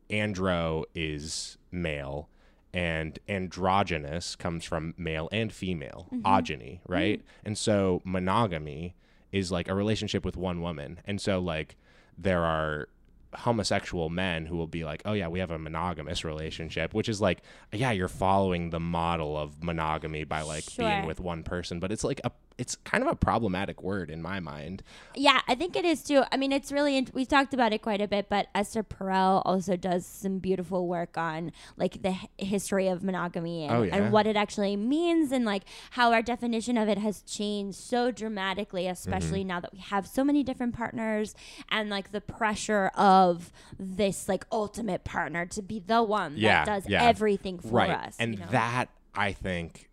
andro 0.10 0.86
is 0.96 1.58
male 1.72 2.30
and 2.74 3.20
androgynous 3.28 4.36
comes 4.36 4.64
from 4.64 4.94
male 4.98 5.28
and 5.32 5.52
female 5.52 6.08
mm-hmm. 6.14 6.26
ogeny 6.26 6.80
mm-hmm. 6.80 6.94
right? 6.94 7.22
And 7.44 7.58
so 7.58 8.02
monogamy 8.06 8.96
is 9.32 9.52
like 9.52 9.68
a 9.68 9.76
relationship 9.76 10.24
with 10.24 10.38
one 10.38 10.62
woman. 10.62 11.00
And 11.06 11.20
so 11.20 11.40
like 11.40 11.76
there 12.18 12.44
are 12.46 12.88
homosexual 13.34 14.10
men 14.10 14.46
who 14.46 14.56
will 14.56 14.68
be 14.68 14.84
like 14.84 15.02
oh 15.06 15.14
yeah 15.14 15.28
we 15.28 15.40
have 15.40 15.52
a 15.52 15.58
monogamous 15.58 16.24
relationship 16.24 16.94
which 16.94 17.10
is 17.10 17.20
like 17.20 17.42
yeah 17.74 17.92
you're 17.92 18.08
following 18.08 18.70
the 18.70 18.80
model 18.80 19.38
of 19.38 19.64
monogamy 19.64 20.24
by 20.24 20.42
like 20.42 20.64
being 20.78 21.06
with 21.06 21.20
one 21.20 21.44
person 21.44 21.80
but 21.80 21.92
it's 21.92 22.04
like 22.04 22.22
a 22.24 22.32
it's 22.58 22.76
kind 22.78 23.04
of 23.04 23.10
a 23.10 23.16
problematic 23.16 23.84
word 23.84 24.10
in 24.10 24.20
my 24.22 24.40
mind 24.40 24.82
Yeah, 25.16 25.42
I 25.48 25.54
think 25.54 25.76
it 25.76 25.86
is 25.86 26.02
too. 26.04 26.24
I 26.32 26.38
mean, 26.38 26.52
it's 26.52 26.72
really 26.72 26.98
int- 26.98 27.14
we've 27.14 27.28
talked 27.28 27.54
about 27.54 27.72
it 27.72 27.82
quite 27.84 28.02
a 28.02 28.08
bit, 28.08 28.30
but 28.30 28.48
Esther 28.56 28.84
Perel 28.84 29.44
also 29.46 29.76
does 29.76 30.06
some 30.06 30.40
beautiful 30.40 30.88
work 30.88 31.18
on 31.18 31.52
like 31.76 32.02
the 32.02 32.10
h- 32.10 32.30
history 32.50 32.88
of 32.88 33.04
monogamy 33.04 33.66
and, 33.66 33.72
Oh, 33.76 33.84
yeah. 33.84 33.96
and 33.96 34.12
what 34.12 34.26
it 34.26 34.36
actually 34.36 34.76
means 34.76 35.32
and 35.32 35.46
like 35.46 35.64
how 35.92 36.12
our 36.14 36.22
definition 36.24 36.78
of 36.78 36.88
it 36.90 36.98
has 36.98 37.22
changed 37.22 37.78
so 37.78 38.10
dramatically, 38.12 38.88
especially 38.88 39.42
Mm-hmm. 39.42 39.48
now 39.50 39.60
that 39.60 39.74
we 39.74 39.80
have 39.80 40.08
so 40.08 40.24
many 40.24 40.44
different 40.44 40.74
partners 40.76 41.36
and 41.70 41.90
like 41.90 42.12
the 42.12 42.22
pressure 42.22 42.88
of 42.96 43.52
this 43.80 44.28
like 44.28 44.46
ultimate 44.52 45.04
partner 45.04 45.46
to 45.46 45.62
be 45.62 45.80
the 45.80 46.02
one 46.02 46.34
Yeah, 46.36 46.66
that 46.66 46.82
does 46.84 46.90
yeah. 46.90 47.04
everything 47.04 47.60
for 47.60 47.68
right 47.70 47.90
us. 47.92 48.16
and 48.20 48.34
you 48.34 48.40
know? 48.40 48.48
that 48.52 48.88
i 49.14 49.32
think 49.32 49.90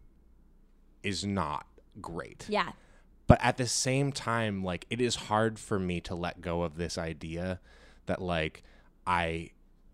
is 1.03 1.25
not 1.25 1.67
great. 2.01 2.47
Yeah, 2.49 2.73
but 3.27 3.39
at 3.43 3.57
the 3.57 3.67
same 3.67 4.13
time 4.13 4.63
like 4.63 4.87
it 4.91 5.01
is 5.01 5.15
hard 5.15 5.59
for 5.59 5.79
me 5.79 6.01
to 6.01 6.15
let 6.15 6.41
go 6.41 6.63
of 6.63 6.77
this 6.77 6.99
idea 6.99 7.61
that 8.07 8.21
like 8.21 8.63
i 9.07 9.51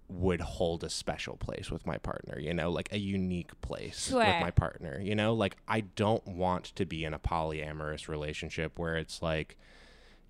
would 0.09 0.41
hold 0.41 0.83
a 0.83 0.91
special 0.91 1.37
place 1.37 1.71
with 1.71 1.87
my 1.87 1.97
partner 1.97 2.39
you 2.39 2.53
know 2.53 2.71
like 2.71 2.89
a 2.93 2.99
unique 2.99 3.59
place 3.61 4.11
with 4.11 4.41
my 4.41 4.51
partner 4.51 5.01
you 5.01 5.15
know? 5.15 5.35
Like 5.35 5.57
i 5.69 5.81
don't 5.81 6.27
want 6.27 6.65
to 6.77 6.85
be 6.85 7.05
in 7.05 7.15
a 7.15 7.19
polyamorous 7.19 8.09
relationship 8.09 8.79
where 8.79 8.97
it's 8.97 9.23
like 9.23 9.57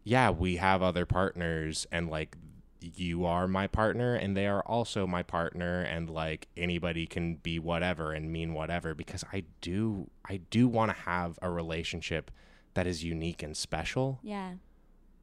yeah 0.05 0.31
we 0.31 0.57
have 0.57 0.83
other 0.83 1.07
partners 1.07 1.87
and 1.91 2.11
like 2.11 2.37
you 2.81 3.25
are 3.25 3.47
my 3.47 3.67
partner 3.67 4.15
and 4.15 4.37
they 4.37 4.47
are 4.47 4.63
also 4.63 5.07
my 5.07 5.23
partner 5.23 5.83
and 5.83 6.09
like 6.11 6.49
anybody 6.57 7.07
can 7.07 7.37
be 7.37 7.59
whatever 7.59 8.13
and 8.13 8.33
mean 8.33 8.55
whatever 8.55 8.95
because 8.95 9.25
I 9.33 9.45
do 9.61 10.11
I 10.29 10.39
do 10.51 10.69
want 10.69 10.91
to 10.95 11.03
have 11.03 11.39
a 11.43 11.51
relationship 11.51 12.31
that 12.75 12.87
is 12.87 13.03
unique 13.05 13.43
and 13.43 13.57
special. 13.57 14.21
yeah. 14.23 14.55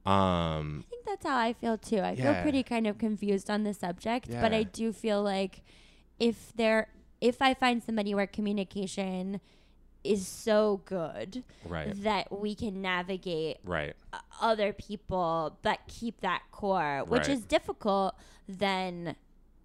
Um 0.06 0.86
I 0.88 0.90
think 0.90 1.06
that's 1.06 1.26
how 1.26 1.38
I 1.38 1.54
feel 1.54 1.78
too. 1.78 2.00
I 2.00 2.16
feel 2.16 2.34
pretty 2.42 2.64
kind 2.64 2.88
of 2.88 2.98
confused 2.98 3.50
on 3.50 3.64
the 3.64 3.74
subject, 3.74 4.30
but 4.30 4.54
I 4.54 4.64
do 4.64 4.94
feel 4.94 5.22
like 5.22 5.62
if 6.20 6.54
there 6.56 6.88
if 7.20 7.42
I 7.42 7.54
find 7.54 7.84
somebody 7.84 8.14
where 8.14 8.28
communication 8.28 9.42
is 10.08 10.28
so 10.28 10.82
good 10.86 11.44
right. 11.66 12.02
that 12.04 12.40
we 12.40 12.56
can 12.56 12.82
navigate 12.82 13.58
Right. 13.64 13.96
other 14.42 14.74
people 14.74 15.58
but 15.62 15.80
keep 15.88 16.22
that 16.22 16.44
core, 16.52 17.04
which 17.08 17.28
Right. 17.28 17.30
is 17.30 17.46
difficult, 17.46 18.16
then 18.48 19.16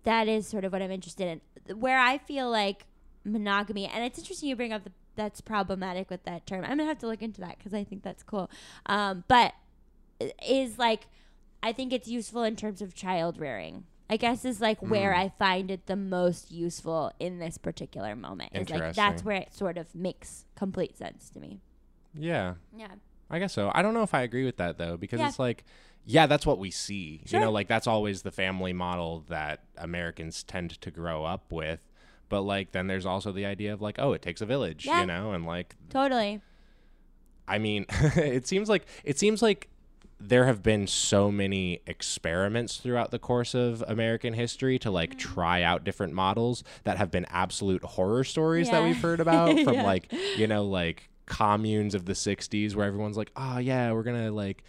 that 0.04 0.28
is 0.28 0.46
sort 0.46 0.64
of 0.64 0.72
what 0.72 0.82
I'm 0.82 0.90
interested 0.90 1.40
in. 1.68 1.76
Where 1.78 1.98
I 1.98 2.18
feel 2.18 2.50
like 2.50 2.86
monogamy, 3.24 3.86
and 3.86 4.04
it's 4.04 4.18
interesting 4.18 4.48
you 4.48 4.56
bring 4.56 4.72
up 4.72 4.84
the, 4.84 4.92
that's 5.14 5.40
problematic 5.40 6.10
with 6.10 6.24
that 6.24 6.46
term. 6.46 6.64
I'm 6.64 6.70
gonna 6.70 6.86
have 6.86 6.98
to 6.98 7.06
look 7.06 7.22
into 7.22 7.40
that 7.42 7.58
because 7.58 7.72
I 7.74 7.84
think 7.84 8.02
that's 8.02 8.22
cool. 8.22 8.50
Um, 8.86 9.24
but 9.28 9.54
is 10.46 10.78
like, 10.78 11.06
I 11.62 11.72
think 11.72 11.92
it's 11.92 12.08
useful 12.08 12.42
in 12.42 12.56
terms 12.56 12.82
of 12.82 12.94
child 12.94 13.38
rearing. 13.38 13.84
I 14.12 14.16
guess 14.18 14.44
is 14.44 14.60
like 14.60 14.78
where 14.82 15.12
Mm. 15.14 15.16
I 15.18 15.28
find 15.38 15.70
it 15.70 15.86
the 15.86 15.96
most 15.96 16.52
useful 16.52 17.12
in 17.18 17.38
this 17.38 17.56
particular 17.56 18.14
moment. 18.14 18.50
Is 18.54 18.68
like 18.68 18.94
that's 18.94 19.24
where 19.24 19.36
it 19.36 19.54
sort 19.54 19.78
of 19.78 19.94
makes 19.94 20.44
complete 20.54 20.98
sense 20.98 21.30
to 21.30 21.40
me. 21.40 21.60
Yeah. 22.14 22.54
Yeah. 22.76 22.88
I 23.30 23.38
guess 23.38 23.54
so. 23.54 23.70
I 23.74 23.80
don't 23.80 23.94
know 23.94 24.02
if 24.02 24.12
I 24.12 24.20
agree 24.20 24.44
with 24.44 24.58
that 24.58 24.76
though, 24.76 24.98
because 24.98 25.18
Yeah. 25.20 25.28
it's 25.28 25.38
like, 25.38 25.64
yeah, 26.04 26.26
that's 26.26 26.44
what 26.44 26.58
we 26.58 26.70
see. 26.70 27.22
Sure. 27.24 27.40
You 27.40 27.46
know, 27.46 27.52
like 27.52 27.68
that's 27.68 27.86
always 27.86 28.20
the 28.20 28.30
family 28.32 28.74
model 28.74 29.24
that 29.30 29.64
Americans 29.78 30.42
tend 30.42 30.78
to 30.82 30.90
grow 30.90 31.24
up 31.24 31.50
with. 31.50 31.80
But 32.28 32.42
like, 32.42 32.72
then 32.72 32.88
there's 32.88 33.06
also 33.06 33.32
the 33.32 33.46
idea 33.46 33.72
of 33.72 33.80
like, 33.80 33.96
oh, 33.98 34.12
it 34.12 34.20
takes 34.20 34.42
a 34.42 34.46
village, 34.46 34.84
Yeah. 34.84 35.00
you 35.00 35.06
know, 35.06 35.32
and 35.32 35.46
like, 35.46 35.74
Totally. 35.88 36.42
I 37.48 37.58
mean, 37.58 37.86
it 38.16 38.46
seems 38.46 38.68
like 38.68 38.84
it 39.04 39.18
seems 39.18 39.40
like 39.40 39.68
there 40.28 40.46
have 40.46 40.62
been 40.62 40.86
so 40.86 41.30
many 41.30 41.80
experiments 41.86 42.76
throughout 42.76 43.10
the 43.10 43.18
course 43.18 43.54
of 43.54 43.82
American 43.88 44.32
history 44.34 44.78
to 44.78 44.90
like 44.90 45.10
Mm-hmm. 45.10 45.18
try 45.34 45.62
out 45.62 45.84
different 45.84 46.12
models 46.12 46.62
that 46.84 46.96
have 46.96 47.10
been 47.10 47.24
absolute 47.28 47.82
horror 47.82 48.22
stories 48.24 48.70
that 48.70 48.82
we've 48.82 49.00
heard 49.00 49.20
about 49.26 49.58
from 49.60 49.74
Yeah. 49.74 49.82
like, 49.82 50.12
you 50.36 50.46
know, 50.46 50.64
like 50.64 51.08
communes 51.26 51.94
of 51.94 52.04
the 52.04 52.12
60s 52.12 52.74
where 52.74 52.86
everyone's 52.86 53.16
like, 53.16 53.30
"Oh 53.36 53.58
yeah, 53.58 53.92
we're 53.92 54.02
going 54.02 54.22
to 54.24 54.30
like 54.30 54.62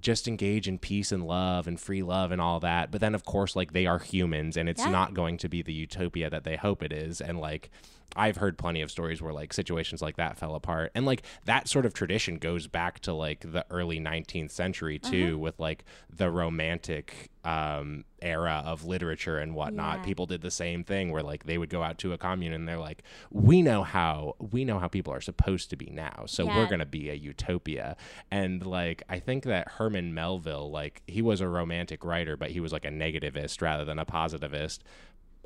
just 0.00 0.28
engage 0.28 0.68
in 0.68 0.78
peace 0.78 1.12
and 1.12 1.26
love 1.26 1.66
and 1.66 1.78
free 1.80 2.02
love 2.02 2.30
and 2.32 2.40
all 2.40 2.60
that." 2.60 2.90
But 2.90 3.00
then 3.00 3.14
of 3.14 3.24
course 3.24 3.56
like 3.56 3.72
they 3.72 3.86
are 3.86 3.98
humans 3.98 4.56
and 4.56 4.68
it's 4.68 4.82
Yeah. 4.82 4.90
not 4.90 5.14
going 5.14 5.36
to 5.38 5.48
be 5.48 5.62
the 5.62 5.72
utopia 5.72 6.28
that 6.30 6.44
they 6.44 6.56
hope 6.56 6.82
it 6.82 6.92
is 6.92 7.20
and 7.20 7.38
like 7.40 7.70
I've 8.16 8.36
heard 8.36 8.58
plenty 8.58 8.82
of 8.82 8.90
stories 8.90 9.22
where 9.22 9.32
like 9.32 9.52
situations 9.52 10.02
like 10.02 10.16
that 10.16 10.36
fell 10.38 10.54
apart. 10.54 10.90
And 10.94 11.06
like 11.06 11.22
that 11.44 11.68
sort 11.68 11.86
of 11.86 11.94
tradition 11.94 12.38
goes 12.38 12.66
back 12.66 13.00
to 13.00 13.12
like 13.12 13.40
the 13.52 13.64
early 13.70 14.00
19th 14.00 14.50
century 14.50 14.98
too 14.98 15.38
with 15.38 15.58
like 15.60 15.84
the 16.14 16.30
romantic 16.30 17.30
um 17.42 18.04
era 18.20 18.62
of 18.66 18.84
literature 18.84 19.38
and 19.38 19.54
whatnot. 19.54 19.98
Yeah. 19.98 20.04
People 20.04 20.26
did 20.26 20.42
the 20.42 20.50
same 20.50 20.84
thing 20.84 21.10
where 21.10 21.22
like 21.22 21.44
they 21.44 21.56
would 21.56 21.70
go 21.70 21.82
out 21.82 21.96
to 21.98 22.12
a 22.12 22.18
commune 22.18 22.52
and 22.52 22.68
they're 22.68 22.78
like 22.78 23.02
we 23.30 23.62
know 23.62 23.82
how 23.82 24.34
we 24.38 24.64
know 24.64 24.78
how 24.78 24.88
people 24.88 25.12
are 25.12 25.20
supposed 25.22 25.70
to 25.70 25.76
be 25.76 25.88
now. 25.90 26.24
So 26.26 26.44
Yeah. 26.44 26.56
we're 26.58 26.66
going 26.66 26.80
to 26.80 26.86
be 26.86 27.08
a 27.10 27.14
utopia. 27.14 27.96
And 28.30 28.66
like 28.66 29.02
I 29.08 29.20
think 29.20 29.44
that 29.44 29.68
Herman 29.68 30.12
Melville 30.12 30.70
like 30.70 31.02
he 31.06 31.22
was 31.22 31.40
a 31.40 31.48
romantic 31.48 32.04
writer 32.04 32.36
but 32.36 32.50
he 32.50 32.60
was 32.60 32.72
like 32.72 32.84
a 32.84 32.90
negativist 32.90 33.62
rather 33.62 33.84
than 33.84 33.98
a 33.98 34.04
positivist. 34.04 34.84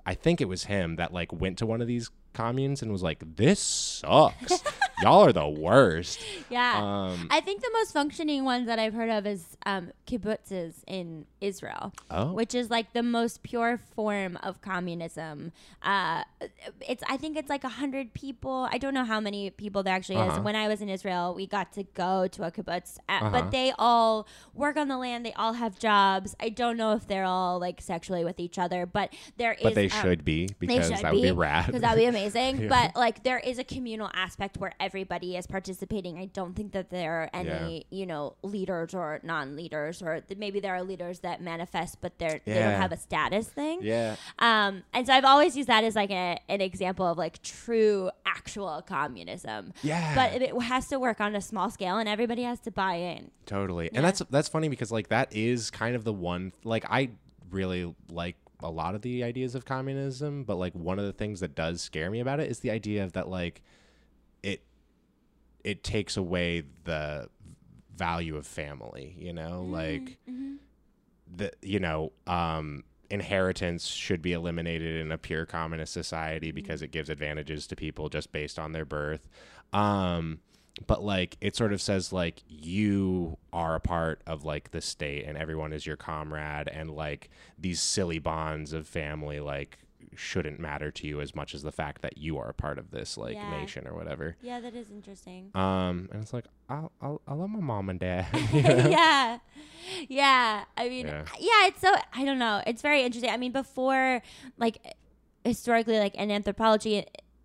I 0.07 0.15
think 0.15 0.41
it 0.41 0.49
was 0.49 0.65
him 0.65 0.97
that 0.97 1.13
like 1.13 1.33
went 1.33 1.59
to 1.59 1.67
one 1.67 1.81
of 1.81 1.87
these 1.87 2.11
communes 2.35 2.83
and 2.83 2.93
was 2.93 3.03
like, 3.03 3.23
"This 3.37 3.59
sucks," 3.61 4.63
y'all 5.03 5.25
are 5.25 5.33
the 5.33 5.49
worst. 5.49 6.21
Yeah. 6.51 6.79
Um, 7.11 7.27
I 7.31 7.41
think 7.41 7.63
the 7.63 7.71
most 7.73 7.93
functioning 7.93 8.45
ones 8.45 8.67
that 8.67 8.79
I've 8.79 8.95
heard 8.95 9.11
of 9.11 9.27
is 9.27 9.57
um, 9.67 9.91
kibbutzes 10.07 10.75
in 10.87 11.27
Israel, 11.41 11.93
oh, 12.11 12.33
which 12.33 12.55
is 12.55 12.71
like 12.71 12.93
the 12.93 13.03
most 13.03 13.43
pure 13.43 13.79
form 13.97 14.37
of 14.43 14.61
communism. 14.61 15.51
Uh, 15.83 16.23
it's 16.87 17.03
I 17.09 17.17
think 17.17 17.37
it's 17.37 17.49
like 17.49 17.65
a 17.65 17.69
hundred 17.69 18.13
people. 18.15 18.69
I 18.71 18.79
don't 18.79 18.95
know 18.95 19.05
how 19.05 19.21
many 19.21 19.51
people 19.51 19.83
there 19.83 19.95
actually 19.95 20.17
Uh-huh. 20.17 20.37
is. 20.39 20.45
When 20.45 20.55
I 20.55 20.69
was 20.69 20.81
in 20.81 20.89
Israel, 20.89 21.35
we 21.35 21.47
got 21.47 21.73
to 21.73 21.83
go 21.83 22.29
to 22.29 22.45
a 22.45 22.51
kibbutz, 22.53 22.99
uh, 23.09 23.13
Uh-huh. 23.13 23.31
but 23.31 23.51
they 23.51 23.73
all 23.79 24.29
work 24.55 24.77
on 24.77 24.89
the 24.89 24.99
land. 24.99 25.25
They 25.27 25.33
all 25.33 25.55
have 25.55 25.79
jobs. 25.79 26.37
I 26.39 26.51
don't 26.51 26.77
know 26.77 26.93
if 26.93 27.07
they're 27.09 27.25
all 27.25 27.59
like 27.59 27.81
sexually 27.81 28.25
with 28.25 28.39
each 28.39 28.59
other, 28.59 28.87
but 28.87 29.13
there 29.39 29.53
is. 29.55 29.63
but 29.63 29.75
they 29.75 29.85
um, 29.89 30.03
should 30.03 30.25
be 30.25 30.49
because 30.59 30.89
should 30.89 30.99
that 30.99 31.13
would 31.15 31.23
be 31.23 31.33
rad. 31.33 31.67
because 31.67 31.81
that 31.83 31.95
would 31.95 32.01
be 32.03 32.07
amazing. 32.07 32.24
Yeah. 32.33 32.69
But 32.69 32.97
like 32.97 33.23
there 33.25 33.39
is 33.39 33.59
a 33.59 33.65
communal 33.65 34.11
aspect 34.15 34.57
where 34.59 34.73
everybody 34.81 35.37
is 35.37 35.47
participating. 35.47 36.19
I 36.19 36.27
don't 36.27 36.55
think 36.55 36.73
that 36.73 36.91
there 36.91 37.13
are 37.23 37.31
any 37.35 37.87
you 37.91 38.07
know 38.07 38.37
leaders 38.43 38.95
or 38.95 39.21
non-leaders, 39.23 40.03
or 40.03 40.21
th- 40.21 40.39
maybe 40.39 40.61
there 40.61 40.75
are 40.75 40.83
leaders 40.83 41.21
that 41.21 41.41
manifest, 41.43 42.01
but 42.01 42.19
they're 42.19 42.41
they 42.45 42.55
don't 42.55 42.81
have 42.81 42.93
a 42.93 42.97
status 42.97 43.49
thing. 43.49 43.81
yeah, 43.83 44.17
Um, 44.39 44.83
and 44.93 45.07
so 45.07 45.13
I've 45.13 45.25
always 45.25 45.57
used 45.57 45.69
that 45.69 45.85
as 45.85 45.95
like 45.97 46.11
a, 46.11 46.39
an 46.49 46.61
example 46.61 47.07
of 47.07 47.19
like 47.19 47.43
true 47.43 48.11
actual 48.27 48.83
communism. 48.87 49.73
yeah. 49.83 50.15
But 50.15 50.41
it 50.43 50.63
has 50.63 50.89
to 50.89 50.99
work 50.99 51.21
on 51.21 51.35
a 51.35 51.41
small 51.41 51.71
scale, 51.71 51.99
and 51.99 52.09
everybody 52.09 52.43
has 52.43 52.61
to 52.61 52.71
buy 52.71 52.95
in. 52.97 53.31
Totally. 53.47 53.87
Yeah. 53.87 53.91
And 53.99 54.05
that's 54.05 54.23
that's 54.31 54.49
funny 54.49 54.69
because 54.69 54.91
like 54.93 55.09
that 55.09 55.35
is 55.35 55.71
kind 55.71 55.95
of 55.97 56.05
the 56.05 56.13
one 56.13 56.53
like 56.65 56.85
I 56.89 57.11
really 57.51 57.95
like 58.11 58.37
a 58.65 58.71
lot 58.71 58.95
of 58.95 59.03
the 59.03 59.23
ideas 59.23 59.55
of 59.55 59.65
communism, 59.65 60.43
but 60.45 60.57
like 60.57 60.73
one 60.75 60.99
of 60.99 61.05
the 61.05 61.13
things 61.13 61.41
that 61.41 61.55
does 61.55 61.81
scare 61.83 62.11
me 62.11 62.21
about 62.21 62.41
it 62.41 62.51
is 62.51 62.61
the 62.61 62.71
idea 62.71 63.05
of 63.05 63.13
that 63.13 63.29
like 63.29 63.63
it 64.43 64.63
it 65.63 65.85
takes 65.85 66.17
away 66.17 66.65
the 66.85 67.29
value 67.95 68.37
of 68.37 68.47
family, 68.47 69.15
you 69.19 69.33
know? 69.33 69.63
Like 69.63 70.19
the 71.37 71.53
you 71.63 71.79
know, 71.79 72.13
um 72.27 72.85
inheritance 73.11 73.87
should 73.87 74.23
be 74.23 74.33
eliminated 74.33 74.97
in 74.97 75.13
a 75.13 75.19
pure 75.19 75.47
communist 75.47 75.93
society 75.93 76.51
because 76.51 76.83
it 76.83 76.91
gives 76.91 77.11
advantages 77.11 77.67
to 77.69 77.77
people 77.77 78.09
just 78.09 78.33
based 78.33 78.59
on 78.59 78.73
their 78.73 78.85
birth. 78.87 79.29
Um 79.73 80.41
but 80.87 81.03
like 81.05 81.37
it 81.41 81.55
sort 81.55 81.73
of 81.73 81.81
says 81.81 82.13
like 82.13 82.43
you 82.49 83.39
are 83.53 83.75
a 83.77 83.81
part 83.81 84.21
of 84.27 84.45
like 84.45 84.71
the 84.73 84.81
state 84.81 85.25
and 85.25 85.39
everyone 85.39 85.73
is 85.73 85.87
your 85.87 85.97
comrade 85.97 86.69
and 86.69 86.91
like 86.91 87.31
these 87.59 87.81
silly 87.81 88.19
bonds 88.19 88.73
of 88.73 88.87
family 88.87 89.39
like 89.41 89.79
shouldn't 90.17 90.61
matter 90.61 90.91
to 90.93 91.07
you 91.07 91.21
as 91.21 91.35
much 91.35 91.55
as 91.55 91.63
the 91.63 91.73
fact 91.73 92.03
that 92.03 92.19
you 92.19 92.39
are 92.39 92.49
a 92.49 92.55
part 92.55 92.79
of 92.79 92.91
this 92.91 93.17
like 93.17 93.35
Yeah. 93.35 93.51
nation 93.51 93.87
or 93.87 93.95
whatever 93.95 94.37
Yeah, 94.43 94.61
that 94.61 94.75
is 94.75 94.91
interesting. 94.91 95.51
um 95.55 96.09
and 96.13 96.23
it's 96.23 96.33
like 96.33 96.45
I'll, 96.69 96.93
I'll, 97.01 97.21
I 97.27 97.35
love 97.35 97.51
my 97.51 97.61
mom 97.61 97.89
and 97.89 97.99
dad 98.01 98.27
you 98.53 98.63
know? 98.63 98.89
yeah. 98.89 99.39
Yeah. 100.09 100.65
I 100.77 100.89
mean, 100.89 101.07
Yeah. 101.07 101.25
yeah. 101.39 101.67
it's 101.67 101.81
so, 101.81 101.95
I 102.15 102.25
don't 102.25 102.39
know. 102.39 102.63
It's 102.67 102.81
very 102.81 103.03
interesting. 103.03 103.31
I 103.31 103.37
mean, 103.37 103.53
before, 103.53 104.23
like, 104.57 104.79
historically, 105.45 105.99
like, 105.99 106.15
in 106.15 106.31
anthropology, 106.31 107.05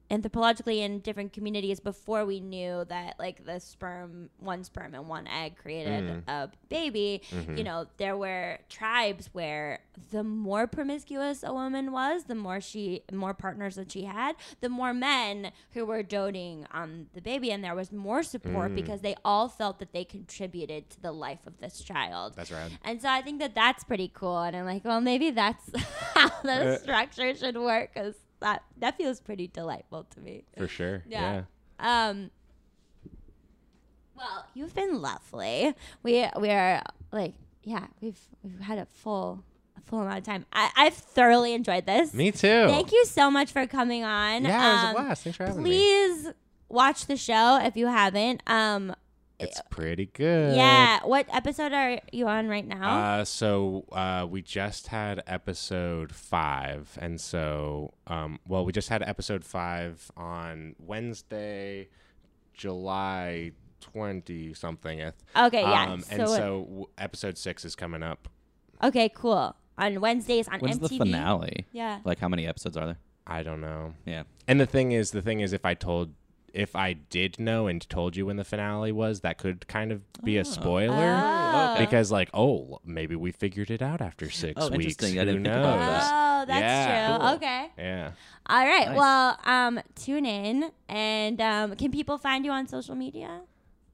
anthropologically 0.10 0.80
in 0.80 1.00
different 1.00 1.34
communities 1.34 1.80
before 1.80 2.26
we 2.26 2.40
knew 2.40 2.84
that 2.90 3.16
like 3.20 3.46
the 3.46 3.60
sperm 3.60 4.30
one 4.40 4.64
sperm 4.64 4.94
and 4.96 5.08
one 5.08 5.28
egg 5.28 5.56
created 5.58 5.90
Mm. 6.04 6.24
a 6.28 6.50
baby 6.70 7.22
Mm-hmm. 7.32 7.58
you 7.58 7.64
know 7.64 7.86
there 7.98 8.18
were 8.18 8.60
tribes 8.70 9.30
where 9.34 9.80
the 10.12 10.24
more 10.24 10.66
promiscuous 10.68 11.44
a 11.44 11.54
woman 11.54 11.92
was 11.92 12.24
the 12.26 12.36
more 12.36 12.60
she 12.62 13.04
more 13.12 13.34
partners 13.34 13.76
that 13.76 13.92
she 13.92 14.04
had 14.04 14.36
the 14.62 14.70
more 14.70 14.94
men 14.94 15.52
who 15.74 15.86
were 15.86 16.02
doting 16.04 16.66
on 16.72 17.08
the 17.14 17.22
baby 17.22 17.52
and 17.52 17.64
there 17.64 17.76
was 17.76 17.92
more 17.92 18.24
support 18.24 18.72
Mm. 18.72 18.76
because 18.76 19.02
they 19.02 19.16
all 19.24 19.48
felt 19.48 19.80
that 19.80 19.94
they 19.94 20.04
contributed 20.06 20.90
to 20.92 21.02
the 21.02 21.12
life 21.12 21.46
of 21.46 21.60
this 21.60 21.82
child 21.82 22.34
that's 22.36 22.52
rad 22.52 22.72
and 22.84 23.02
so 23.02 23.10
I 23.10 23.22
think 23.22 23.40
that 23.40 23.54
that's 23.56 23.84
pretty 23.84 24.10
cool. 24.14 24.40
And 24.40 24.56
I'm 24.56 24.66
like, 24.66 24.84
well, 24.86 25.02
maybe 25.02 25.32
that's 25.32 25.70
how 26.16 26.30
the 26.44 26.76
Uh. 26.76 26.78
structure 26.80 27.36
should 27.36 27.58
work 27.58 27.94
because 27.94 28.16
that, 28.42 28.64
that 28.78 28.98
feels 28.98 29.20
pretty 29.20 29.48
delightful 29.48 30.06
to 30.12 30.20
me. 30.20 30.44
for 30.58 30.68
sure 30.68 31.04
Yeah. 31.10 31.44
yeah, 31.80 32.10
Um, 32.10 32.32
well, 34.16 34.46
you've 34.54 34.74
been 34.76 35.02
lovely. 35.02 35.74
We 36.04 36.28
we 36.40 36.50
are 36.50 36.82
like, 37.12 37.34
yeah, 37.64 37.88
we've 38.02 38.20
we've 38.44 38.60
had 38.60 38.78
a 38.78 38.86
full 38.86 39.44
a 39.78 39.82
full 39.82 40.02
amount 40.02 40.18
of 40.20 40.24
time. 40.26 40.46
I, 40.52 40.70
I've 40.76 40.94
thoroughly 40.94 41.54
enjoyed 41.54 41.86
this. 41.86 42.14
me 42.14 42.32
too 42.32 42.68
Thank 42.68 42.92
you 42.92 43.06
so 43.06 43.32
much 43.32 43.52
for 43.52 43.66
coming 43.68 44.04
on. 44.04 44.44
yeah 44.44 44.70
it 44.72 44.74
was 44.74 44.84
a 44.84 44.88
Um, 44.88 44.94
blast 45.06 45.24
thanks 45.24 45.38
for 45.38 45.46
having 45.46 45.64
me 45.64 45.70
Please 45.70 46.28
watch 46.68 47.06
the 47.06 47.16
show 47.18 47.60
if 47.62 47.78
you 47.78 47.88
haven't. 47.88 48.44
Um, 48.46 48.94
it's 49.40 49.62
pretty 49.70 50.08
good 50.08 50.56
yeah. 50.56 51.00
What 51.04 51.26
episode 51.34 51.72
are 51.74 52.00
you 52.12 52.28
on 52.28 52.48
right 52.48 52.68
now? 52.68 53.20
Uh, 53.20 53.26
so 53.26 53.86
uh, 53.92 54.28
we 54.30 54.42
just 54.42 54.88
had 54.88 55.24
episode 55.28 56.12
five, 56.14 56.98
and 57.02 57.20
so 57.20 57.94
um, 58.08 58.40
well, 58.48 58.66
we 58.66 58.72
just 58.72 58.90
had 58.90 59.02
episode 59.04 59.44
five 59.46 60.12
on 60.18 60.76
Wednesday, 60.80 61.88
July 62.54 63.52
twenty 63.80 64.54
something. 64.54 65.02
okay, 65.36 65.62
yeah. 65.62 65.92
Um, 65.92 66.02
so, 66.02 66.16
and 66.16 66.28
so 66.30 66.66
w- 66.68 66.88
episode 66.98 67.38
six 67.38 67.64
is 67.66 67.76
coming 67.76 68.04
up. 68.04 68.28
okay, 68.84 69.10
cool. 69.10 69.56
On 69.78 70.02
Wednesdays 70.02 70.48
on 70.50 70.60
When's 70.60 70.78
MTV. 70.80 70.90
the 70.90 70.98
finale? 70.98 71.66
Yeah. 71.72 72.00
Like 72.04 72.20
how 72.20 72.28
many 72.28 72.46
episodes 72.46 72.76
are 72.76 72.86
there? 72.86 72.98
I 73.26 73.44
don't 73.44 73.62
know. 73.62 73.94
Yeah. 74.06 74.24
And 74.48 74.60
the 74.60 74.66
thing 74.66 74.92
is, 74.92 75.12
the 75.12 75.22
thing 75.22 75.40
is, 75.40 75.54
if 75.54 75.64
I 75.64 75.74
told, 75.74 76.14
if 76.54 76.76
I 76.76 76.94
did 76.94 77.40
know 77.40 77.68
and 77.68 77.88
told 77.90 78.16
you 78.16 78.26
when 78.26 78.38
the 78.38 78.44
finale 78.44 78.92
was, 78.92 79.22
that 79.22 79.38
could 79.38 79.68
kind 79.68 79.92
of 79.92 80.02
be 80.24 80.38
a 80.38 80.46
spoiler. 80.46 81.20
Oh. 81.24 81.72
Okay. 81.76 81.86
Because 81.86 82.12
like, 82.12 82.30
oh, 82.34 82.80
maybe 82.86 83.16
we 83.16 83.32
figured 83.32 83.70
it 83.72 83.82
out 83.82 84.02
after 84.02 84.30
six 84.30 84.54
Oh, 84.62 84.70
weeks. 84.70 84.86
interesting. 84.86 85.18
I 85.20 85.22
Who 85.22 85.26
didn't 85.26 85.44
think 85.44 85.56
knows? 85.56 85.66
about 85.66 85.80
that. 85.80 86.12
Oh, 86.42 86.46
that's 86.46 86.60
Yeah. 86.62 87.08
true. 87.08 87.18
Cool. 87.18 87.36
Okay. 87.36 87.70
Yeah. 87.78 88.12
All 88.48 88.66
right. 88.66 88.88
Nice. 88.88 88.98
Well, 88.98 89.38
um, 89.46 89.80
tune 89.96 90.26
in 90.26 90.72
and 90.88 91.40
um, 91.42 91.76
can 91.76 91.92
people 91.92 92.18
find 92.18 92.46
you 92.46 92.52
on 92.52 92.68
social 92.68 92.96
media? 92.96 93.42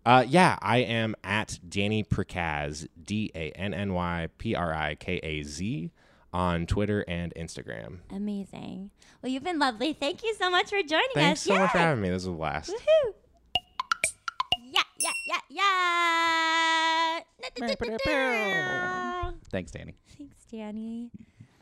Uh, 0.05 0.23
yeah, 0.27 0.55
I 0.61 0.77
am 0.77 1.15
at 1.23 1.57
Danny 1.67 2.03
Prikaz, 2.03 2.87
D 3.01 3.31
A 3.33 3.49
N 3.51 3.73
N 3.73 3.93
Y 3.93 4.27
P 4.37 4.53
R 4.53 4.71
I 4.71 4.93
K 4.95 5.15
A 5.23 5.41
Z, 5.41 5.91
on 6.35 6.65
Twitter 6.65 7.05
and 7.07 7.33
Instagram. 7.35 7.99
Amazing. 8.11 8.91
Well, 9.21 9.31
you've 9.31 9.45
been 9.45 9.57
lovely. 9.57 9.93
Thank 9.93 10.21
you 10.21 10.35
so 10.35 10.49
much 10.49 10.69
for 10.69 10.81
joining 10.83 11.05
us. 11.05 11.13
Thanks 11.13 11.39
us. 11.41 11.45
so 11.45 11.57
much 11.57 11.71
for 11.71 11.77
having 11.77 12.01
me. 12.01 12.09
This 12.09 12.25
was 12.25 12.27
a 12.27 12.31
blast. 12.31 12.71
Woohoo. 12.71 13.13
Yeah, 14.65 14.81
yeah, 14.99 15.11
yeah, 15.25 15.39
yeah. 15.49 17.21
Thanks, 19.49 19.71
Danny. 19.71 19.95
Thanks, 20.17 20.45
Danny. 20.51 21.09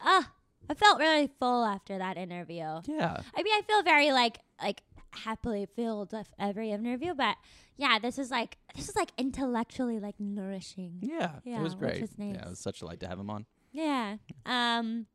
Ah, 0.01 0.31
I 0.67 0.73
felt 0.73 0.99
really 0.99 1.29
full 1.39 1.65
after 1.65 1.99
that 1.99 2.17
interview. 2.17 2.81
Yeah. 2.87 3.21
I 3.35 3.43
mean, 3.43 3.53
I 3.53 3.61
feel 3.67 3.83
very 3.83 4.11
like 4.11 4.39
like 4.59 4.81
happily 5.11 5.67
filled 5.75 6.13
with 6.13 6.29
every 6.39 6.71
interview, 6.71 7.13
but 7.13 7.35
yeah, 7.77 7.99
this 7.99 8.17
is 8.17 8.31
like 8.31 8.57
this 8.75 8.89
is 8.89 8.95
like 8.95 9.11
intellectually 9.19 9.99
like 9.99 10.19
nourishing. 10.19 10.97
Yeah. 11.01 11.33
Yeah, 11.43 11.59
it 11.59 11.61
was 11.61 11.75
which 11.75 11.91
great. 11.91 12.01
was 12.01 12.17
nice. 12.17 12.35
Yeah, 12.35 12.45
it 12.47 12.49
was 12.49 12.59
such 12.59 12.77
a 12.77 12.79
delight 12.79 13.01
to 13.01 13.07
have 13.07 13.19
him 13.19 13.29
on. 13.29 13.45
Yeah. 13.73 14.17
Um. 14.45 15.07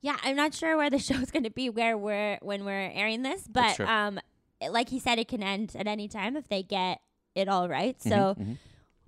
Yeah, 0.00 0.16
I'm 0.22 0.36
not 0.36 0.54
sure 0.54 0.76
where 0.76 0.90
the 0.90 0.98
show's 1.08 1.30
going 1.30 1.44
to 1.44 1.50
be 1.50 1.68
where 1.70 1.96
we're 1.96 2.38
when 2.42 2.64
we're 2.64 2.90
airing 2.94 3.22
this, 3.22 3.46
but 3.48 3.78
um, 3.80 4.18
it- 4.60 4.72
like 4.72 4.88
he 4.88 4.98
said, 4.98 5.18
it 5.18 5.28
can 5.28 5.42
end 5.42 5.74
at 5.78 5.86
any 5.86 6.08
time 6.08 6.36
if 6.36 6.48
they 6.48 6.62
get 6.62 7.00
it 7.34 7.48
all 7.48 7.68
right. 7.68 8.00
So 8.02 8.10
Mhm, 8.10 8.36
mhm. 8.38 8.56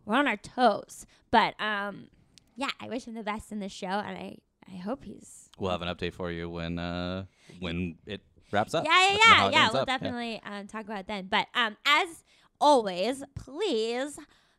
we're 0.05 0.17
on 0.17 0.27
our 0.29 0.37
toes. 0.37 1.07
But 1.31 1.55
um, 1.61 2.09
yeah, 2.57 2.71
I 2.81 2.89
wish 2.89 3.05
him 3.07 3.15
the 3.15 3.23
best 3.23 3.51
in 3.53 3.61
the 3.61 3.69
show, 3.69 3.87
and 3.87 4.17
I 4.17 4.37
I 4.73 4.77
hope 4.77 5.05
he's 5.05 5.49
We'll 5.59 5.71
have 5.71 5.83
an 5.83 5.89
update 5.89 6.15
for 6.15 6.31
you 6.31 6.49
when 6.51 6.79
uh 6.79 7.25
when 7.61 7.97
it 8.07 8.21
wraps 8.53 8.75
up. 8.75 8.85
Yeah, 8.85 9.11
yeah, 9.11 9.17
yeah, 9.27 9.51
yeah. 9.51 9.69
We'll 9.73 9.83
up. 9.83 9.89
Yeah. 9.89 9.99
definitely 9.99 10.41
um, 10.45 10.67
talk 10.67 10.85
about 10.85 11.01
it 11.01 11.07
then. 11.07 11.27
But 11.31 11.47
um, 11.55 11.77
as 11.87 12.23
always, 12.61 13.23
please 13.35 14.19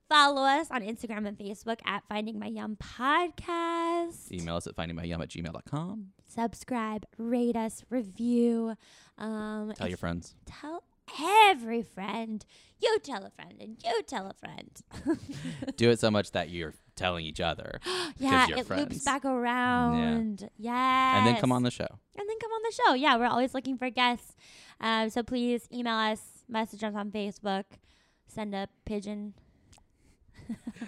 follow 0.09 0.41
us 0.41 0.67
on 0.71 0.81
Instagram 0.81 1.27
and 1.27 1.37
Facebook 1.37 1.79
at 1.85 2.03
Finding 2.09 2.39
My 2.39 2.47
Yum 2.47 2.75
Podcast. 2.77 4.31
Email 4.31 4.55
us 4.55 4.67
at 4.67 4.75
findingmyyum 4.75 5.21
at 5.21 5.29
gmail.com. 5.29 6.07
Subscribe, 6.27 7.05
rate 7.17 7.55
us, 7.55 7.83
review. 7.89 8.75
Um, 9.17 9.73
Tell 9.75 9.87
your 9.87 9.97
friends. 9.97 10.35
tell 10.45 10.83
every 11.47 11.81
friend. 11.81 12.45
You 12.81 12.97
tell 13.03 13.25
a 13.25 13.29
friend, 13.31 13.55
and 13.59 13.77
you 13.83 14.01
tell 14.03 14.27
a 14.27 14.33
friend. 14.33 15.19
Do 15.75 15.89
it 15.89 15.99
so 15.99 16.09
much 16.11 16.31
that 16.31 16.49
you're 16.49 16.73
telling 16.95 17.25
each 17.25 17.39
other. 17.41 17.79
yeah, 18.17 18.47
it 18.49 18.65
friends. 18.65 18.89
loops 18.93 19.03
back 19.03 19.25
around. 19.25 20.49
Yeah, 20.57 21.17
And 21.17 21.27
then 21.27 21.35
come 21.41 21.51
on 21.51 21.63
the 21.63 21.71
show. 21.71 21.87
and 22.17 22.29
then 22.29 22.37
come 22.39 22.51
on 22.51 22.61
the 22.63 22.71
show. 22.85 22.93
Yeah, 22.93 23.17
we're 23.17 23.25
always 23.27 23.53
looking 23.53 23.77
for 23.77 23.89
guests. 23.89 24.35
Um, 24.79 25.09
so 25.09 25.23
please 25.23 25.67
email 25.73 25.95
us, 25.95 26.21
message 26.47 26.83
us 26.83 26.93
on 26.95 27.11
Facebook, 27.11 27.65
send 28.27 28.55
a 28.55 28.69
pigeon. 28.85 29.33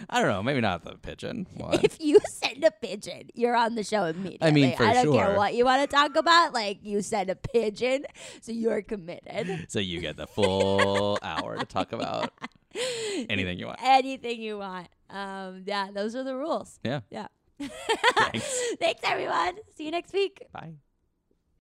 I 0.09 0.21
don't 0.21 0.29
know. 0.29 0.43
Maybe 0.43 0.61
not 0.61 0.83
the 0.83 0.95
pigeon 0.97 1.47
one. 1.55 1.79
If 1.83 1.99
you 1.99 2.19
send 2.41 2.63
a 2.63 2.71
pigeon, 2.71 3.29
you're 3.33 3.55
on 3.55 3.75
the 3.75 3.83
show 3.83 4.05
immediately. 4.05 4.75
for 4.75 4.83
I 4.83 4.93
don't 4.93 5.13
care 5.13 5.35
what 5.35 5.53
you 5.53 5.65
want 5.65 5.81
to 5.89 5.95
talk 5.95 6.15
about. 6.15 6.53
Like 6.53 6.79
you 6.83 7.01
send 7.01 7.29
a 7.29 7.35
pigeon, 7.35 8.05
so 8.41 8.51
you're 8.51 8.81
committed. 8.81 9.67
so 9.69 9.79
you 9.79 9.99
get 10.01 10.17
the 10.17 10.27
full 10.27 11.19
hour 11.23 11.57
to 11.57 11.65
talk 11.65 11.91
about 11.93 12.33
anything 13.29 13.59
you 13.59 13.67
want. 13.67 13.79
Anything 13.83 14.41
you 14.41 14.57
want. 14.57 14.87
Um, 15.09 15.63
yeah, 15.65 15.89
those 15.93 16.15
are 16.15 16.23
the 16.23 16.35
rules. 16.35 16.79
Yeah. 16.83 17.01
Yeah. 17.09 17.27
Thanks. 18.15 18.59
Thanks, 18.79 19.01
everyone. 19.03 19.53
See 19.75 19.85
you 19.85 19.91
next 19.91 20.13
week. 20.13 20.47
Bye. 20.53 20.73